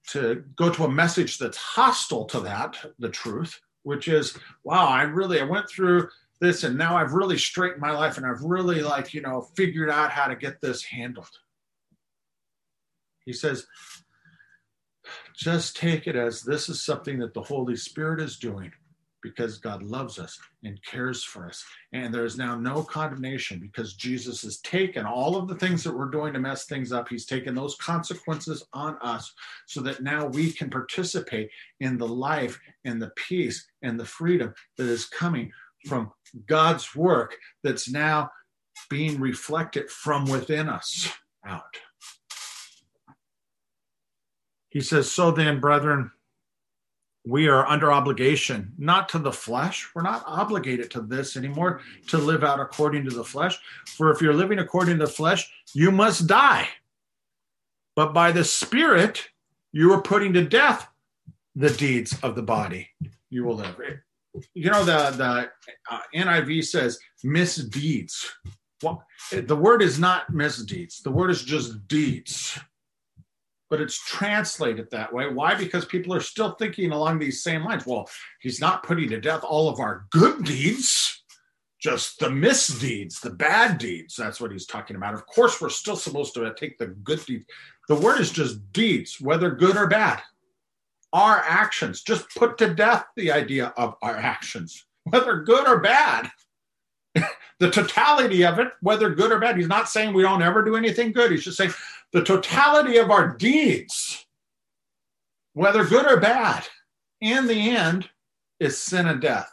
to 0.09 0.45
go 0.57 0.71
to 0.71 0.85
a 0.85 0.91
message 0.91 1.39
that's 1.39 1.57
hostile 1.57 2.25
to 2.25 2.41
that, 2.41 2.77
the 2.99 3.09
truth, 3.09 3.61
which 3.85 4.09
is, 4.09 4.37
wow, 4.65 4.89
I 4.89 5.03
really 5.03 5.41
I 5.41 5.45
went 5.45 5.69
through 5.69 6.09
this 6.41 6.65
and 6.65 6.77
now 6.77 6.97
I've 6.97 7.13
really 7.13 7.39
straightened 7.39 7.81
my 7.81 7.93
life 7.93 8.17
and 8.17 8.27
I've 8.27 8.43
really 8.43 8.83
like, 8.83 9.15
you 9.15 9.21
know, 9.21 9.43
figured 9.57 9.91
out 9.91 10.11
how 10.11 10.27
to 10.27 10.35
get 10.35 10.61
this 10.61 10.83
handled. 10.83 11.29
He 13.25 13.33
says, 13.33 13.67
just 15.37 15.77
take 15.77 16.07
it 16.07 16.17
as 16.17 16.43
this 16.43 16.69
is 16.69 16.83
something 16.83 17.19
that 17.21 17.35
the 17.35 17.43
Holy 17.43 17.77
Spirit 17.77 18.21
is 18.21 18.39
doing 18.39 18.73
because 19.23 19.59
God 19.59 19.83
loves 19.83 20.19
us 20.19 20.39
and 20.65 20.83
cares 20.85 21.23
for 21.25 21.47
us. 21.47 21.65
And 21.93 22.13
there 22.13 22.25
is 22.25 22.39
now 22.39 22.57
no 22.57 22.83
condemnation 22.83 23.59
because 23.59 23.95
Jesus 23.95 24.43
has 24.43 24.59
taken 24.61 25.07
all 25.07 25.37
of 25.37 25.49
the 25.49 25.55
things 25.55 25.85
that 25.85 25.97
we're 25.97 26.11
doing 26.11 26.33
to 26.33 26.39
mess 26.39 26.67
things 26.67 26.93
up. 26.93 27.09
He's 27.09 27.27
taken 27.27 27.55
those 27.55 27.77
consequences 27.77 28.65
on 28.73 28.97
us 29.03 29.33
so 29.67 29.81
that 29.83 30.03
now 30.03 30.27
we 30.27 30.53
can 30.53 30.71
participate 30.71 31.51
in 31.81 31.99
the 31.99 32.09
life 32.09 32.59
and 32.85 33.01
the 33.01 33.13
peace 33.17 33.67
and 33.83 33.99
the 33.99 34.05
freedom 34.05 34.55
that 34.77 34.87
is 34.87 35.07
coming 35.07 35.51
from 35.87 36.13
God's 36.47 36.95
work 36.95 37.37
that's 37.63 37.91
now 37.91 38.31
being 38.89 39.21
reflected 39.21 39.91
from 39.91 40.25
within 40.25 40.69
us 40.69 41.11
out. 41.45 41.63
He 44.71 44.81
says, 44.81 45.11
So 45.11 45.33
then, 45.33 45.61
brethren, 45.61 46.11
we 47.27 47.49
are 47.49 47.67
under 47.67 47.93
obligation, 47.93 48.73
not 48.79 49.09
to 49.11 49.19
the 49.19 49.33
flesh. 49.33 49.89
We're 49.95 50.03
not 50.03 50.25
obligated 50.27 50.91
to 50.93 51.03
this 51.03 51.37
anymore 51.37 51.81
to 52.09 52.19
live 52.19 52.45
out 52.45 52.61
according 52.61 53.05
to 53.05 53.11
the 53.11 53.25
flesh. 53.25 53.59
For 53.87 54.11
if 54.11 54.23
you're 54.23 54.35
living 54.35 54.59
according 54.59 54.99
to 54.99 55.07
the 55.07 55.13
flesh, 55.13 55.51
you 55.75 55.91
must 55.91 56.27
die. 56.27 56.69
But 57.95 58.15
by 58.15 58.33
the 58.33 58.45
Spirit, 58.45 59.29
you 59.73 59.93
are 59.93 60.01
putting 60.01 60.33
to 60.33 60.45
death 60.45 60.89
the 61.55 61.71
deeds 61.71 62.19
of 62.23 62.35
the 62.37 62.43
body. 62.43 62.89
You 63.29 63.45
will 63.45 63.57
live 63.57 63.77
you 64.55 64.71
know 64.71 64.85
the 64.85 65.11
the 65.17 65.51
uh, 65.91 66.01
NIV 66.15 66.65
says 66.65 66.99
misdeeds. 67.25 68.31
Well, 68.83 69.05
the 69.33 69.57
word 69.57 69.83
is 69.83 69.99
not 69.99 70.33
misdeeds. 70.33 71.03
The 71.03 71.11
word 71.11 71.31
is 71.31 71.43
just 71.43 71.87
deeds. 71.87 72.59
But 73.71 73.81
it's 73.81 74.05
translated 74.05 74.91
that 74.91 75.13
way. 75.13 75.29
Why? 75.29 75.55
Because 75.55 75.85
people 75.85 76.13
are 76.13 76.21
still 76.21 76.53
thinking 76.53 76.91
along 76.91 77.19
these 77.19 77.43
same 77.43 77.65
lines. 77.65 77.87
Well, 77.87 78.11
he's 78.41 78.61
not 78.61 78.83
putting 78.83 79.09
to 79.11 79.21
death 79.21 79.45
all 79.45 79.69
of 79.69 79.79
our 79.79 80.07
good 80.11 80.45
deeds, 80.45 81.23
just 81.81 82.19
the 82.19 82.31
misdeeds, 82.31 83.21
the 83.21 83.31
bad 83.31 83.79
deeds. 83.79 84.17
That's 84.17 84.41
what 84.41 84.51
he's 84.51 84.67
talking 84.67 84.97
about. 84.97 85.15
Of 85.15 85.25
course, 85.27 85.61
we're 85.61 85.69
still 85.71 85.97
supposed 85.97 86.35
to 86.35 86.53
take 86.55 86.79
the 86.79 86.89
good 86.89 87.25
deeds. 87.25 87.47
The 87.89 87.95
word 87.95 88.21
is 88.21 88.33
just 88.33 88.73
deeds, 88.73 89.21
whether 89.21 89.53
good 89.53 89.77
or 89.77 89.87
bad 89.87 90.21
our 91.13 91.43
actions. 91.47 92.03
Just 92.03 92.35
put 92.37 92.59
to 92.59 92.75
death 92.75 93.05
the 93.17 93.33
idea 93.33 93.73
of 93.77 93.97
our 94.03 94.17
actions, 94.17 94.85
whether 95.05 95.41
good 95.41 95.67
or 95.67 95.81
bad. 95.81 96.31
the 97.59 97.71
totality 97.71 98.45
of 98.45 98.59
it, 98.59 98.69
whether 98.81 99.11
good 99.11 99.33
or 99.33 99.39
bad. 99.39 99.57
He's 99.57 99.67
not 99.67 99.89
saying 99.89 100.15
we 100.15 100.23
don't 100.23 100.43
ever 100.43 100.65
do 100.65 100.77
anything 100.77 101.13
good. 101.13 101.31
He's 101.31 101.45
just 101.45 101.57
saying 101.57 101.73
the 102.13 102.25
totality 102.25 102.97
of 102.97 103.11
our 103.11 103.37
deeds, 103.37 104.27
whether 105.55 105.85
good 105.85 106.07
or 106.07 106.19
bad, 106.19 106.67
in 107.21 107.47
the 107.47 107.71
end, 107.71 108.09
is 108.59 108.79
sin 108.79 109.07
and 109.07 109.21
death. 109.21 109.51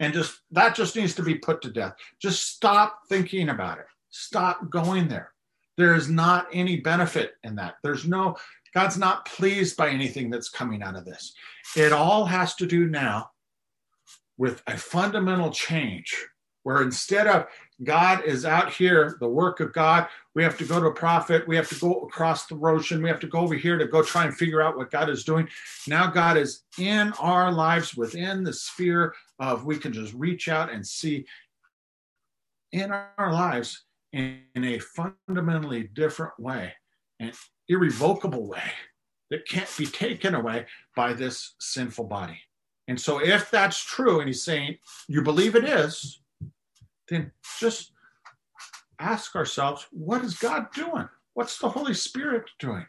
And 0.00 0.12
just 0.12 0.40
that 0.50 0.74
just 0.74 0.96
needs 0.96 1.14
to 1.14 1.22
be 1.22 1.36
put 1.36 1.62
to 1.62 1.70
death. 1.70 1.94
Just 2.20 2.48
stop 2.48 3.00
thinking 3.08 3.48
about 3.48 3.78
it. 3.78 3.86
Stop 4.10 4.70
going 4.70 5.08
there. 5.08 5.32
There 5.76 5.94
is 5.94 6.08
not 6.08 6.46
any 6.52 6.80
benefit 6.80 7.34
in 7.42 7.56
that. 7.56 7.76
There's 7.82 8.06
no 8.06 8.36
God's 8.74 8.98
not 8.98 9.24
pleased 9.24 9.76
by 9.76 9.90
anything 9.90 10.30
that's 10.30 10.48
coming 10.48 10.82
out 10.82 10.96
of 10.96 11.04
this. 11.04 11.32
It 11.76 11.92
all 11.92 12.24
has 12.24 12.56
to 12.56 12.66
do 12.66 12.86
now 12.88 13.30
with 14.36 14.62
a 14.66 14.76
fundamental 14.76 15.50
change 15.50 16.14
where 16.64 16.82
instead 16.82 17.28
of 17.28 17.46
God 17.82 18.24
is 18.24 18.44
out 18.44 18.72
here, 18.72 19.16
the 19.18 19.28
work 19.28 19.58
of 19.60 19.72
God, 19.72 20.06
we 20.34 20.44
have 20.44 20.56
to 20.58 20.64
go 20.64 20.78
to 20.78 20.86
a 20.86 20.94
prophet, 20.94 21.46
we 21.48 21.56
have 21.56 21.68
to 21.68 21.74
go 21.74 22.02
across 22.02 22.46
the 22.46 22.54
ocean, 22.56 23.02
we 23.02 23.08
have 23.08 23.20
to 23.20 23.26
go 23.26 23.40
over 23.40 23.54
here 23.54 23.76
to 23.76 23.86
go 23.86 24.02
try 24.02 24.24
and 24.24 24.36
figure 24.36 24.62
out 24.62 24.76
what 24.76 24.92
God 24.92 25.10
is 25.10 25.24
doing. 25.24 25.48
Now 25.88 26.08
God 26.08 26.36
is 26.36 26.62
in 26.78 27.12
our 27.18 27.50
lives 27.50 27.96
within 27.96 28.44
the 28.44 28.52
sphere 28.52 29.12
of 29.40 29.64
we 29.64 29.76
can 29.76 29.92
just 29.92 30.14
reach 30.14 30.48
out 30.48 30.72
and 30.72 30.86
see 30.86 31.26
in 32.70 32.92
our 32.92 33.32
lives 33.32 33.84
in, 34.12 34.42
a 34.56 34.78
fundamentally 34.78 35.90
different 35.94 36.38
way. 36.38 36.72
And 37.18 37.32
irrevocable 37.68 38.46
way 38.46 38.72
that 39.30 39.48
can't 39.48 39.70
be 39.78 39.86
taken 39.86 40.34
away 40.34 40.66
by 40.96 41.12
this 41.12 41.54
sinful 41.58 42.04
body. 42.04 42.40
And 42.88 43.00
so, 43.00 43.18
if 43.18 43.50
that's 43.50 43.82
true, 43.82 44.20
and 44.20 44.28
he's 44.28 44.42
saying 44.42 44.76
you 45.08 45.22
believe 45.22 45.54
it 45.56 45.64
is, 45.64 46.20
then 47.14 47.32
just 47.58 47.92
ask 48.98 49.34
ourselves 49.36 49.86
what 49.90 50.24
is 50.24 50.34
God 50.34 50.66
doing? 50.74 51.08
What's 51.34 51.58
the 51.58 51.68
Holy 51.68 51.94
Spirit 51.94 52.44
doing? 52.58 52.86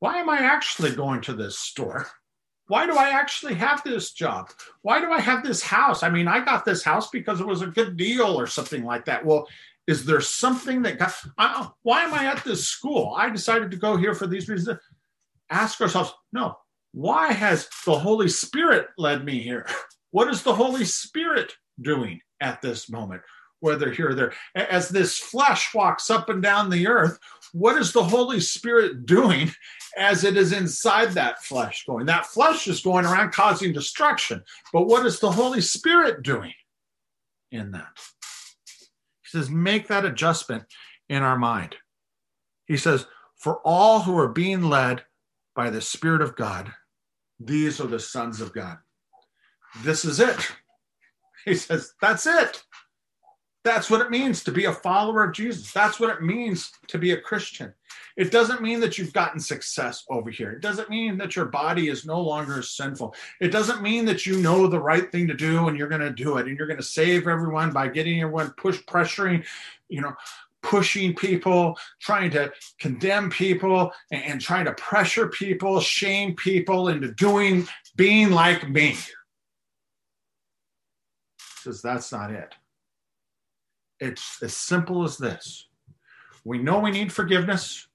why 0.00 0.18
am 0.18 0.30
I 0.30 0.38
actually 0.38 0.92
going 0.92 1.20
to 1.22 1.34
this 1.34 1.58
store? 1.58 2.06
Why 2.68 2.86
do 2.86 2.96
I 2.96 3.10
actually 3.10 3.54
have 3.54 3.82
this 3.82 4.12
job? 4.12 4.50
Why 4.82 5.00
do 5.00 5.10
I 5.10 5.20
have 5.20 5.42
this 5.42 5.62
house? 5.62 6.02
I 6.02 6.10
mean, 6.10 6.28
I 6.28 6.44
got 6.44 6.64
this 6.64 6.82
house 6.82 7.08
because 7.10 7.40
it 7.40 7.46
was 7.46 7.62
a 7.62 7.68
good 7.68 7.96
deal 7.96 8.38
or 8.38 8.46
something 8.46 8.84
like 8.84 9.06
that. 9.06 9.24
Well, 9.24 9.48
is 9.86 10.04
there 10.04 10.20
something 10.20 10.82
that 10.82 10.98
got, 10.98 11.14
I, 11.38 11.68
why 11.82 12.02
am 12.02 12.12
I 12.12 12.26
at 12.26 12.44
this 12.44 12.66
school? 12.66 13.14
I 13.16 13.30
decided 13.30 13.70
to 13.70 13.78
go 13.78 13.96
here 13.96 14.14
for 14.14 14.26
these 14.26 14.48
reasons. 14.48 14.78
Ask 15.50 15.80
ourselves, 15.80 16.12
no, 16.32 16.58
why 16.92 17.32
has 17.32 17.68
the 17.86 17.98
Holy 17.98 18.28
Spirit 18.28 18.88
led 18.96 19.24
me 19.24 19.40
here? 19.40 19.66
What 20.10 20.28
is 20.30 20.42
the 20.42 20.54
Holy 20.54 20.86
Spirit 20.86 21.52
doing 21.82 22.22
at 22.40 22.62
this 22.62 22.88
moment? 22.88 23.20
Whether 23.60 23.90
here 23.90 24.10
or 24.10 24.14
there, 24.14 24.32
as 24.54 24.88
this 24.88 25.18
flesh 25.18 25.74
walks 25.74 26.10
up 26.10 26.28
and 26.28 26.40
down 26.40 26.70
the 26.70 26.86
earth, 26.86 27.18
what 27.52 27.76
is 27.76 27.92
the 27.92 28.04
Holy 28.04 28.38
Spirit 28.38 29.04
doing 29.04 29.50
as 29.96 30.22
it 30.22 30.36
is 30.36 30.52
inside 30.52 31.12
that 31.12 31.42
flesh 31.42 31.84
going? 31.84 32.06
That 32.06 32.26
flesh 32.26 32.68
is 32.68 32.80
going 32.80 33.04
around 33.04 33.32
causing 33.32 33.72
destruction. 33.72 34.44
But 34.72 34.86
what 34.86 35.06
is 35.06 35.18
the 35.18 35.32
Holy 35.32 35.60
Spirit 35.60 36.22
doing 36.22 36.52
in 37.50 37.72
that? 37.72 37.88
He 39.22 39.38
says, 39.38 39.50
make 39.50 39.88
that 39.88 40.04
adjustment 40.04 40.64
in 41.08 41.22
our 41.22 41.36
mind. 41.36 41.74
He 42.66 42.76
says, 42.76 43.06
for 43.38 43.60
all 43.64 44.00
who 44.00 44.16
are 44.18 44.28
being 44.28 44.62
led 44.62 45.04
by 45.56 45.70
the 45.70 45.80
Spirit 45.80 46.22
of 46.22 46.36
God, 46.36 46.72
these 47.40 47.80
are 47.80 47.88
the 47.88 47.98
sons 47.98 48.40
of 48.40 48.52
God. 48.52 48.78
This 49.82 50.04
is 50.04 50.20
it. 50.20 50.48
He 51.44 51.54
says, 51.54 51.94
that's 52.00 52.26
it. 52.26 52.62
That's 53.68 53.90
what 53.90 54.00
it 54.00 54.10
means 54.10 54.42
to 54.44 54.50
be 54.50 54.64
a 54.64 54.72
follower 54.72 55.24
of 55.24 55.34
Jesus. 55.34 55.72
That's 55.72 56.00
what 56.00 56.08
it 56.08 56.22
means 56.22 56.72
to 56.86 56.96
be 56.96 57.10
a 57.10 57.20
Christian. 57.20 57.74
It 58.16 58.32
doesn't 58.32 58.62
mean 58.62 58.80
that 58.80 58.96
you've 58.96 59.12
gotten 59.12 59.38
success 59.38 60.06
over 60.08 60.30
here. 60.30 60.52
It 60.52 60.62
doesn't 60.62 60.88
mean 60.88 61.18
that 61.18 61.36
your 61.36 61.44
body 61.44 61.90
is 61.90 62.06
no 62.06 62.18
longer 62.18 62.62
sinful. 62.62 63.14
It 63.42 63.48
doesn't 63.48 63.82
mean 63.82 64.06
that 64.06 64.24
you 64.24 64.40
know 64.40 64.68
the 64.68 64.80
right 64.80 65.12
thing 65.12 65.28
to 65.28 65.34
do 65.34 65.68
and 65.68 65.76
you're 65.76 65.90
going 65.90 66.00
to 66.00 66.10
do 66.10 66.38
it 66.38 66.46
and 66.46 66.56
you're 66.56 66.66
going 66.66 66.78
to 66.78 66.82
save 66.82 67.28
everyone 67.28 67.70
by 67.70 67.88
getting 67.88 68.22
everyone 68.22 68.54
push 68.56 68.82
pressuring, 68.84 69.44
you 69.90 70.00
know, 70.00 70.14
pushing 70.62 71.14
people, 71.14 71.78
trying 72.00 72.30
to 72.30 72.50
condemn 72.80 73.28
people 73.28 73.92
and, 74.10 74.24
and 74.24 74.40
trying 74.40 74.64
to 74.64 74.72
pressure 74.72 75.28
people, 75.28 75.78
shame 75.78 76.34
people 76.36 76.88
into 76.88 77.12
doing 77.12 77.68
being 77.96 78.30
like 78.30 78.66
me. 78.70 78.96
Says 81.58 81.82
that's 81.82 82.10
not 82.10 82.30
it. 82.30 82.54
It's 84.00 84.42
as 84.42 84.54
simple 84.54 85.04
as 85.04 85.18
this 85.18 85.68
we 86.48 86.58
know 86.58 86.78
we 86.78 86.90
need 86.90 87.12
forgiveness. 87.12 87.86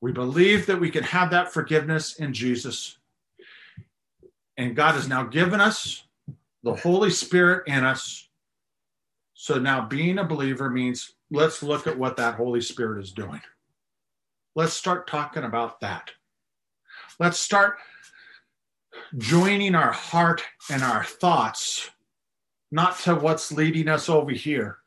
We 0.00 0.10
believe 0.10 0.66
that 0.66 0.80
we 0.80 0.90
can 0.90 1.04
have 1.04 1.30
that 1.30 1.52
forgiveness 1.52 2.16
in 2.16 2.32
Jesus. 2.32 2.98
And 4.56 4.74
God 4.74 4.96
has 4.96 5.08
now 5.08 5.22
given 5.22 5.60
us 5.60 6.04
the 6.64 6.74
Holy 6.74 7.10
Spirit 7.10 7.68
in 7.68 7.84
us. 7.84 8.28
So 9.34 9.60
now 9.60 9.86
being 9.86 10.18
a 10.18 10.24
believer 10.24 10.68
means 10.68 11.14
let's 11.30 11.62
look 11.62 11.86
at 11.86 11.96
what 11.96 12.16
that 12.16 12.34
Holy 12.34 12.60
Spirit 12.60 13.00
is 13.00 13.12
doing. 13.12 13.40
Let's 14.56 14.74
start 14.74 15.06
talking 15.06 15.44
about 15.44 15.80
that. 15.82 16.10
Let's 17.20 17.38
start 17.38 17.76
joining 19.18 19.76
our 19.76 19.92
heart 19.92 20.42
and 20.68 20.82
our 20.82 21.04
thoughts 21.04 21.90
not 22.70 22.98
to 23.00 23.14
what's 23.14 23.52
leading 23.52 23.88
us 23.88 24.08
over 24.08 24.32
here, 24.32 24.78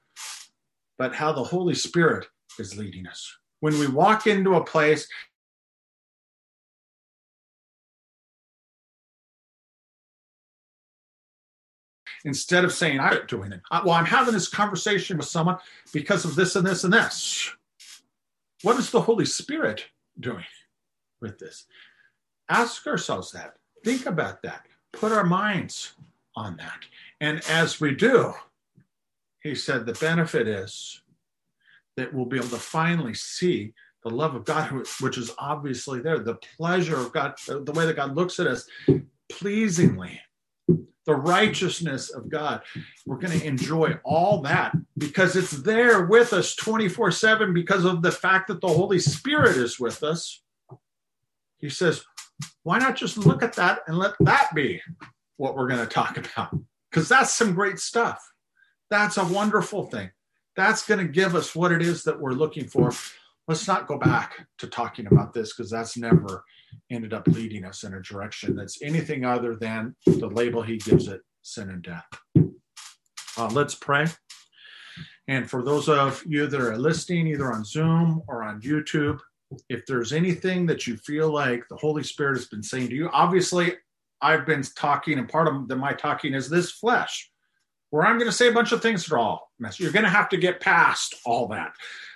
but 0.97 1.15
how 1.15 1.31
the 1.31 1.43
Holy 1.43 1.75
Spirit 1.75 2.27
is 2.59 2.77
leading 2.77 3.07
us. 3.07 3.37
When 3.59 3.79
we 3.79 3.87
walk 3.87 4.27
into 4.27 4.55
a 4.55 4.63
place, 4.63 5.07
instead 12.25 12.65
of 12.65 12.73
saying, 12.73 12.99
I'm 12.99 13.25
doing 13.27 13.51
it, 13.51 13.61
well, 13.71 13.91
I'm 13.91 14.05
having 14.05 14.33
this 14.33 14.49
conversation 14.49 15.17
with 15.17 15.27
someone 15.27 15.57
because 15.93 16.25
of 16.25 16.35
this 16.35 16.55
and 16.55 16.65
this 16.65 16.83
and 16.83 16.93
this. 16.93 17.51
What 18.63 18.77
is 18.77 18.89
the 18.89 19.01
Holy 19.01 19.25
Spirit 19.25 19.85
doing 20.19 20.43
with 21.21 21.39
this? 21.39 21.65
Ask 22.49 22.85
ourselves 22.87 23.31
that. 23.31 23.55
Think 23.83 24.05
about 24.05 24.41
that. 24.43 24.65
Put 24.93 25.11
our 25.11 25.23
minds 25.23 25.93
on 26.37 26.55
that. 26.57 26.85
And 27.19 27.41
as 27.49 27.81
we 27.81 27.95
do, 27.95 28.33
he 29.41 29.55
said 29.55 29.85
the 29.85 29.93
benefit 29.93 30.47
is 30.47 31.01
that 31.95 32.13
we'll 32.13 32.25
be 32.25 32.37
able 32.37 32.49
to 32.49 32.57
finally 32.57 33.15
see 33.15 33.73
the 34.03 34.13
love 34.13 34.35
of 34.35 34.45
God, 34.45 34.71
which 35.01 35.17
is 35.17 35.31
obviously 35.39 35.99
there, 35.99 36.19
the 36.19 36.35
pleasure 36.57 36.97
of 36.97 37.11
God, 37.11 37.33
the 37.47 37.73
way 37.73 37.85
that 37.87 37.95
God 37.95 38.15
looks 38.15 38.39
at 38.39 38.47
us 38.47 38.69
pleasingly, 39.31 40.21
the 40.67 41.15
righteousness 41.15 42.11
of 42.11 42.29
God. 42.29 42.61
We're 43.07 43.17
going 43.17 43.39
to 43.39 43.45
enjoy 43.45 43.95
all 44.03 44.41
that 44.43 44.75
because 44.97 45.35
it's 45.35 45.51
there 45.51 46.05
with 46.05 46.33
us 46.33 46.55
24 46.55 47.11
7 47.11 47.53
because 47.53 47.83
of 47.83 48.03
the 48.03 48.11
fact 48.11 48.47
that 48.49 48.61
the 48.61 48.67
Holy 48.67 48.99
Spirit 48.99 49.57
is 49.57 49.79
with 49.79 50.03
us. 50.03 50.43
He 51.57 51.69
says, 51.69 52.03
why 52.61 52.77
not 52.77 52.95
just 52.95 53.17
look 53.17 53.41
at 53.41 53.53
that 53.53 53.79
and 53.87 53.97
let 53.97 54.13
that 54.19 54.53
be 54.53 54.79
what 55.37 55.55
we're 55.55 55.67
going 55.67 55.79
to 55.79 55.87
talk 55.87 56.17
about? 56.17 56.53
because 56.97 57.09
that's 57.09 57.31
some 57.31 57.53
great 57.53 57.79
stuff. 57.79 58.31
That's 58.89 59.17
a 59.17 59.25
wonderful 59.25 59.83
thing. 59.85 60.09
That's 60.55 60.87
going 60.87 61.05
to 61.05 61.11
give 61.11 61.35
us 61.35 61.55
what 61.55 61.71
it 61.71 61.81
is 61.81 62.03
that 62.03 62.19
we're 62.19 62.31
looking 62.31 62.67
for. 62.67 62.91
Let's 63.47 63.67
not 63.67 63.87
go 63.87 63.97
back 63.97 64.47
to 64.57 64.67
talking 64.67 65.07
about 65.07 65.33
this 65.33 65.53
because 65.53 65.69
that's 65.69 65.95
never 65.95 66.43
ended 66.89 67.13
up 67.13 67.27
leading 67.27 67.65
us 67.65 67.83
in 67.83 67.93
a 67.93 68.01
direction 68.01 68.55
that's 68.55 68.81
anything 68.81 69.25
other 69.25 69.55
than 69.55 69.95
the 70.05 70.27
label 70.27 70.61
he 70.61 70.77
gives 70.77 71.07
it 71.07 71.21
sin 71.43 71.69
and 71.69 71.83
death. 71.83 72.07
Uh, 73.37 73.49
let's 73.51 73.75
pray. 73.75 74.07
And 75.27 75.49
for 75.49 75.63
those 75.63 75.89
of 75.89 76.23
you 76.25 76.47
that 76.47 76.59
are 76.59 76.77
listening, 76.77 77.27
either 77.27 77.53
on 77.53 77.63
Zoom 77.63 78.21
or 78.27 78.43
on 78.43 78.61
YouTube, 78.61 79.19
if 79.69 79.85
there's 79.85 80.13
anything 80.13 80.65
that 80.65 80.87
you 80.87 80.97
feel 80.97 81.29
like 81.29 81.63
the 81.69 81.75
Holy 81.75 82.03
Spirit 82.03 82.37
has 82.37 82.47
been 82.47 82.63
saying 82.63 82.89
to 82.89 82.95
you, 82.95 83.09
obviously, 83.13 83.75
I've 84.21 84.45
been 84.45 84.63
talking, 84.63 85.19
and 85.19 85.29
part 85.29 85.47
of 85.47 85.67
the, 85.67 85.75
my 85.75 85.93
talking 85.93 86.33
is 86.33 86.49
this 86.49 86.71
flesh, 86.71 87.29
where 87.89 88.05
I'm 88.05 88.17
going 88.17 88.29
to 88.29 88.35
say 88.35 88.47
a 88.49 88.53
bunch 88.53 88.71
of 88.71 88.81
things 88.81 89.05
that 89.05 89.15
are 89.15 89.19
all 89.19 89.51
mess. 89.59 89.79
You're 89.79 89.91
going 89.91 90.05
to 90.05 90.09
have 90.09 90.29
to 90.29 90.37
get 90.37 90.59
past 90.59 91.15
all 91.25 91.47
that. 91.49 91.73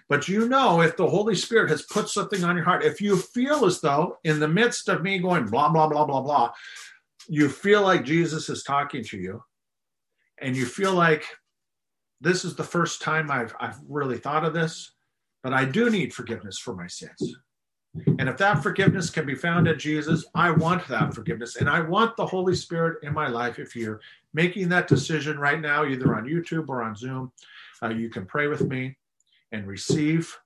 But 0.10 0.28
you 0.28 0.50
know, 0.50 0.82
if 0.82 0.98
the 0.98 1.08
Holy 1.08 1.36
Spirit 1.36 1.70
has 1.70 1.84
put 1.84 2.10
something 2.10 2.44
on 2.44 2.58
your 2.58 2.66
heart, 2.66 2.84
if 2.84 3.00
you 3.00 3.16
feel 3.16 3.66
as 3.66 3.80
though 3.80 4.18
in 4.26 4.40
the 4.40 4.48
midst 4.48 4.90
of 4.90 5.04
me 5.04 5.20
going 5.20 5.46
blah, 5.46 5.70
blah, 5.70 5.88
blah, 5.88 6.06
blah, 6.06 6.22
blah, 6.22 6.52
you 7.30 7.48
feel 7.48 7.82
like 7.82 8.04
Jesus 8.04 8.50
is 8.50 8.64
talking 8.64 9.04
to 9.06 9.18
you, 9.18 9.42
and 10.40 10.56
you 10.56 10.66
feel 10.66 10.94
like 10.94 11.24
this 12.20 12.44
is 12.44 12.56
the 12.56 12.64
first 12.64 13.02
time 13.02 13.32
I've, 13.32 13.56
I've 13.60 13.78
really 13.88 14.18
thought 14.18 14.44
of 14.44 14.54
this, 14.54 14.92
but 15.44 15.54
I 15.54 15.66
do 15.66 15.90
need 15.90 16.14
forgiveness 16.14 16.58
for 16.60 16.76
my 16.76 16.88
sins. 16.88 17.36
And 17.94 18.30
if 18.30 18.38
that 18.38 18.64
forgiveness 18.64 19.10
can 19.10 19.26
be 19.26 19.36
found 19.36 19.68
in 19.68 19.78
Jesus, 19.78 20.26
I 20.34 20.52
want 20.52 20.88
that 20.88 21.14
forgiveness. 21.14 21.58
And 21.58 21.70
I 21.70 21.82
want 21.82 22.16
the 22.16 22.26
Holy 22.26 22.56
Spirit 22.56 23.04
in 23.04 23.14
my 23.14 23.28
life. 23.28 23.60
If 23.60 23.76
you're 23.76 24.00
making 24.34 24.70
that 24.70 24.88
decision 24.88 25.38
right 25.38 25.60
now, 25.60 25.86
either 25.86 26.16
on 26.16 26.26
YouTube 26.26 26.70
or 26.70 26.84
on 26.84 26.96
Zoom, 26.96 27.32
uh, 27.84 27.90
you 27.90 28.10
can 28.10 28.26
pray 28.26 28.48
with 28.48 28.62
me 28.62 28.98
and 29.52 29.68
receive 29.68 30.38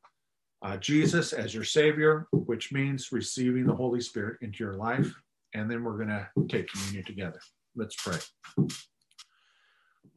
uh, 0.63 0.77
Jesus 0.77 1.33
as 1.33 1.53
your 1.53 1.63
Savior, 1.63 2.27
which 2.31 2.71
means 2.71 3.11
receiving 3.11 3.67
the 3.67 3.75
Holy 3.75 4.01
Spirit 4.01 4.37
into 4.41 4.63
your 4.63 4.73
life. 4.73 5.13
And 5.53 5.69
then 5.69 5.83
we're 5.83 5.97
going 5.97 6.09
to 6.09 6.27
take 6.49 6.71
communion 6.71 7.05
together. 7.05 7.39
Let's 7.75 7.95
pray. 7.95 8.17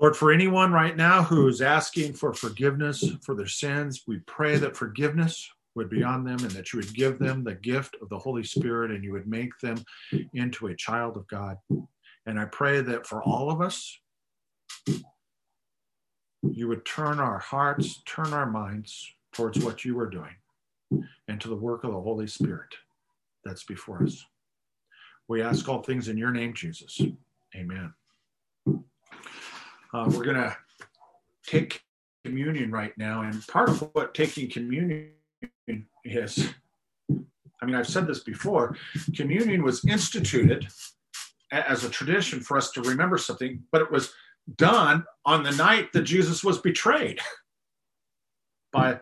Lord, 0.00 0.16
for 0.16 0.32
anyone 0.32 0.72
right 0.72 0.96
now 0.96 1.24
who's 1.24 1.60
asking 1.60 2.14
for 2.14 2.32
forgiveness 2.32 3.04
for 3.20 3.34
their 3.34 3.48
sins, 3.48 4.04
we 4.06 4.18
pray 4.20 4.56
that 4.56 4.76
forgiveness 4.76 5.50
would 5.78 5.88
be 5.88 6.02
on 6.02 6.24
them 6.24 6.38
and 6.40 6.50
that 6.50 6.72
you 6.72 6.78
would 6.78 6.92
give 6.92 7.18
them 7.18 7.42
the 7.42 7.54
gift 7.54 7.96
of 8.02 8.08
the 8.10 8.18
Holy 8.18 8.42
Spirit 8.42 8.90
and 8.90 9.02
you 9.02 9.12
would 9.12 9.26
make 9.26 9.58
them 9.60 9.82
into 10.34 10.66
a 10.66 10.76
child 10.76 11.16
of 11.16 11.26
God. 11.28 11.56
And 12.26 12.38
I 12.38 12.44
pray 12.44 12.82
that 12.82 13.06
for 13.06 13.22
all 13.22 13.50
of 13.50 13.62
us, 13.62 13.98
you 16.42 16.68
would 16.68 16.84
turn 16.84 17.20
our 17.20 17.38
hearts, 17.38 18.02
turn 18.04 18.32
our 18.32 18.50
minds 18.50 19.14
towards 19.32 19.64
what 19.64 19.84
you 19.84 19.98
are 20.00 20.10
doing 20.10 20.34
and 21.28 21.40
to 21.40 21.48
the 21.48 21.56
work 21.56 21.84
of 21.84 21.92
the 21.92 22.00
Holy 22.00 22.26
Spirit 22.26 22.74
that's 23.44 23.64
before 23.64 24.02
us. 24.02 24.26
We 25.28 25.42
ask 25.42 25.68
all 25.68 25.82
things 25.82 26.08
in 26.08 26.18
your 26.18 26.32
name, 26.32 26.54
Jesus. 26.54 27.00
Amen. 27.54 27.94
Uh, 28.66 30.10
we're 30.10 30.24
going 30.24 30.36
to 30.36 30.56
take 31.46 31.82
communion 32.24 32.70
right 32.70 32.96
now. 32.98 33.22
And 33.22 33.46
part 33.46 33.68
of 33.68 33.90
what 33.92 34.14
taking 34.14 34.50
communion 34.50 35.12
is, 36.10 36.48
I 37.10 37.66
mean, 37.66 37.74
I've 37.74 37.88
said 37.88 38.06
this 38.06 38.20
before, 38.20 38.76
communion 39.16 39.62
was 39.62 39.84
instituted 39.84 40.68
as 41.50 41.84
a 41.84 41.90
tradition 41.90 42.40
for 42.40 42.56
us 42.56 42.70
to 42.72 42.82
remember 42.82 43.18
something, 43.18 43.62
but 43.72 43.82
it 43.82 43.90
was 43.90 44.12
done 44.56 45.04
on 45.24 45.42
the 45.42 45.52
night 45.52 45.92
that 45.92 46.02
Jesus 46.02 46.42
was 46.42 46.58
betrayed 46.58 47.20
by 48.72 49.00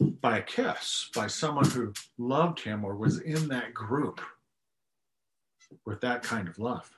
by 0.00 0.38
a 0.38 0.42
kiss, 0.42 1.10
by 1.12 1.26
someone 1.26 1.68
who 1.68 1.92
loved 2.18 2.60
him 2.60 2.84
or 2.84 2.94
was 2.94 3.20
in 3.20 3.48
that 3.48 3.74
group 3.74 4.20
with 5.84 6.00
that 6.00 6.22
kind 6.22 6.46
of 6.46 6.58
love. 6.58 6.88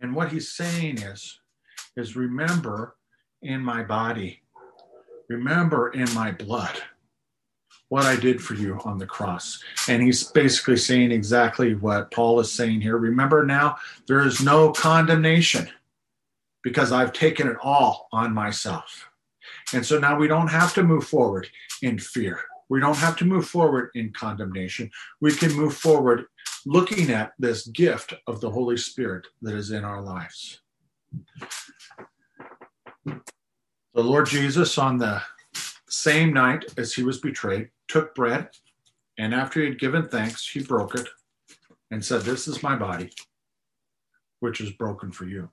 And 0.00 0.14
what 0.14 0.30
he's 0.30 0.52
saying 0.52 0.98
is, 0.98 1.40
is 1.96 2.16
remember 2.16 2.96
in 3.40 3.62
my 3.62 3.82
body, 3.82 4.42
remember 5.28 5.88
in 5.88 6.12
my 6.12 6.32
blood 6.32 6.82
what 7.88 8.04
I 8.04 8.16
did 8.16 8.42
for 8.42 8.54
you 8.54 8.80
on 8.84 8.98
the 8.98 9.06
cross. 9.06 9.62
And 9.88 10.02
he's 10.02 10.24
basically 10.24 10.76
saying 10.76 11.12
exactly 11.12 11.74
what 11.74 12.10
Paul 12.10 12.40
is 12.40 12.52
saying 12.52 12.80
here. 12.80 12.96
Remember 12.96 13.44
now, 13.44 13.76
there 14.06 14.26
is 14.26 14.42
no 14.42 14.72
condemnation 14.72 15.68
because 16.62 16.90
I've 16.90 17.12
taken 17.12 17.46
it 17.46 17.56
all 17.62 18.08
on 18.12 18.34
myself. 18.34 19.08
And 19.72 19.86
so 19.86 19.98
now 19.98 20.18
we 20.18 20.26
don't 20.26 20.48
have 20.48 20.74
to 20.74 20.82
move 20.82 21.06
forward 21.06 21.48
in 21.82 21.98
fear. 21.98 22.40
We 22.68 22.80
don't 22.80 22.96
have 22.96 23.16
to 23.18 23.24
move 23.24 23.46
forward 23.46 23.90
in 23.94 24.12
condemnation. 24.12 24.90
We 25.20 25.32
can 25.32 25.52
move 25.52 25.76
forward 25.76 26.24
looking 26.64 27.10
at 27.10 27.32
this 27.38 27.68
gift 27.68 28.14
of 28.26 28.40
the 28.40 28.50
Holy 28.50 28.76
Spirit 28.76 29.28
that 29.42 29.54
is 29.54 29.70
in 29.70 29.84
our 29.84 30.02
lives. 30.02 30.60
The 33.04 34.02
Lord 34.02 34.26
Jesus, 34.26 34.76
on 34.76 34.98
the 34.98 35.22
same 35.88 36.32
night 36.32 36.64
as 36.76 36.92
he 36.92 37.04
was 37.04 37.18
betrayed, 37.18 37.70
took 37.88 38.14
bread, 38.14 38.48
and 39.18 39.34
after 39.34 39.60
he 39.60 39.66
had 39.66 39.78
given 39.78 40.08
thanks, 40.08 40.48
he 40.48 40.62
broke 40.62 40.94
it 40.94 41.08
and 41.90 42.04
said, 42.04 42.22
This 42.22 42.48
is 42.48 42.62
my 42.62 42.76
body, 42.76 43.10
which 44.40 44.60
is 44.60 44.70
broken 44.70 45.12
for 45.12 45.24
you. 45.24 45.50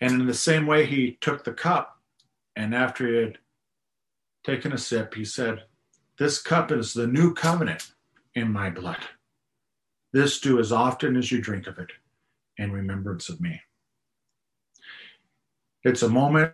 And 0.00 0.20
in 0.20 0.26
the 0.26 0.34
same 0.34 0.66
way, 0.66 0.84
he 0.84 1.16
took 1.20 1.44
the 1.44 1.52
cup, 1.52 1.98
and 2.56 2.74
after 2.74 3.08
he 3.08 3.16
had 3.16 3.38
taken 4.44 4.72
a 4.72 4.78
sip, 4.78 5.14
he 5.14 5.24
said, 5.24 5.64
This 6.18 6.42
cup 6.42 6.70
is 6.70 6.92
the 6.92 7.06
new 7.06 7.32
covenant 7.32 7.92
in 8.34 8.52
my 8.52 8.68
blood. 8.68 9.00
This 10.12 10.40
do 10.40 10.60
as 10.60 10.72
often 10.72 11.16
as 11.16 11.32
you 11.32 11.40
drink 11.40 11.66
of 11.66 11.78
it 11.78 11.90
in 12.58 12.70
remembrance 12.70 13.28
of 13.28 13.40
me. 13.40 13.60
It's 15.84 16.02
a 16.02 16.08
moment, 16.08 16.52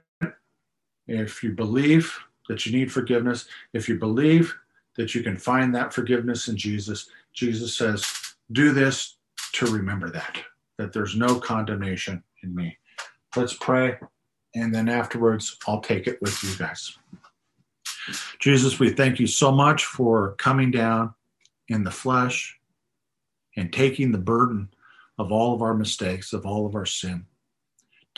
if 1.07 1.43
you 1.45 1.53
believe 1.53 2.19
that 2.49 2.67
you 2.67 2.73
need 2.77 2.91
forgiveness, 2.91 3.47
if 3.73 3.89
you 3.89 3.97
believe 3.97 4.57
that 4.97 5.15
you 5.15 5.23
can 5.23 5.37
find 5.37 5.73
that 5.75 5.95
forgiveness 5.95 6.49
in 6.49 6.57
Jesus, 6.57 7.09
Jesus 7.33 7.77
says, 7.77 8.05
Do 8.51 8.73
this 8.73 9.19
to 9.53 9.67
remember 9.67 10.11
that, 10.11 10.39
that 10.79 10.93
there's 10.93 11.15
no 11.15 11.39
condemnation 11.39 12.25
in 12.43 12.55
me. 12.55 12.77
Let's 13.37 13.55
pray, 13.55 13.99
and 14.57 14.75
then 14.75 14.89
afterwards, 14.89 15.57
I'll 15.69 15.81
take 15.81 16.09
it 16.09 16.21
with 16.21 16.43
you 16.43 16.57
guys. 16.57 16.99
Jesus, 18.41 18.81
we 18.81 18.91
thank 18.91 19.21
you 19.21 19.29
so 19.29 19.53
much 19.53 19.85
for 19.85 20.35
coming 20.39 20.73
down 20.73 21.15
in 21.69 21.85
the 21.85 21.91
flesh 21.93 22.59
and 23.57 23.73
taking 23.73 24.11
the 24.11 24.19
burden 24.19 24.71
of 25.19 25.31
all 25.31 25.55
of 25.55 25.63
our 25.63 25.75
mistakes, 25.75 26.33
of 26.33 26.45
all 26.45 26.67
of 26.67 26.75
our 26.75 26.87
sin 26.87 27.27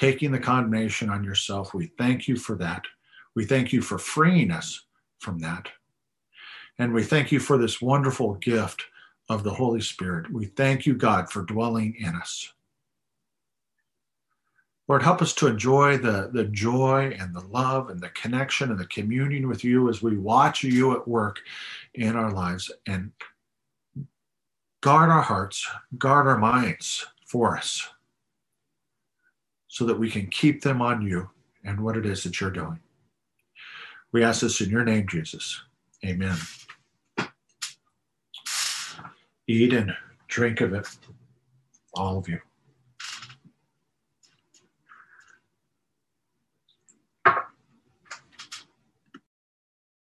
taking 0.02 0.32
the 0.32 0.38
condemnation 0.40 1.08
on 1.08 1.22
yourself. 1.22 1.72
We 1.72 1.86
thank 1.96 2.26
you 2.26 2.34
for 2.34 2.56
that. 2.56 2.82
We 3.36 3.44
thank 3.44 3.72
you 3.72 3.80
for 3.80 3.98
freeing 3.98 4.50
us 4.50 4.84
from 5.20 5.38
that. 5.38 5.68
And 6.80 6.92
we 6.92 7.04
thank 7.04 7.30
you 7.30 7.38
for 7.38 7.56
this 7.56 7.80
wonderful 7.80 8.34
gift 8.34 8.82
of 9.28 9.44
the 9.44 9.54
Holy 9.54 9.80
Spirit. 9.80 10.32
We 10.32 10.46
thank 10.46 10.86
you, 10.86 10.94
God, 10.94 11.30
for 11.30 11.42
dwelling 11.42 11.94
in 12.00 12.16
us. 12.16 12.52
Lord, 14.88 15.04
help 15.04 15.22
us 15.22 15.34
to 15.34 15.46
enjoy 15.46 15.98
the, 15.98 16.30
the 16.32 16.46
joy 16.46 17.16
and 17.16 17.32
the 17.32 17.46
love 17.46 17.88
and 17.88 18.00
the 18.00 18.08
connection 18.08 18.72
and 18.72 18.80
the 18.80 18.86
communion 18.86 19.46
with 19.46 19.62
you 19.62 19.88
as 19.88 20.02
we 20.02 20.16
watch 20.16 20.64
you 20.64 20.96
at 20.96 21.06
work 21.06 21.38
in 21.94 22.16
our 22.16 22.32
lives 22.32 22.72
and 22.88 23.12
guard 24.80 25.10
our 25.10 25.22
hearts, 25.22 25.64
guard 25.96 26.26
our 26.26 26.38
minds 26.38 27.06
for 27.24 27.56
us 27.56 27.88
so 29.72 29.86
that 29.86 29.98
we 29.98 30.10
can 30.10 30.26
keep 30.26 30.60
them 30.60 30.82
on 30.82 31.00
you 31.00 31.30
and 31.64 31.80
what 31.80 31.96
it 31.96 32.04
is 32.04 32.22
that 32.22 32.38
you're 32.38 32.50
doing. 32.50 32.78
We 34.12 34.22
ask 34.22 34.42
this 34.42 34.60
in 34.60 34.68
your 34.68 34.84
name, 34.84 35.08
Jesus. 35.08 35.62
Amen. 36.04 36.36
Eat 39.48 39.72
and 39.72 39.96
drink 40.28 40.60
of 40.60 40.74
it, 40.74 40.86
all 41.94 42.18
of 42.18 42.28
you. 42.28 42.38